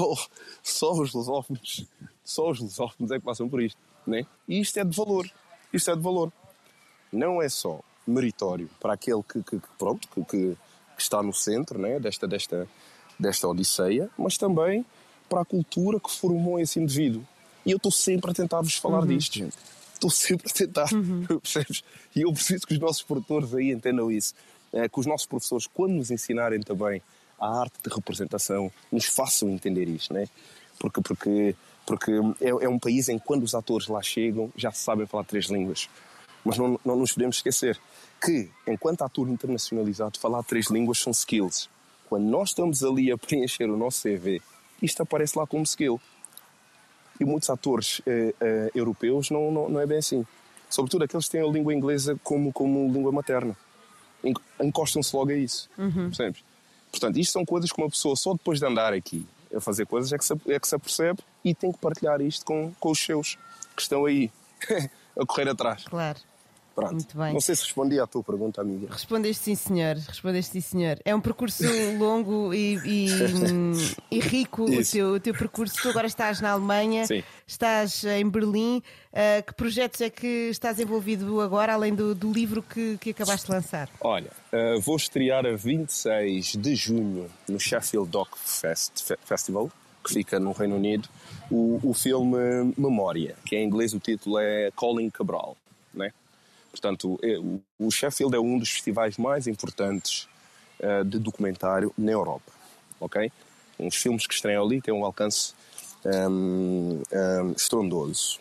só 0.64 0.92
os 0.94 1.14
lusófonos. 1.14 1.86
Só 2.24 2.50
os 2.52 2.60
lusófonos 2.60 3.12
é 3.12 3.20
que 3.20 3.26
passam 3.26 3.50
por 3.50 3.62
isto. 3.62 3.80
Né? 4.06 4.26
E 4.48 4.60
isto 4.60 4.78
é 4.80 4.84
de 4.84 4.96
valor. 4.96 5.30
Isto 5.74 5.92
é 5.92 5.96
de 5.96 6.02
valor. 6.02 6.32
Não 7.12 7.42
é 7.42 7.50
só 7.50 7.80
meritório 8.06 8.70
para 8.80 8.94
aquele 8.94 9.24
que, 9.24 9.42
que 9.44 9.60
pronto, 9.78 10.08
que, 10.08 10.24
que, 10.24 10.58
está 10.98 11.24
no 11.24 11.34
centro 11.34 11.80
né? 11.80 12.00
desta, 12.00 12.28
desta, 12.28 12.68
desta 13.18 13.48
odisseia, 13.48 14.10
mas 14.18 14.38
também 14.38 14.86
para 15.30 15.42
a 15.42 15.46
cultura 15.46 16.00
que 16.00 16.12
formou 16.12 16.60
esse 16.60 16.80
indivíduo. 16.80 17.26
E 17.66 17.72
eu 17.72 17.78
estou 17.78 17.92
sempre 17.92 18.32
a 18.32 18.34
tentar 18.34 18.62
vos 18.62 18.76
falar 18.76 19.02
uhum. 19.02 19.08
disto, 19.08 19.38
gente. 19.38 19.58
Estou 20.00 20.10
sempre 20.10 20.48
a 20.50 20.54
tentar, 20.54 20.94
uhum. 20.94 21.26
percebes? 21.44 21.84
E 22.16 22.22
eu 22.22 22.32
preciso 22.32 22.66
que 22.66 22.74
os 22.74 22.80
nossos 22.80 23.04
produtores 23.04 23.54
aí 23.54 23.72
entendam 23.72 24.10
isso. 24.10 24.34
É, 24.72 24.88
que 24.88 24.98
os 24.98 25.06
nossos 25.06 25.28
professores, 25.28 25.68
quando 25.68 25.94
nos 25.94 26.10
ensinarem 26.10 26.62
também 26.62 27.02
a 27.38 27.60
arte 27.60 27.80
de 27.84 27.94
representação 27.94 28.72
nos 28.92 29.06
façam 29.06 29.50
entender 29.50 29.90
isto, 29.90 30.14
né? 30.14 30.28
Porque, 30.80 31.02
porque, 31.02 31.56
porque 31.86 32.12
é, 32.40 32.50
é, 32.50 32.70
um 32.70 32.80
país 32.80 33.10
em 33.10 33.20
que 33.20 33.26
quando 33.26 33.44
os 33.44 33.54
atores 33.54 33.88
lá 33.88 34.02
chegam 34.02 34.50
já 34.56 34.72
sabem 34.72 35.06
falar 35.06 35.26
três 35.26 35.48
línguas. 35.48 35.90
Mas 36.46 36.58
não, 36.58 36.80
não 36.86 36.96
nos 36.96 37.12
podemos 37.12 37.38
esquecer 37.38 37.78
que, 38.24 38.50
enquanto 38.66 39.02
ator 39.02 39.28
internacionalizado, 39.28 40.18
falar 40.18 40.44
três 40.44 40.68
línguas 40.68 41.00
são 41.00 41.12
skills. 41.12 41.70
Quando 42.08 42.26
nós 42.26 42.50
estamos 42.50 42.84
ali 42.84 43.12
a 43.12 43.18
preencher 43.18 43.70
o 43.70 43.76
nosso 43.76 44.04
CV, 44.04 44.42
isto 44.82 45.04
aparece 45.04 45.38
lá 45.38 45.46
como 45.46 45.64
skill. 45.64 46.00
E 47.20 47.26
muitos 47.26 47.50
atores 47.50 48.02
eh, 48.06 48.34
eh, 48.40 48.72
europeus 48.74 49.30
não, 49.30 49.52
não, 49.52 49.70
não 49.70 49.80
é 49.80 49.86
bem 49.86 49.98
assim. 49.98 50.26
Sobretudo 50.70 51.04
aqueles 51.04 51.26
que 51.26 51.32
têm 51.32 51.42
a 51.42 51.52
língua 51.52 51.74
inglesa 51.74 52.18
como, 52.24 52.54
como 52.54 52.92
língua 52.92 53.12
materna. 53.12 53.56
Encostam-se 54.62 55.16
logo 55.16 55.32
a 55.32 55.36
isso. 55.36 55.70
Uhum. 55.78 56.10
Percebes? 56.10 56.44
Portanto, 56.92 57.18
isto 57.18 57.34
são 57.34 57.46
coisas 57.46 57.72
que 57.72 57.82
uma 57.82 57.90
pessoa 57.90 58.16
só 58.16 58.34
depois 58.34 58.60
de 58.60 58.66
andar 58.66 58.94
aqui 58.94 59.26
a 59.56 59.60
fazer 59.60 59.86
coisas 59.86 60.14
é 60.14 60.18
que 60.18 60.26
se, 60.26 60.34
é 60.48 60.60
que 60.60 60.68
se 60.68 60.76
apercebe 60.76 61.20
e 61.44 61.54
tem 61.54 61.72
que 61.72 61.80
partilhar 61.80 62.22
isto 62.22 62.46
com, 62.46 62.72
com 62.80 62.92
os 62.92 63.00
seus 63.00 63.38
que 63.76 63.82
estão 63.82 64.06
aí 64.06 64.32
a 65.20 65.26
correr 65.26 65.50
atrás. 65.50 65.84
Claro. 65.86 66.20
Pronto. 66.80 66.94
Muito 66.94 67.18
bem. 67.18 67.34
Não 67.34 67.42
sei 67.42 67.56
se 67.56 67.64
respondi 67.64 68.00
à 68.00 68.08
tua 68.08 68.24
pergunta, 68.24 68.62
amiga. 68.62 68.88
Respondeste 68.92 69.44
sim, 69.44 69.56
senhor. 69.56 69.96
Respondeste 69.96 70.54
sim, 70.54 70.62
senhor. 70.62 71.00
É 71.04 71.14
um 71.16 71.22
percurso 71.22 71.64
longo 71.98 72.54
e, 72.54 72.78
e, 72.86 73.08
e 74.12 74.20
rico 74.20 74.64
o 74.64 74.84
teu, 74.84 75.14
o 75.14 75.20
teu 75.20 75.34
percurso. 75.34 75.76
Tu 75.82 75.90
agora 75.90 76.08
estás 76.08 76.42
na 76.42 76.52
Alemanha, 76.52 77.06
sim. 77.06 77.24
estás 77.46 78.04
em 78.04 78.28
Berlim. 78.30 78.82
Uh, 79.10 79.42
que 79.44 79.56
projetos 79.56 80.02
é 80.02 80.10
que 80.10 80.50
estás 80.52 80.80
envolvido 80.80 81.42
agora, 81.42 81.74
além 81.74 81.96
do, 81.96 82.14
do 82.14 82.32
livro 82.32 82.62
que, 82.62 82.96
que 83.00 83.10
acabaste 83.10 83.48
de 83.48 83.52
lançar? 83.52 83.90
Olha, 84.02 84.30
uh, 84.54 84.80
vou 84.80 84.96
estrear 84.96 85.48
a 85.48 85.56
26 85.56 86.56
de 86.56 86.76
junho 86.76 87.28
no 87.48 87.60
Sheffield 87.60 88.08
Doc 88.08 88.36
Fest, 88.38 89.04
Festival, 89.26 89.72
que 90.04 90.14
fica 90.14 90.40
no 90.40 90.52
Reino 90.52 90.76
Unido, 90.76 91.10
o, 91.50 91.80
o 91.84 91.94
filme 91.94 92.74
Memória, 92.78 93.36
que 93.46 93.56
em 93.56 93.66
inglês 93.66 93.94
o 93.96 94.00
título 94.00 94.38
é 94.38 94.70
Colin 94.76 95.10
Cabral. 95.10 95.58
Né? 95.92 96.14
Portanto, 96.72 97.20
é, 97.24 97.38
o 97.80 97.92
Sheffield 97.92 98.36
é 98.36 98.40
um 98.40 98.58
dos 98.58 98.70
festivais 98.70 99.18
mais 99.18 99.48
importantes 99.48 100.28
uh, 100.80 101.04
de 101.04 101.18
documentário 101.18 101.94
na 101.98 102.12
Europa. 102.12 102.52
Ok? 103.00 103.32
Os 103.80 103.96
filmes 103.96 104.28
que 104.28 104.34
estreiam 104.34 104.64
ali 104.64 104.82
têm 104.82 104.94
um 104.94 105.06
alcance 105.06 105.54
um, 106.06 107.02
um, 107.12 107.52
estrondoso 107.52 108.40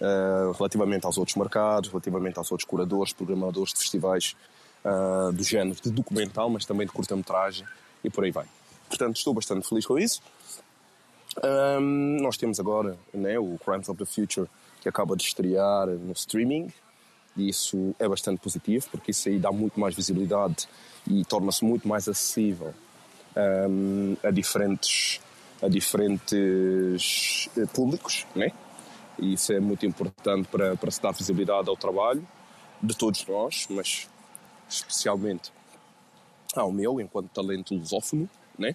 uh, 0.00 0.52
relativamente 0.52 1.06
aos 1.06 1.16
outros 1.18 1.36
mercados, 1.36 1.90
relativamente 1.90 2.38
aos 2.38 2.50
outros 2.50 2.68
curadores, 2.68 3.12
programadores 3.12 3.72
de 3.72 3.78
festivais 3.78 4.36
uh, 4.84 5.32
do 5.32 5.42
género 5.42 5.80
de 5.80 5.90
documental, 5.90 6.50
mas 6.50 6.64
também 6.64 6.86
de 6.86 6.92
curta-metragem 6.92 7.66
e 8.02 8.10
por 8.10 8.24
aí 8.24 8.30
vai. 8.30 8.46
Portanto, 8.88 9.16
estou 9.16 9.32
bastante 9.32 9.68
feliz 9.68 9.86
com 9.86 9.98
isso. 9.98 10.20
Um, 11.78 12.18
nós 12.20 12.36
temos 12.36 12.58
agora 12.58 12.98
né, 13.14 13.38
o 13.38 13.56
Crimes 13.64 13.88
of 13.88 13.96
the 13.96 14.04
Future 14.04 14.48
que 14.80 14.88
acaba 14.88 15.14
de 15.16 15.22
estrear 15.22 15.86
no 15.86 16.12
streaming 16.12 16.72
e 17.36 17.48
isso 17.48 17.94
é 17.98 18.08
bastante 18.08 18.40
positivo, 18.40 18.86
porque 18.90 19.10
isso 19.10 19.28
aí 19.28 19.38
dá 19.38 19.52
muito 19.52 19.78
mais 19.78 19.94
visibilidade 19.94 20.68
e 21.08 21.24
torna-se 21.24 21.64
muito 21.64 21.86
mais 21.86 22.08
acessível 22.08 22.74
um, 23.36 24.16
a 24.22 24.30
diferentes, 24.30 25.20
a 25.62 25.68
diferentes 25.68 27.48
eh, 27.56 27.66
públicos, 27.66 28.26
né? 28.34 28.52
E 29.18 29.34
isso 29.34 29.52
é 29.52 29.60
muito 29.60 29.86
importante 29.86 30.48
para, 30.48 30.76
para 30.76 30.90
se 30.90 31.00
dar 31.00 31.12
visibilidade 31.12 31.68
ao 31.68 31.76
trabalho 31.76 32.26
de 32.82 32.96
todos 32.96 33.24
nós, 33.26 33.66
mas 33.70 34.08
especialmente 34.68 35.52
ao 36.56 36.72
meu, 36.72 37.00
enquanto 37.00 37.28
talento 37.28 37.74
lusófono, 37.74 38.28
né? 38.58 38.74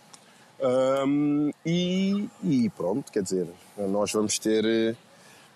Um, 0.59 1.51
e, 1.65 2.29
e, 2.43 2.69
pronto, 2.69 3.11
quer 3.11 3.23
dizer, 3.23 3.47
nós 3.77 4.11
vamos 4.13 4.39
ter 4.39 4.63
eh, 4.63 4.95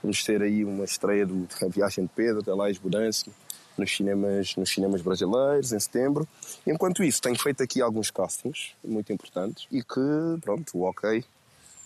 Vamos 0.01 0.23
ter 0.23 0.41
aí 0.41 0.63
uma 0.63 0.85
estreia 0.85 1.25
do 1.25 1.47
A 1.61 1.67
Viagem 1.67 2.05
de 2.05 2.11
Pedro, 2.15 2.41
da 2.41 2.55
Laís 2.55 2.77
Budansky, 2.77 3.31
nos 3.77 3.95
cinemas, 3.95 4.55
nos 4.55 4.69
cinemas 4.69 5.01
brasileiros, 5.01 5.73
em 5.73 5.79
setembro. 5.79 6.27
Enquanto 6.65 7.03
isso, 7.03 7.21
tenho 7.21 7.37
feito 7.37 7.63
aqui 7.63 7.81
alguns 7.81 8.11
castings 8.11 8.73
muito 8.83 9.11
importantes 9.11 9.67
e 9.71 9.81
que, 9.81 10.39
pronto, 10.41 10.77
o 10.77 10.83
ok, 10.83 11.23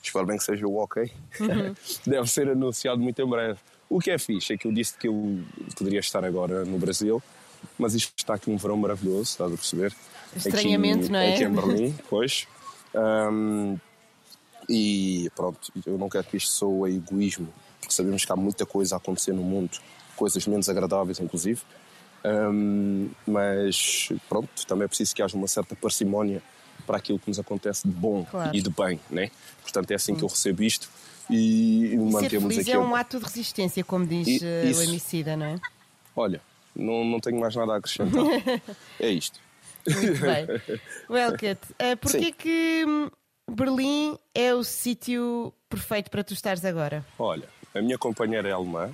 espero 0.01 0.25
bem 0.25 0.37
que 0.37 0.43
seja 0.43 0.67
o 0.67 0.77
ok, 0.77 1.11
uhum. 1.39 1.75
deve 2.05 2.29
ser 2.29 2.49
anunciado 2.49 3.01
muito 3.01 3.21
em 3.21 3.27
breve. 3.27 3.59
O 3.89 3.99
que 3.99 4.11
é 4.11 4.17
fixe 4.17 4.53
é 4.53 4.57
que 4.57 4.67
eu 4.67 4.71
disse 4.71 4.97
que 4.97 5.07
eu 5.07 5.39
poderia 5.77 5.99
estar 5.99 6.23
agora 6.25 6.65
no 6.65 6.77
Brasil, 6.77 7.21
mas 7.77 7.93
isto 7.93 8.13
está 8.17 8.35
aqui 8.35 8.49
um 8.49 8.57
verão 8.57 8.77
maravilhoso, 8.77 9.23
estás 9.23 9.51
a 9.51 9.55
perceber? 9.55 9.93
Estranhamento, 10.35 11.03
aqui, 11.03 11.11
não 11.11 11.19
é? 11.19 11.33
Aqui 11.33 11.43
em 11.43 11.49
Berlim, 11.53 11.95
pois. 12.09 12.47
Um, 12.95 13.77
e 14.69 15.29
pronto, 15.35 15.71
eu 15.85 15.97
não 15.97 16.09
quero 16.09 16.23
que 16.25 16.37
isto 16.37 16.51
soe 16.51 16.95
egoísmo, 16.95 17.53
porque 17.83 17.93
sabemos 17.93 18.23
que 18.25 18.31
há 18.31 18.35
muita 18.35 18.65
coisa 18.65 18.95
a 18.95 18.97
acontecer 18.97 19.33
no 19.33 19.43
mundo 19.43 19.77
coisas 20.15 20.45
menos 20.47 20.69
agradáveis, 20.69 21.19
inclusive. 21.19 21.61
Um, 22.25 23.09
mas 23.27 24.09
pronto, 24.29 24.65
também 24.65 24.85
é 24.85 24.87
preciso 24.87 25.13
que 25.13 25.21
haja 25.21 25.35
uma 25.35 25.47
certa 25.47 25.75
parcimónia 25.75 26.41
para 26.87 26.97
aquilo 26.97 27.19
que 27.19 27.27
nos 27.27 27.37
acontece 27.39 27.87
de 27.87 27.93
bom 27.93 28.23
Claro. 28.25 28.55
e 28.55 28.61
de 28.61 28.69
bem, 28.69 28.99
né? 29.09 29.29
Portanto, 29.61 29.91
é 29.91 29.95
assim 29.95 30.15
que 30.15 30.23
eu 30.23 30.27
recebo 30.27 30.63
isto 30.63 30.89
e 31.29 31.89
Ser 31.91 31.97
mantemos 31.97 32.53
feliz 32.53 32.59
aqui. 32.59 32.71
é 32.71 32.79
um 32.79 32.95
ato 32.95 33.19
de 33.19 33.25
resistência, 33.25 33.83
como 33.83 34.05
diz 34.05 34.27
E- 34.27 34.45
eh, 34.45 34.63
o 34.65 34.69
isso. 34.69 34.83
Emicida, 34.83 35.35
não 35.35 35.45
é? 35.45 35.59
Olha, 36.15 36.41
não, 36.75 37.03
não 37.03 37.19
tenho 37.19 37.39
mais 37.39 37.55
nada 37.55 37.73
a 37.73 37.77
acrescentar. 37.77 38.23
é 38.99 39.09
isto. 39.09 39.39
Muito 39.87 40.21
bem. 40.21 40.47
Welcome. 41.09 41.51
Uh, 41.73 41.97
Porquê 41.99 42.19
Sim. 42.25 42.33
que 42.33 42.85
hum, 42.87 43.09
Berlim 43.51 44.17
é 44.33 44.53
o 44.53 44.63
sítio 44.63 45.53
perfeito 45.69 46.09
para 46.09 46.23
tu 46.23 46.33
estares 46.33 46.63
agora? 46.63 47.05
Olha, 47.19 47.47
a 47.73 47.81
minha 47.81 47.97
companheira 47.97 48.49
é 48.49 48.51
alemã 48.51 48.91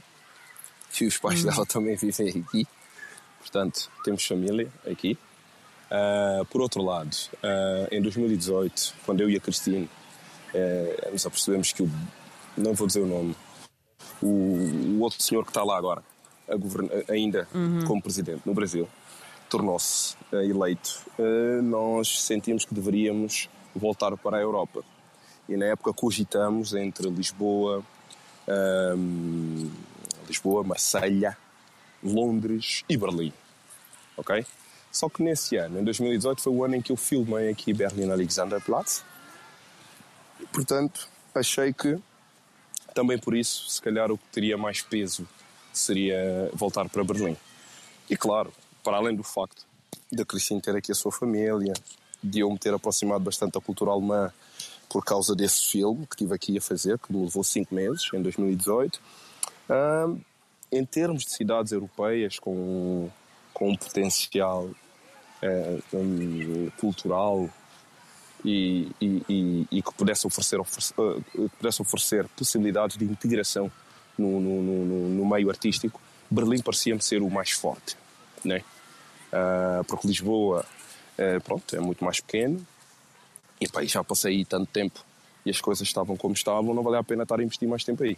e 1.00 1.06
os 1.06 1.18
pais 1.18 1.44
dela 1.44 1.66
também 1.68 1.96
vivem 1.96 2.30
aqui. 2.30 2.68
Portanto, 3.40 3.90
temos 4.04 4.26
família 4.26 4.68
aqui. 4.90 5.18
Ah, 5.90 6.44
por 6.50 6.62
outro 6.62 6.84
lado, 6.84 7.16
ah, 7.42 7.88
em 7.92 8.02
2018, 8.02 8.96
quando 9.06 9.22
eu 9.22 9.30
e 9.30 9.38
a 9.38 9.40
Cristina 9.40 9.88
eh, 10.54 11.10
nos 11.12 11.26
apercebemos 11.26 11.72
que 11.72 11.84
o. 11.84 11.90
Não 12.58 12.74
vou 12.74 12.88
dizer 12.88 13.02
o 13.02 13.08
nome. 13.08 13.36
O, 14.22 14.28
o 14.28 15.00
outro 15.00 15.22
senhor 15.22 15.44
que 15.44 15.52
está 15.52 15.64
lá 15.64 15.78
agora, 15.78 16.04
ainda 17.08 17.48
como 17.86 18.02
presidente 18.02 18.42
no 18.46 18.54
Brasil, 18.54 18.90
tornou-se 19.50 20.16
eleito. 20.32 21.06
nós 21.64 22.24
sentimos 22.24 22.66
que 22.66 22.74
deveríamos 22.74 23.48
voltar 23.74 24.18
para 24.18 24.38
a 24.38 24.42
Europa. 24.42 24.84
E 25.48 25.56
na 25.56 25.68
época 25.68 25.94
cogitamos 25.94 26.74
entre 26.74 27.10
Lisboa, 27.10 27.84
ahm, 28.50 29.70
Lisboa, 30.28 30.64
Marselha, 30.64 31.38
Londres 32.04 32.84
e 32.90 32.98
Berlim. 32.98 33.34
Ok? 34.18 34.46
Só 34.92 35.08
que 35.08 35.22
nesse 35.22 35.56
ano, 35.56 35.80
em 35.80 35.84
2018, 35.84 36.42
foi 36.42 36.54
o 36.54 36.64
ano 36.64 36.76
em 36.76 36.82
que 36.82 36.92
eu 36.92 36.98
filmei 36.98 37.50
aqui 37.50 37.74
Berlim 37.74 38.10
Alexanderplatz. 38.10 39.04
Portanto, 40.52 41.08
achei 41.36 41.72
que 41.72 42.00
também 42.94 43.18
por 43.18 43.36
isso, 43.36 43.70
se 43.70 43.82
calhar 43.82 44.12
o 44.12 44.18
que 44.18 44.26
teria 44.32 44.58
mais 44.58 44.82
peso 44.82 45.28
seria 45.72 46.50
voltar 46.54 46.90
para 46.90 47.04
Berlim. 47.04 47.38
E 48.10 48.18
claro, 48.18 48.52
para 48.84 48.98
além 48.98 49.16
do 49.16 49.24
facto 49.24 49.66
da 50.12 50.26
Cristina 50.26 50.60
ter 50.60 50.76
aqui 50.76 50.92
a 50.92 50.96
sua 50.96 51.12
família, 51.12 51.74
de 52.22 52.40
eu 52.40 52.50
me 52.50 52.58
ter 52.58 52.74
aproximado 52.74 53.24
bastante 53.24 53.54
da 53.54 53.62
cultura 53.62 53.92
alemã 53.92 54.34
por 54.90 55.06
causa 55.06 55.36
desse 55.36 55.68
filme 55.68 56.06
que 56.08 56.16
tive 56.18 56.34
aqui 56.34 56.58
a 56.58 56.62
fazer, 56.62 56.98
que 56.98 57.14
me 57.14 57.24
levou 57.24 57.44
cinco 57.44 57.74
meses, 57.76 58.10
em 58.14 58.22
2018. 58.22 59.00
Ahm, 59.70 60.18
em 60.72 60.86
termos 60.86 61.24
de 61.26 61.32
cidades 61.34 61.72
europeias 61.72 62.38
com, 62.40 63.10
com 63.54 63.70
um 63.72 63.76
potencial 63.76 64.70
eh, 65.42 65.80
hum, 65.94 66.70
cultural 66.80 67.50
e, 68.46 68.92
e, 69.02 69.24
e, 69.28 69.68
e 69.72 69.82
que 69.82 69.94
pudesse 69.94 70.26
oferecer, 70.28 70.60
oferecer, 70.60 70.94
eh, 71.00 71.22
que 71.32 71.50
pudesse 71.58 71.82
oferecer 71.82 72.28
possibilidades 72.30 72.98
de 72.98 73.06
integração 73.06 73.72
no, 74.18 74.40
no, 74.40 74.62
no, 74.62 74.86
no- 74.86 75.10
no 75.10 75.26
meio 75.30 75.50
artístico, 75.50 76.00
Berlim 76.30 76.62
parecia-me 76.62 77.02
ser 77.02 77.22
o 77.22 77.30
mais 77.30 77.52
forte, 77.52 77.98
né? 78.44 78.62
Ah, 79.32 79.82
porque 79.88 80.08
Lisboa, 80.08 80.66
eh, 81.18 81.40
pronto, 81.40 81.76
é 81.76 81.80
muito 81.80 82.04
mais 82.04 82.20
pequeno 82.20 82.66
e 83.60 83.68
pá, 83.68 83.84
já 83.84 84.04
passei 84.04 84.44
tanto 84.46 84.68
tempo 84.68 85.04
e 85.46 85.50
as 85.50 85.62
coisas 85.62 85.88
estavam 85.88 86.16
como 86.18 86.34
estavam, 86.34 86.74
não 86.74 86.84
valia 86.84 87.00
a 87.00 87.04
pena 87.04 87.24
estar 87.24 87.40
a 87.40 87.44
investir 87.44 87.68
mais 87.68 87.84
tempo 87.84 88.04
aí. 88.04 88.18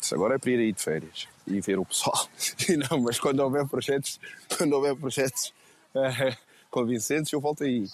Se 0.00 0.14
agora 0.14 0.36
é 0.36 0.38
para 0.38 0.50
ir 0.50 0.58
aí 0.58 0.72
de 0.72 0.80
férias 0.80 1.28
e 1.46 1.60
ver 1.60 1.78
o 1.78 1.84
pessoal. 1.84 2.28
E 2.68 2.76
não, 2.76 3.00
mas 3.00 3.18
quando 3.18 3.40
houver 3.40 3.66
projetos, 3.66 4.20
quando 4.56 4.72
houver 4.74 4.94
projetos 4.96 5.52
eh, 5.94 6.36
convincentes, 6.70 7.32
eu 7.32 7.40
volto 7.40 7.64
aí. 7.64 7.84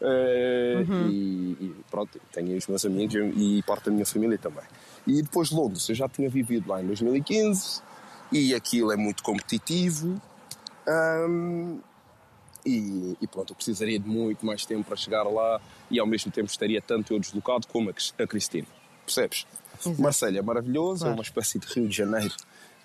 Eh, 0.00 0.84
e, 1.08 1.56
e 1.60 1.76
pronto, 1.90 2.20
tenho 2.32 2.56
os 2.56 2.66
meus 2.66 2.84
amigos 2.84 3.14
e 3.14 3.62
parte 3.66 3.86
da 3.86 3.90
minha 3.90 4.06
família 4.06 4.38
também. 4.38 4.64
E 5.06 5.22
depois 5.22 5.50
Londres, 5.50 5.88
eu 5.88 5.94
já 5.94 6.08
tinha 6.08 6.28
vivido 6.28 6.68
lá 6.68 6.82
em 6.82 6.86
2015 6.86 7.82
e 8.30 8.54
aquilo 8.54 8.92
é 8.92 8.96
muito 8.96 9.22
competitivo. 9.22 10.20
Ahm, 10.86 11.80
e, 12.64 13.16
e 13.20 13.26
pronto, 13.26 13.52
eu 13.52 13.56
precisaria 13.56 13.98
de 13.98 14.08
muito 14.08 14.44
mais 14.44 14.64
tempo 14.66 14.84
para 14.84 14.96
chegar 14.96 15.22
lá 15.24 15.60
e 15.90 15.98
ao 15.98 16.06
mesmo 16.06 16.30
tempo 16.32 16.48
estaria 16.50 16.80
tanto 16.82 17.12
eu 17.12 17.18
deslocado 17.18 17.66
como 17.68 17.90
a, 17.90 18.22
a 18.22 18.26
Cristina. 18.26 18.66
Percebes? 19.04 19.46
Exato. 19.80 20.00
Marselha 20.02 20.38
é 20.40 20.42
maravilhoso, 20.42 21.00
Claro. 21.00 21.12
é 21.12 21.14
uma 21.16 21.22
espécie 21.22 21.58
de 21.58 21.66
Rio 21.66 21.88
de 21.88 21.96
Janeiro 21.96 22.34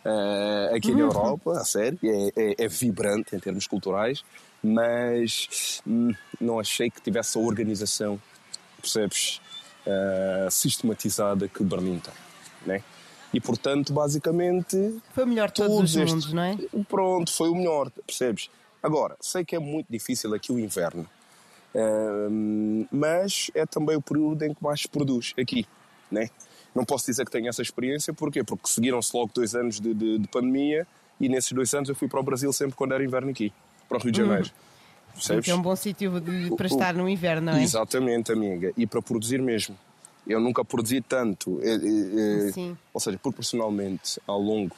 eh, 0.05 0.71
aqui 0.75 0.91
na 0.93 0.99
Europa, 1.01 1.51
a 1.53 1.63
sério, 1.65 1.97
é, 2.03 2.31
é- 2.35 2.55
é 2.65 2.67
vibrante 2.67 3.35
em 3.35 3.39
termos 3.39 3.65
culturais, 3.67 4.23
mas 4.61 5.81
hum, 5.87 6.13
não 6.39 6.59
achei 6.59 6.89
que 6.89 7.01
tivesse 7.01 7.37
a 7.37 7.41
organização, 7.41 8.21
percebes, 8.81 9.39
eh, 9.85 10.47
sistematizada 10.51 11.47
que 11.47 11.63
Berlim 11.63 11.99
tem, 11.99 12.13
né? 12.65 12.83
E 13.33 13.39
portanto, 13.41 13.91
basicamente, 13.93 15.01
Foi 15.13 15.23
o 15.23 15.27
melhor 15.27 15.47
de 15.49 15.55
todos 15.55 15.71
os 15.71 15.77
Todos 15.77 15.95
estes- 15.95 16.13
mundos, 16.13 16.33
não 16.33 16.43
é? 16.43 16.57
Pronto, 16.87 17.31
foi 17.33 17.49
o 17.49 17.55
melhor, 17.55 17.89
percebes? 18.05 18.49
Agora, 18.83 19.15
sei 19.21 19.43
que 19.45 19.55
é 19.55 19.59
muito 19.59 19.87
difícil 19.89 20.33
aqui 20.35 20.51
o 20.51 20.59
inverno, 20.59 21.07
Ahm, 21.75 22.85
mas 22.91 23.49
é 23.55 23.65
também 23.65 23.95
o 23.95 24.01
período 24.01 24.43
em 24.43 24.53
que 24.53 24.63
mais 24.63 24.81
se 24.81 24.87
produz 24.87 25.33
aqui, 25.39 25.65
né? 26.11 26.29
Não 26.75 26.85
posso 26.85 27.05
dizer 27.07 27.25
que 27.25 27.31
tenho 27.31 27.47
essa 27.49 27.63
experiência, 27.63 28.13
porquê? 28.13 28.43
Porque 28.43 28.67
seguiram-se 28.67 29.15
logo 29.17 29.31
dois 29.33 29.55
anos 29.55 29.79
de, 29.79 29.91
de- 29.93 30.19
de 30.19 30.27
pandemia 30.27 30.85
e 31.19 31.27
nesses 31.27 31.51
dois 31.51 31.73
anos 31.73 31.89
eu 31.89 31.95
fui 31.95 32.07
para 32.07 32.19
o 32.19 32.23
Brasil 32.23 32.53
sempre 32.53 32.75
quando 32.75 32.93
era 32.93 33.03
inverno 33.03 33.31
aqui, 33.31 33.51
para 33.89 33.97
o 33.97 34.01
Rio 34.01 34.11
de 34.11 34.17
Janeiro. 34.19 34.51
Percebes? 35.13 35.45
Que 35.45 35.51
é 35.51 35.55
um 35.55 35.61
bom 35.63 35.75
sítio 35.75 36.19
de- 36.21 36.55
para 36.55 36.65
O- 36.65 36.67
estar 36.67 36.93
no 36.93 37.09
inverno, 37.09 37.51
não 37.51 37.57
é? 37.57 37.63
Exatamente, 37.63 38.31
amiga. 38.31 38.71
E 38.77 38.85
para 38.85 39.01
produzir 39.01 39.41
mesmo. 39.41 39.75
Eu 40.27 40.39
nunca 40.39 40.63
produzi 40.63 41.01
tanto. 41.01 41.59
eh, 41.63 41.73
eh, 41.75 42.47
eh, 42.47 42.51
Sim. 42.51 42.77
Ou 42.93 42.99
seja, 42.99 43.17
proporcionalmente 43.17 44.19
ao 44.27 44.39
longo 44.39 44.75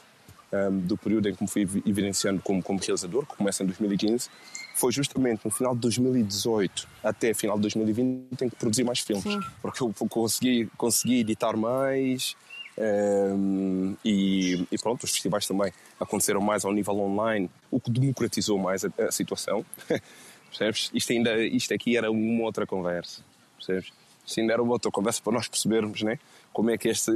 ahm, 0.52 0.78
do 0.80 0.96
período 0.96 1.28
em 1.28 1.34
que 1.34 1.42
me 1.42 1.48
fui 1.48 1.62
evi- 1.62 1.82
evidenciando 1.86 2.40
como, 2.42 2.62
como 2.62 2.78
realizador, 2.78 3.26
que 3.26 3.36
começa 3.36 3.62
em 3.62 3.66
2015, 3.66 4.28
foi 4.74 4.92
justamente 4.92 5.40
no 5.44 5.50
final 5.50 5.74
de 5.74 5.80
2018 5.80 6.86
até 7.02 7.32
final 7.32 7.56
de 7.56 7.62
2020 7.62 8.42
em 8.42 8.48
que 8.48 8.56
produzi 8.56 8.84
mais 8.84 9.00
filmes. 9.00 9.24
Sim. 9.24 9.40
Porque 9.62 9.82
eu 9.82 9.92
consegui, 10.08 10.68
consegui 10.76 11.20
editar 11.20 11.56
mais. 11.56 12.36
ahm, 12.78 13.94
e, 14.04 14.66
e 14.70 14.78
pronto, 14.78 15.04
os 15.04 15.10
festivais 15.10 15.46
também 15.46 15.72
aconteceram 15.98 16.40
mais 16.40 16.64
ao 16.64 16.72
nível 16.72 16.98
online, 16.98 17.50
o 17.70 17.80
que 17.80 17.90
democratizou 17.90 18.58
mais 18.58 18.84
a, 18.84 18.90
a 18.98 19.10
situação. 19.10 19.64
Percebes? 20.50 20.90
Isto, 20.94 21.12
ainda, 21.12 21.38
isto 21.44 21.74
aqui 21.74 21.96
era 21.96 22.10
uma 22.10 22.44
outra 22.44 22.66
conversa. 22.66 23.22
Percebes? 23.56 23.92
Ainda 24.36 24.52
era 24.54 24.62
uma 24.62 24.72
outra 24.72 24.90
conversa 24.90 25.20
para 25.22 25.32
nós 25.32 25.46
percebermos 25.48 26.02
né? 26.02 26.18
como 26.52 26.70
é 26.70 26.76
que 26.78 26.88
este, 26.88 27.10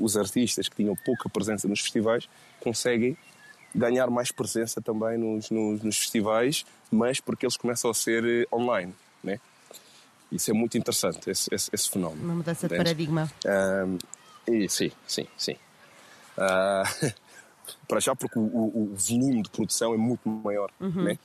os 0.00 0.16
artistas 0.16 0.68
que 0.68 0.76
tinham 0.76 0.96
pouca 0.96 1.28
presença 1.28 1.66
nos 1.68 1.80
festivais 1.80 2.28
conseguem 2.60 3.16
ganhar 3.74 4.08
mais 4.10 4.30
presença 4.30 4.80
também 4.80 5.18
nos, 5.18 5.50
nos, 5.50 5.82
nos 5.82 5.98
festivais, 5.98 6.64
mas 6.90 7.20
porque 7.20 7.44
eles 7.46 7.56
começam 7.56 7.90
a 7.90 7.94
ser 7.94 8.24
eh, 8.24 8.46
online. 8.54 8.94
Né? 9.24 9.40
Isso 10.30 10.50
é 10.50 10.54
muito 10.54 10.76
interessante, 10.78 11.28
esse, 11.30 11.48
esse, 11.54 11.70
esse 11.72 11.90
fenómeno. 11.90 12.22
Uma 12.22 12.34
mudança 12.36 12.68
de 12.68 12.76
paradigma. 12.76 13.30
E, 14.46 14.68
sim, 14.68 14.90
sim, 15.06 15.26
sim. 15.36 15.56
Ah, 16.36 16.82
para 17.88 18.00
já, 18.00 18.14
porque 18.16 18.38
o, 18.38 18.42
o- 18.42 18.94
volume 18.96 19.42
de 19.42 19.50
produção 19.50 19.94
é 19.94 19.96
muito 19.96 20.28
maior, 20.28 20.70
né? 21.02 21.18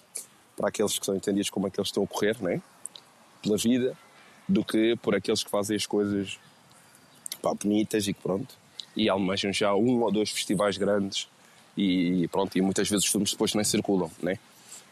para 0.55 0.69
aqueles 0.69 0.97
que 0.97 1.05
são 1.05 1.15
entendidos 1.15 1.49
como 1.49 1.67
aqueles 1.67 1.87
que 1.89 1.99
estão 1.99 2.03
a 2.03 2.07
correr 2.07 2.35
né? 2.41 2.61
pela 3.41 3.57
vida, 3.57 3.97
do 4.47 4.63
que 4.63 4.95
por 4.97 5.15
aqueles 5.15 5.43
que 5.43 5.49
fazem 5.49 5.75
as 5.75 5.85
coisas 5.85 6.39
pá, 7.41 7.53
bonitas 7.53 8.07
e 8.07 8.13
pronto. 8.13 8.55
E 8.95 9.09
almejam 9.09 9.53
já 9.53 9.75
um 9.75 10.01
ou 10.01 10.11
dois 10.11 10.31
festivais 10.31 10.77
grandes 10.77 11.27
e 11.77 12.27
pronto, 12.29 12.57
e 12.57 12.61
muitas 12.61 12.89
vezes 12.89 13.05
os 13.05 13.11
filmes 13.11 13.31
depois 13.31 13.53
nem 13.53 13.63
circulam, 13.63 14.09
né? 14.21 14.39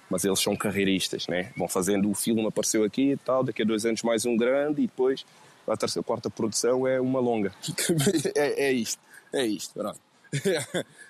Mas 0.08 0.24
eles 0.24 0.40
são 0.40 0.56
carreiristas, 0.56 1.26
né? 1.28 1.52
Vão 1.58 1.68
fazendo 1.68 2.10
o 2.10 2.14
filme, 2.14 2.46
apareceu 2.46 2.84
aqui 2.84 3.14
e 3.14 3.18
tal, 3.18 3.44
daqui 3.44 3.64
a 3.64 3.66
dois 3.66 3.86
anos 3.86 4.04
mais 4.04 4.24
um 4.26 4.38
grande 4.38 4.84
e 4.84 4.88
depois 4.88 5.26
a 5.68 5.76
terceira, 5.76 6.02
a 6.02 6.08
quarta 6.08 6.30
produção 6.30 6.86
é 6.86 7.02
uma 7.02 7.20
longa. 7.20 7.52
é, 8.36 8.68
é 8.68 8.72
isto, 8.72 9.02
é 9.34 9.46
isto, 9.46 9.74
pronto. 9.74 10.00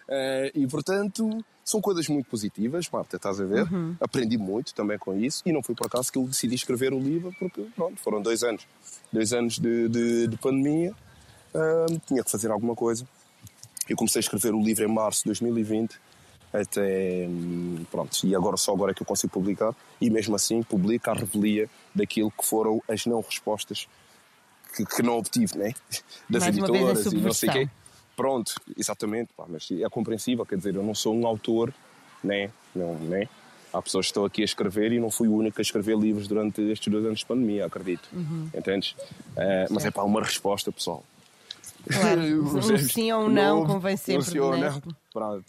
Eh, 0.07 0.51
e 0.55 0.65
portanto, 0.67 1.43
são 1.65 1.81
coisas 1.81 2.07
muito 2.07 2.27
positivas, 2.27 2.87
Marta, 2.91 3.15
estás 3.15 3.41
a 3.41 3.43
ver? 3.43 3.67
Aprendi 3.99 4.37
muito 4.37 4.71
também 4.75 4.99
com 4.99 5.17
isso 5.17 5.41
e 5.47 5.51
não 5.51 5.63
foi 5.63 5.73
por 5.73 5.87
acaso 5.87 6.11
que 6.11 6.17
eu 6.19 6.23
decidi 6.27 6.53
escrever 6.53 6.93
o 6.93 6.99
livro, 6.99 7.33
porque 7.39 7.65
pronto, 7.75 7.99
foram 8.01 8.21
dois 8.21 8.43
anos, 8.43 8.67
dois 9.11 9.33
anos 9.33 9.57
de, 9.57 9.89
de, 9.89 10.27
de 10.27 10.37
pandemia, 10.37 10.93
tinha 12.05 12.23
que 12.23 12.29
fazer 12.29 12.51
alguma 12.51 12.75
coisa. 12.75 13.07
Eu 13.89 13.97
comecei 13.97 14.19
a 14.19 14.21
escrever 14.21 14.53
o 14.53 14.61
livro 14.61 14.83
em 14.83 14.87
março 14.87 15.23
de 15.23 15.29
2020, 15.29 15.99
até 16.53 17.27
hum, 17.27 17.83
pronto, 17.89 18.15
e 18.23 18.35
agora 18.35 18.57
só 18.57 18.71
agora 18.71 18.91
é 18.91 18.93
que 18.93 19.01
eu 19.01 19.07
consigo 19.07 19.33
publicar, 19.33 19.75
e 19.99 20.09
mesmo 20.11 20.35
assim 20.35 20.61
publica 20.61 21.11
a 21.11 21.13
revelia 21.15 21.67
daquilo 21.95 22.29
que 22.29 22.45
foram 22.45 22.81
as 22.87 23.07
não 23.07 23.21
respostas 23.21 23.87
que, 24.75 24.85
que 24.85 25.01
não 25.01 25.17
obtive, 25.17 25.57
né? 25.57 25.73
Das 26.29 26.45
editoras 26.45 27.05
e 27.07 27.15
não 27.15 27.33
sei 27.33 27.49
quê. 27.49 27.69
Pronto, 28.15 28.55
exatamente, 28.77 29.33
pá, 29.35 29.45
mas 29.47 29.69
é 29.71 29.89
compreensível, 29.89 30.45
quer 30.45 30.57
dizer, 30.57 30.75
eu 30.75 30.83
não 30.83 30.95
sou 30.95 31.13
um 31.15 31.27
autor, 31.27 31.73
né? 32.23 32.49
Não, 32.73 32.95
né? 32.95 33.27
Há 33.73 33.81
pessoas 33.81 34.05
que 34.05 34.11
estão 34.11 34.23
aqui 34.23 34.41
a 34.41 34.45
escrever 34.45 34.93
e 34.93 34.99
não 34.99 35.11
fui 35.11 35.27
o 35.27 35.35
único 35.35 35.59
a 35.59 35.61
escrever 35.61 35.97
livros 35.97 36.27
durante 36.27 36.61
estes 36.61 36.89
dois 36.91 37.05
anos 37.05 37.19
de 37.19 37.25
pandemia, 37.25 37.65
acredito. 37.65 38.07
Uhum. 38.13 38.49
Entendes? 38.53 38.91
Uh, 38.91 39.67
mas 39.69 39.83
é 39.83 39.91
para 39.91 40.03
uma 40.03 40.23
resposta, 40.23 40.71
pessoal. 40.71 41.03
Claro, 41.91 42.21
um 42.55 42.77
sim 42.77 43.11
ou 43.11 43.29
não, 43.29 43.59
não 43.59 43.67
convém 43.67 43.97
sempre. 43.97 44.21
Um 44.21 44.31
sim 44.31 44.39
ou 44.39 44.57
né? 44.57 44.69
não. 44.69 44.81
Pronto. 45.11 45.45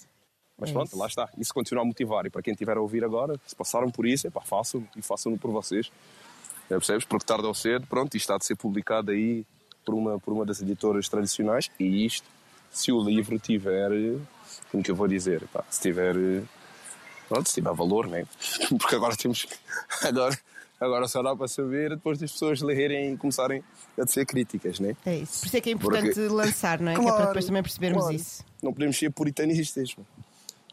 Mas 0.58 0.70
é 0.70 0.72
pronto, 0.72 0.88
isso. 0.88 0.98
lá 0.98 1.06
está. 1.06 1.28
Isso 1.38 1.52
continua 1.52 1.82
a 1.82 1.86
motivar. 1.86 2.26
E 2.26 2.30
para 2.30 2.42
quem 2.42 2.52
estiver 2.52 2.76
a 2.76 2.80
ouvir 2.80 3.04
agora, 3.04 3.38
se 3.46 3.54
passaram 3.54 3.90
por 3.90 4.06
isso, 4.06 4.26
é 4.26 4.30
pá, 4.30 4.40
façam 4.40 4.86
e 4.96 5.02
façam-no 5.02 5.38
por 5.38 5.50
vocês. 5.50 5.90
É, 6.70 6.74
percebes? 6.74 7.04
Porque 7.04 7.24
tarde 7.24 7.46
ou 7.46 7.54
cedo, 7.54 7.86
pronto, 7.86 8.16
isto 8.16 8.24
está 8.24 8.38
de 8.38 8.44
ser 8.44 8.56
publicado 8.56 9.12
aí 9.12 9.44
por 9.84 9.94
uma, 9.94 10.18
por 10.18 10.32
uma 10.32 10.44
das 10.44 10.60
editoras 10.60 11.08
tradicionais. 11.08 11.70
E 11.78 12.04
isto, 12.04 12.26
se 12.76 12.92
o 12.92 13.02
livro 13.02 13.38
tiver, 13.38 13.90
como 14.70 14.82
que 14.82 14.90
eu 14.90 14.94
vou 14.94 15.08
dizer, 15.08 15.46
pá, 15.48 15.64
se 15.70 15.80
tiver 15.80 16.14
pronto, 17.26 17.48
se 17.48 17.54
tiver 17.54 17.72
valor, 17.72 18.06
né? 18.06 18.26
Porque 18.78 18.94
agora 18.94 19.16
temos. 19.16 19.46
Agora, 20.02 20.38
agora 20.78 21.08
só 21.08 21.22
dá 21.22 21.34
para 21.34 21.48
saber 21.48 21.90
depois 21.90 22.18
das 22.18 22.30
pessoas 22.30 22.60
lerem 22.60 23.14
e 23.14 23.16
começarem 23.16 23.64
a 23.98 24.06
ser 24.06 24.26
críticas, 24.26 24.78
né? 24.78 24.94
É 25.06 25.16
isso. 25.16 25.40
Por 25.40 25.46
isso 25.46 25.56
é 25.56 25.60
que 25.60 25.70
é 25.70 25.72
importante 25.72 26.14
Porque... 26.14 26.28
lançar, 26.28 26.80
não 26.80 26.92
é? 26.92 26.94
Claro, 26.94 27.08
que 27.08 27.14
é 27.14 27.16
para 27.16 27.26
depois 27.26 27.44
também 27.46 27.62
percebermos 27.62 28.02
claro. 28.02 28.16
isso. 28.16 28.44
Não 28.62 28.72
podemos 28.72 28.98
ser 28.98 29.10
puritanistas, 29.10 29.96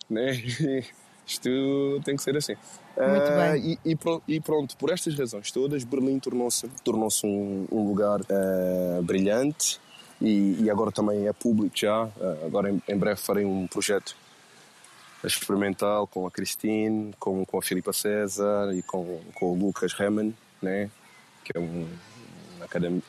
né? 0.10 0.32
Isto 1.26 2.02
tem 2.04 2.18
que 2.18 2.22
ser 2.22 2.36
assim. 2.36 2.56
Muito 2.98 3.32
uh, 3.32 3.52
bem. 3.54 3.80
E, 3.86 3.98
e, 4.36 4.42
pronto, 4.42 4.76
por 4.76 4.92
estas 4.92 5.18
razões 5.18 5.52
todas, 5.52 5.86
Berlim 5.86 6.20
tornou-se 6.20 6.68
tornou 6.84 7.08
um, 7.24 7.66
um, 7.72 7.88
lugar 7.88 8.20
uh, 8.20 9.02
brilhante 9.02 9.80
e, 10.24 10.64
e, 10.64 10.70
agora 10.70 10.92
também 10.92 11.28
é 11.28 11.34
público 11.34 11.78
já. 11.78 12.06
Uh, 12.06 12.46
agora 12.46 12.72
em, 12.72 12.82
em 12.88 12.98
breve 12.98 13.20
farei 13.20 13.44
um 13.44 13.68
projeto 13.68 14.16
experimental 15.24 16.08
com 16.08 16.26
a 16.26 16.32
Christine, 16.32 17.14
com, 17.20 17.46
com 17.46 17.58
a 17.58 17.62
Filipa 17.62 17.94
César 17.94 18.74
e 18.74 18.82
com, 18.82 19.22
com 19.36 19.52
o 19.52 19.56
Lucas 19.56 19.94
Reman, 19.94 20.34
né? 20.62 20.90
que 21.44 21.58
é 21.58 21.60
um 21.60 21.86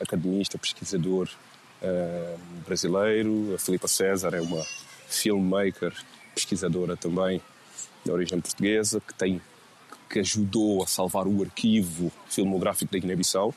academista, 0.00 0.58
pesquisador 0.58 1.28
uh, 1.82 2.38
brasileiro. 2.66 3.54
A 3.54 3.58
Filipa 3.58 3.86
César 3.86 4.34
é 4.34 4.40
uma 4.40 4.62
filmmaker, 5.06 5.94
pesquisadora 6.34 6.96
também, 6.96 7.40
de 8.04 8.10
origem 8.10 8.40
portuguesa, 8.40 9.00
que 9.00 9.14
tem 9.14 9.40
que 10.10 10.20
ajudou 10.20 10.82
a 10.82 10.86
salvar 10.86 11.26
o 11.26 11.42
arquivo 11.42 12.12
filmográfico 12.28 12.92
da 12.92 12.98
Guiné-Bissau, 12.98 13.54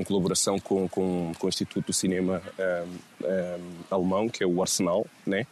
em 0.00 0.04
colaboração 0.04 0.58
com, 0.58 0.88
com, 0.88 1.32
com 1.38 1.46
o 1.46 1.48
Instituto 1.48 1.86
do 1.86 1.92
Cinema 1.92 2.42
um, 2.58 2.62
eh, 2.62 2.84
um, 2.86 3.24
eh, 3.24 3.58
alemão, 3.90 4.28
que 4.28 4.42
é 4.42 4.46
o 4.46 4.60
Arsenal, 4.60 5.06
né? 5.26 5.46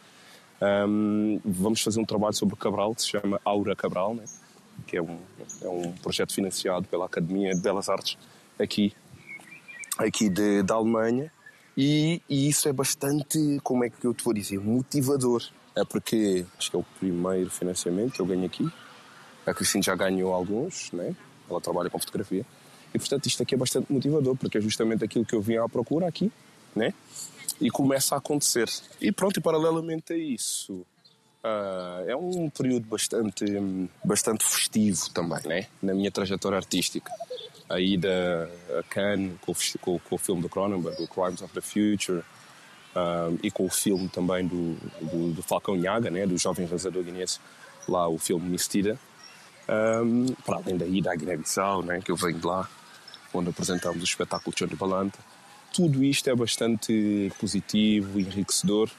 Um, 0.61 1.39
vamos 1.45 1.81
fazer 1.81 1.99
um 2.01 2.05
trabalho 2.05 2.33
sobre 2.33 2.55
Cabral, 2.57 2.93
que 2.93 3.01
se 3.01 3.09
chama 3.09 3.39
Aura 3.45 3.75
Cabral, 3.75 4.13
né? 4.13 4.25
que 4.85 4.97
é 4.97 5.01
um, 5.01 5.17
é 5.61 5.67
um 5.67 5.91
projeto 5.93 6.33
financiado 6.33 6.87
pela 6.87 7.05
Academia 7.05 7.53
de 7.53 7.61
Belas 7.61 7.89
Artes 7.89 8.17
aqui, 8.59 8.93
aqui 9.97 10.29
de, 10.29 10.63
da 10.63 10.75
Alemanha. 10.75 11.31
E, 11.77 12.21
e, 12.29 12.49
isso 12.49 12.67
é 12.67 12.73
bastante, 12.73 13.59
como 13.63 13.85
é 13.85 13.89
que 13.89 14.05
eu 14.05 14.13
te 14.13 14.23
vou 14.23 14.33
dizer, 14.33 14.59
motivador. 14.59 15.43
É 15.75 15.85
porque 15.85 16.45
acho 16.57 16.69
que 16.69 16.75
é 16.75 16.79
o 16.79 16.85
primeiro 16.99 17.49
financiamento 17.49 18.13
que 18.13 18.21
eu 18.21 18.25
ganho 18.25 18.45
aqui. 18.45 18.69
A 19.45 19.53
Cristina 19.53 19.83
já 19.83 19.95
ganhou 19.95 20.33
alguns, 20.33 20.91
né? 20.91 21.15
ela 21.49 21.61
trabalha 21.61 21.89
com 21.89 21.97
fotografia. 21.97 22.45
E 22.93 22.99
portanto 22.99 23.27
isto 23.27 23.43
aqui 23.43 23.55
é 23.55 23.57
bastante 23.57 23.91
motivador, 23.91 24.35
porque 24.35 24.57
é 24.57 24.61
justamente 24.61 25.03
aquilo 25.03 25.25
que 25.25 25.35
eu 25.35 25.41
vim 25.41 25.57
à 25.57 25.67
procura 25.69 26.07
aqui, 26.07 26.31
né? 26.75 26.93
e 27.59 27.69
começa 27.69 28.15
a 28.15 28.17
acontecer. 28.17 28.69
E 29.01 29.11
pronto, 29.11 29.37
e 29.37 29.41
paralelamente 29.41 30.13
a 30.13 30.17
isso, 30.17 30.73
uh, 31.43 32.07
é 32.07 32.15
um 32.15 32.49
período 32.49 32.87
bastante, 32.87 33.45
bastante 34.03 34.45
festivo 34.45 35.09
também, 35.09 35.41
né? 35.45 35.67
Na 35.81 35.93
minha 35.93 36.11
trajetória 36.11 36.57
artística. 36.57 37.11
A 37.67 37.79
ida 37.79 38.49
a 38.79 38.83
Cannes 38.83 39.33
com, 39.41 39.53
com, 39.79 39.99
com 39.99 40.15
o 40.15 40.17
filme 40.17 40.41
do 40.41 40.49
Cronenberg, 40.49 41.03
o 41.03 41.07
Crimes 41.07 41.41
of 41.41 41.53
the 41.53 41.61
Future, 41.61 42.19
uh, 42.95 43.37
e 43.43 43.51
com 43.51 43.65
o 43.65 43.69
filme 43.69 44.07
também 44.07 44.47
do, 44.47 44.75
do, 45.01 45.33
do 45.33 45.43
Falcão 45.43 45.75
Nhaga, 45.75 46.09
né? 46.09 46.25
Do 46.25 46.37
jovem 46.37 46.65
realizador 46.65 47.03
guineense, 47.03 47.39
lá 47.87 48.07
o 48.07 48.17
filme 48.17 48.49
Mistira. 48.49 48.97
Um, 49.69 50.33
para 50.45 50.57
além 50.57 50.77
da 50.77 50.85
ida 50.85 51.11
à 51.11 51.15
Guiné-Bissau, 51.15 51.83
né? 51.83 52.01
Que 52.03 52.11
eu 52.11 52.15
venho 52.15 52.39
de 52.39 52.45
lá, 52.45 52.67
onde 53.33 53.49
apresentamos 53.49 54.01
o 54.01 54.03
espetáculo 54.03 54.55
de 54.55 54.65
Johnny 54.65 54.75
Balanta 54.75 55.19
tudo 55.73 56.03
isto 56.03 56.29
é 56.29 56.35
bastante 56.35 57.31
positivo, 57.39 58.19
enriquecedor 58.19 58.89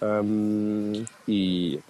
um, 0.00 1.04
e 1.26 1.80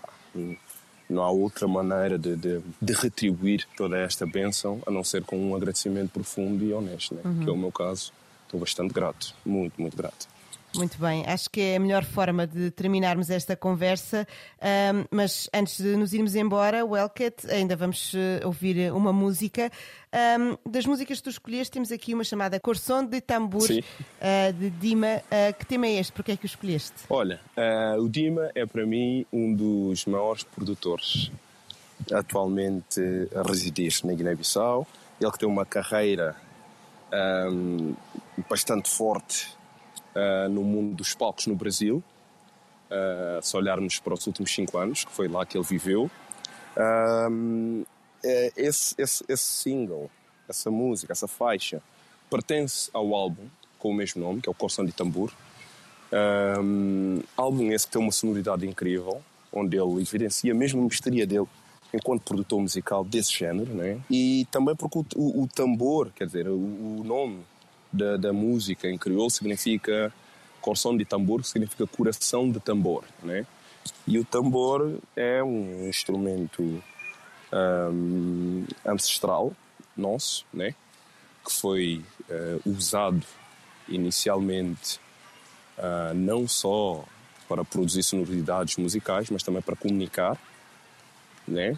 não 1.09 1.23
há 1.23 1.31
outra 1.31 1.67
maneira 1.69 2.19
de, 2.19 2.37
de, 2.37 2.61
de, 2.81 2.93
retribuir 2.93 3.67
toda 3.77 3.99
esta 3.99 4.27
bênção 4.27 4.81
a 4.87 4.91
não 4.91 5.05
ser 5.05 5.23
com 5.25 5.37
um 5.39 5.55
agradecimento 5.55 6.11
profundo 6.11 6.65
e 6.65 6.73
honesto, 6.73 7.15
né? 7.15 7.23
uhum. 7.25 7.45
que 7.45 7.51
é 7.51 7.53
o 7.53 7.57
meu 7.57 7.73
caso. 7.73 8.13
Estou 8.45 8.61
bastante 8.61 8.93
grato, 8.93 9.35
muito, 9.45 9.81
muito 9.81 9.97
grato. 9.97 10.29
Muito 10.75 10.99
bem, 10.99 11.23
acho 11.27 11.51
que 11.51 11.61
é 11.61 11.77
a 11.77 11.81
melhor 11.81 12.03
forma 12.03 12.47
de 12.47 12.71
terminarmos 12.71 13.29
esta 13.29 13.55
conversa. 13.55 14.27
Um, 14.61 15.05
mas 15.11 15.49
antes 15.53 15.77
de 15.77 15.97
nos 15.97 16.15
irmos 16.15 16.35
embora, 16.35 16.85
Welket, 16.85 17.47
ainda 17.51 17.77
vamos 17.77 18.15
uh, 18.15 18.47
ouvir 18.47 18.91
uma 18.91 19.13
música. 19.13 19.71
Um, 20.41 20.71
das 20.71 20.87
músicas 20.87 21.19
que 21.19 21.25
tu 21.25 21.31
escolheste, 21.31 21.71
temos 21.71 21.93
aqui 21.93 22.15
uma 22.15 22.25
chamada 22.25 22.59
Corson 22.59 23.05
de 23.05 23.21
Tambor, 23.21 23.69
uh, 23.69 24.53
de 24.55 24.71
Dima. 24.71 25.23
Uh, 25.27 25.59
que 25.59 25.67
tema 25.67 25.87
é 25.87 25.99
este? 25.99 26.13
Porquê 26.13 26.33
é 26.33 26.37
que 26.39 26.45
o 26.45 26.47
escolheste? 26.47 26.95
Olha, 27.11 27.39
o 27.99 28.09
Dima 28.09 28.51
é 28.55 28.65
para 28.65 28.87
mim 28.87 29.27
um 29.31 29.53
dos 29.55 30.07
maiores 30.07 30.43
produtores 30.43 31.31
atualmente 32.11 33.01
a 33.35 33.43
residir 33.43 33.93
na 34.05 34.15
Guiné-Bissau. 34.15 34.87
Ele 35.21 35.31
que 35.31 35.39
tem 35.39 35.49
uma 35.49 35.67
carreira 35.67 36.35
um, 37.51 37.95
bastante 38.49 38.89
forte 38.89 39.47
uh, 40.15 40.49
no 40.49 40.63
mundo 40.63 40.95
dos 40.95 41.15
palcos 41.15 41.47
no 41.47 41.55
Brasil, 41.55 42.03
uh, 42.91 43.43
se 43.43 43.57
olharmos 43.57 43.99
para 43.99 44.15
os 44.15 44.27
últimos 44.27 44.53
cinco 44.53 44.79
anos, 44.79 45.05
que 45.05 45.13
foi 45.13 45.29
lá 45.29 45.45
que 45.45 45.57
ele 45.57 45.65
viveu. 45.65 46.11
Uh, 46.77 47.85
esse, 48.57 48.95
esse, 48.99 49.25
esse 49.29 49.43
single, 49.43 50.11
essa 50.49 50.71
música, 50.71 51.13
essa 51.13 51.27
faixa, 51.27 51.83
pertence 52.31 52.89
ao 52.93 53.15
álbum 53.15 53.47
com 53.79 53.91
o 53.91 53.95
mesmo 53.95 54.23
nome, 54.23 54.41
que 54.41 54.49
é 54.49 54.53
o 54.53 54.55
Corção 54.55 54.85
de 54.85 54.93
Tambor. 54.93 55.33
Um, 56.61 57.21
álbum 57.37 57.73
esse 57.73 57.87
que 57.87 57.93
tem 57.95 58.03
uma 58.03 58.13
sonoridade 58.13 58.67
incrível, 58.67 59.21
onde 59.53 59.77
ele 59.77 60.01
evidencia 60.01 60.55
mesmo 60.55 60.81
a 60.81 60.85
misteria 60.85 61.27
dele 61.27 61.49
enquanto 61.93 62.23
produtor 62.23 62.61
musical 62.61 63.05
desse 63.05 63.33
género, 63.33 63.75
né? 63.75 64.01
E 64.09 64.47
também 64.51 64.75
porque 64.75 64.99
o, 65.17 65.43
o 65.43 65.49
tambor, 65.49 66.11
quer 66.15 66.27
dizer, 66.27 66.49
o, 66.49 66.55
o 66.55 67.03
nome 67.05 67.41
da, 67.93 68.17
da 68.17 68.33
música 68.33 68.89
em 68.89 68.97
crioulo 68.97 69.31
significa 69.31 70.13
corção 70.61 70.97
de 70.97 71.05
tambor, 71.05 71.45
significa 71.45 71.87
coração 71.87 72.51
de 72.51 72.61
tambor, 72.61 73.05
né? 73.23 73.45
E 74.07 74.19
o 74.19 74.25
tambor 74.25 74.99
é 75.17 75.43
um 75.43 75.89
instrumento 75.89 76.83
um, 77.53 78.65
ancestral 78.85 79.53
nosso, 79.97 80.47
né? 80.53 80.75
Que 81.45 81.53
foi 81.53 82.05
uh, 82.31 82.71
usado 82.71 83.27
inicialmente 83.89 85.01
uh, 85.77 86.15
não 86.15 86.47
só 86.47 87.05
para 87.49 87.65
produzir 87.65 88.03
sonoridades 88.03 88.77
musicais, 88.77 89.29
mas 89.29 89.43
também 89.43 89.61
para 89.61 89.77
comunicar, 89.77 90.39
né? 91.47 91.77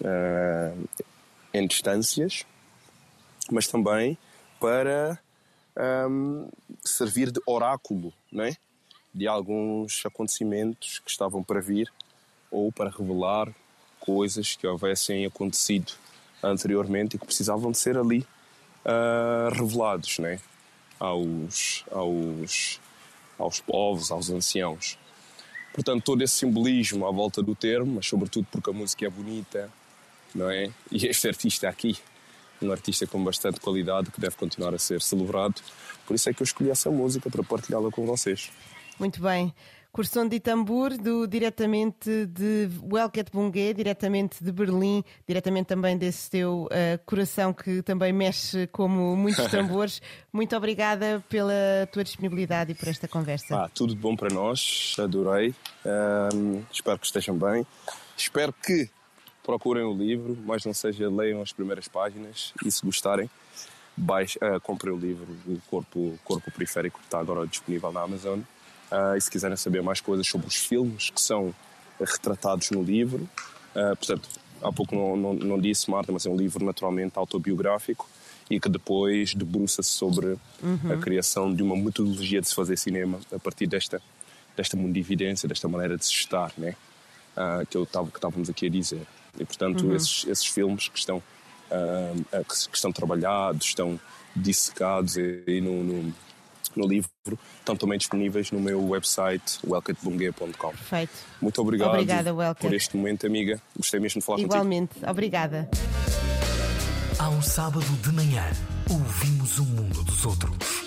Uh, 0.00 0.88
em 1.52 1.66
distâncias, 1.66 2.44
mas 3.50 3.66
também 3.66 4.18
para 4.60 5.18
um, 5.76 6.48
servir 6.82 7.30
de 7.30 7.40
oráculo 7.46 8.12
né? 8.32 8.56
de 9.14 9.26
alguns 9.26 10.04
acontecimentos 10.04 10.98
que 10.98 11.10
estavam 11.10 11.42
para 11.42 11.60
vir 11.60 11.92
ou 12.50 12.70
para 12.70 12.90
revelar 12.90 13.52
coisas 13.98 14.56
que 14.56 14.66
houvessem 14.66 15.26
acontecido 15.26 15.92
anteriormente 16.42 17.16
e 17.16 17.18
que 17.18 17.26
precisavam 17.26 17.72
de 17.72 17.78
ser 17.78 17.96
ali 17.96 18.26
uh, 18.84 19.52
revelados 19.52 20.18
né? 20.18 20.38
aos, 20.98 21.84
aos, 21.90 22.80
aos 23.38 23.60
povos, 23.60 24.10
aos 24.10 24.30
anciãos. 24.30 24.98
Portanto, 25.72 26.04
todo 26.04 26.22
esse 26.22 26.34
simbolismo 26.34 27.06
à 27.06 27.10
volta 27.10 27.42
do 27.42 27.54
termo, 27.54 27.96
mas 27.96 28.06
sobretudo 28.06 28.46
porque 28.50 28.70
a 28.70 28.72
música 28.72 29.04
é 29.06 29.10
bonita, 29.10 29.70
não 30.34 30.50
é? 30.50 30.70
E 30.90 31.06
este 31.06 31.28
artista 31.28 31.68
aqui 31.68 31.98
um 32.62 32.70
artista 32.70 33.06
com 33.06 33.22
bastante 33.22 33.60
qualidade 33.60 34.10
que 34.10 34.20
deve 34.20 34.36
continuar 34.36 34.74
a 34.74 34.78
ser 34.78 35.00
celebrado. 35.02 35.60
Por 36.06 36.14
isso 36.14 36.28
é 36.28 36.34
que 36.34 36.42
eu 36.42 36.44
escolhi 36.44 36.70
essa 36.70 36.90
música 36.90 37.28
para 37.30 37.42
partilhá-la 37.42 37.90
com 37.90 38.06
vocês. 38.06 38.50
Muito 38.98 39.20
bem. 39.20 39.52
Curson 39.96 40.28
de 40.28 40.38
Tambor, 40.38 40.90
do, 40.98 41.26
diretamente 41.26 42.26
de 42.26 42.68
Welket 42.92 43.30
Bungé, 43.32 43.72
diretamente 43.72 44.44
de 44.44 44.52
Berlim, 44.52 45.02
diretamente 45.26 45.68
também 45.68 45.96
desse 45.96 46.28
teu 46.28 46.64
uh, 46.64 47.04
coração 47.06 47.50
que 47.54 47.80
também 47.80 48.12
mexe 48.12 48.66
como 48.66 49.16
muitos 49.16 49.46
tambores. 49.50 50.02
Muito 50.30 50.54
obrigada 50.54 51.24
pela 51.30 51.88
tua 51.90 52.04
disponibilidade 52.04 52.72
e 52.72 52.74
por 52.74 52.88
esta 52.88 53.08
conversa. 53.08 53.56
Ah, 53.56 53.70
tudo 53.74 53.96
bom 53.96 54.14
para 54.14 54.28
nós, 54.28 54.94
adorei. 54.98 55.54
Um, 55.86 56.62
espero 56.70 56.98
que 56.98 57.06
estejam 57.06 57.34
bem. 57.34 57.66
Espero 58.14 58.52
que 58.52 58.90
procurem 59.46 59.84
o 59.84 59.94
livro, 59.94 60.36
mas 60.44 60.64
não 60.64 60.74
seja 60.74 61.08
leiam 61.08 61.40
as 61.40 61.52
primeiras 61.52 61.86
páginas 61.86 62.52
e 62.64 62.70
se 62.70 62.84
gostarem, 62.84 63.30
baixe, 63.96 64.36
uh, 64.38 64.60
comprem 64.60 64.92
o 64.92 64.98
livro 64.98 65.26
O 65.46 65.60
Corpo, 65.70 66.18
Corpo 66.24 66.50
Periférico, 66.50 66.98
que 66.98 67.04
está 67.04 67.20
agora 67.20 67.46
disponível 67.46 67.92
na 67.92 68.02
Amazon. 68.02 68.40
Uh, 68.90 69.16
e 69.16 69.20
se 69.20 69.30
quiserem 69.30 69.56
saber 69.56 69.82
mais 69.82 70.00
coisas 70.00 70.26
sobre 70.26 70.48
os 70.48 70.56
filmes 70.56 71.10
que 71.10 71.20
são 71.20 71.54
retratados 72.00 72.70
no 72.72 72.82
livro, 72.82 73.22
uh, 73.74 73.96
portanto, 73.96 74.28
há 74.60 74.72
pouco 74.72 74.96
não, 74.96 75.16
não, 75.16 75.34
não, 75.34 75.60
disse, 75.60 75.88
Marta, 75.88 76.10
mas 76.10 76.26
é 76.26 76.30
um 76.30 76.36
livro 76.36 76.64
naturalmente 76.64 77.16
autobiográfico 77.16 78.08
e 78.50 78.58
que 78.58 78.68
depois 78.68 79.32
debruça-se 79.32 79.90
sobre 79.90 80.38
uhum. 80.62 80.92
a 80.92 80.96
criação 80.96 81.54
de 81.54 81.62
uma 81.62 81.76
metodologia 81.76 82.40
de 82.40 82.48
se 82.48 82.54
fazer 82.54 82.76
cinema 82.76 83.20
a 83.32 83.38
partir 83.38 83.66
desta, 83.68 84.02
desta 84.56 84.76
mundividência, 84.76 85.48
desta 85.48 85.68
maneira 85.68 85.96
de 85.96 86.04
se 86.04 86.12
estar, 86.12 86.52
né? 86.58 86.74
Uh, 87.36 87.66
que, 87.66 87.76
eu 87.76 87.84
tava, 87.84 88.10
que 88.10 88.18
estávamos 88.18 88.48
aqui 88.48 88.66
a 88.66 88.70
dizer. 88.70 89.06
E, 89.38 89.44
portanto, 89.44 89.86
uhum. 89.86 89.94
esses, 89.94 90.26
esses 90.26 90.46
filmes 90.46 90.88
que 90.88 90.98
estão, 90.98 91.18
uh, 91.18 92.44
que, 92.44 92.68
que, 92.68 92.76
estão 92.76 92.92
trabalhados, 92.92 93.66
estão 93.66 93.98
dissecados 94.34 95.16
aí 95.16 95.60
no, 95.60 95.82
no 95.82 96.14
no 96.76 96.86
livro, 96.86 97.10
estão 97.58 97.74
também 97.74 97.98
disponíveis 97.98 98.50
no 98.50 98.60
meu 98.60 98.86
website, 98.86 99.58
welcatebungue.com. 99.66 100.70
Perfeito. 100.70 101.12
Muito 101.40 101.60
obrigado 101.60 101.90
Obrigada, 101.90 102.54
por 102.54 102.74
este 102.74 102.96
momento, 102.96 103.26
amiga. 103.26 103.60
Gostei 103.76 103.98
mesmo 103.98 104.20
de 104.20 104.26
falar 104.26 104.40
Igualmente. 104.40 104.94
contigo. 104.94 104.98
Igualmente. 104.98 105.10
Obrigada. 105.10 105.70
Ao 107.18 107.40
sábado 107.42 107.86
de 108.02 108.12
manhã, 108.12 108.44
ouvimos 108.90 109.58
o 109.58 109.64
mundo 109.64 110.04
dos 110.04 110.26
outros. 110.26 110.84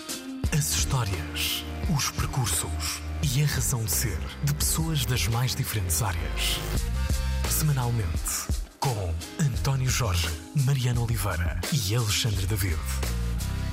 As 0.56 0.70
histórias, 0.76 1.66
os 1.96 2.12
percursos 2.12 3.02
e 3.36 3.44
a 3.44 3.46
razão 3.48 3.84
de 3.84 3.92
ser 3.92 4.18
de 4.44 4.54
pessoas 4.54 5.06
das 5.06 5.28
mais 5.28 5.56
diferentes 5.56 6.02
áreas. 6.02 6.60
Semanalmente, 7.60 8.48
com 8.80 9.14
António 9.38 9.90
Jorge, 9.90 10.30
Mariana 10.64 11.02
Oliveira 11.02 11.60
e 11.74 11.94
Alexandre 11.94 12.48
David. 12.48 12.80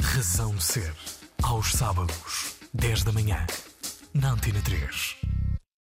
Razão 0.02 0.56
de 0.56 0.64
ser 0.64 0.92
aos 1.40 1.70
sábados, 1.70 2.56
10 2.74 3.04
da 3.04 3.12
manhã, 3.12 3.46
na 4.12 4.32
Antena 4.32 4.60
3. 4.60 5.25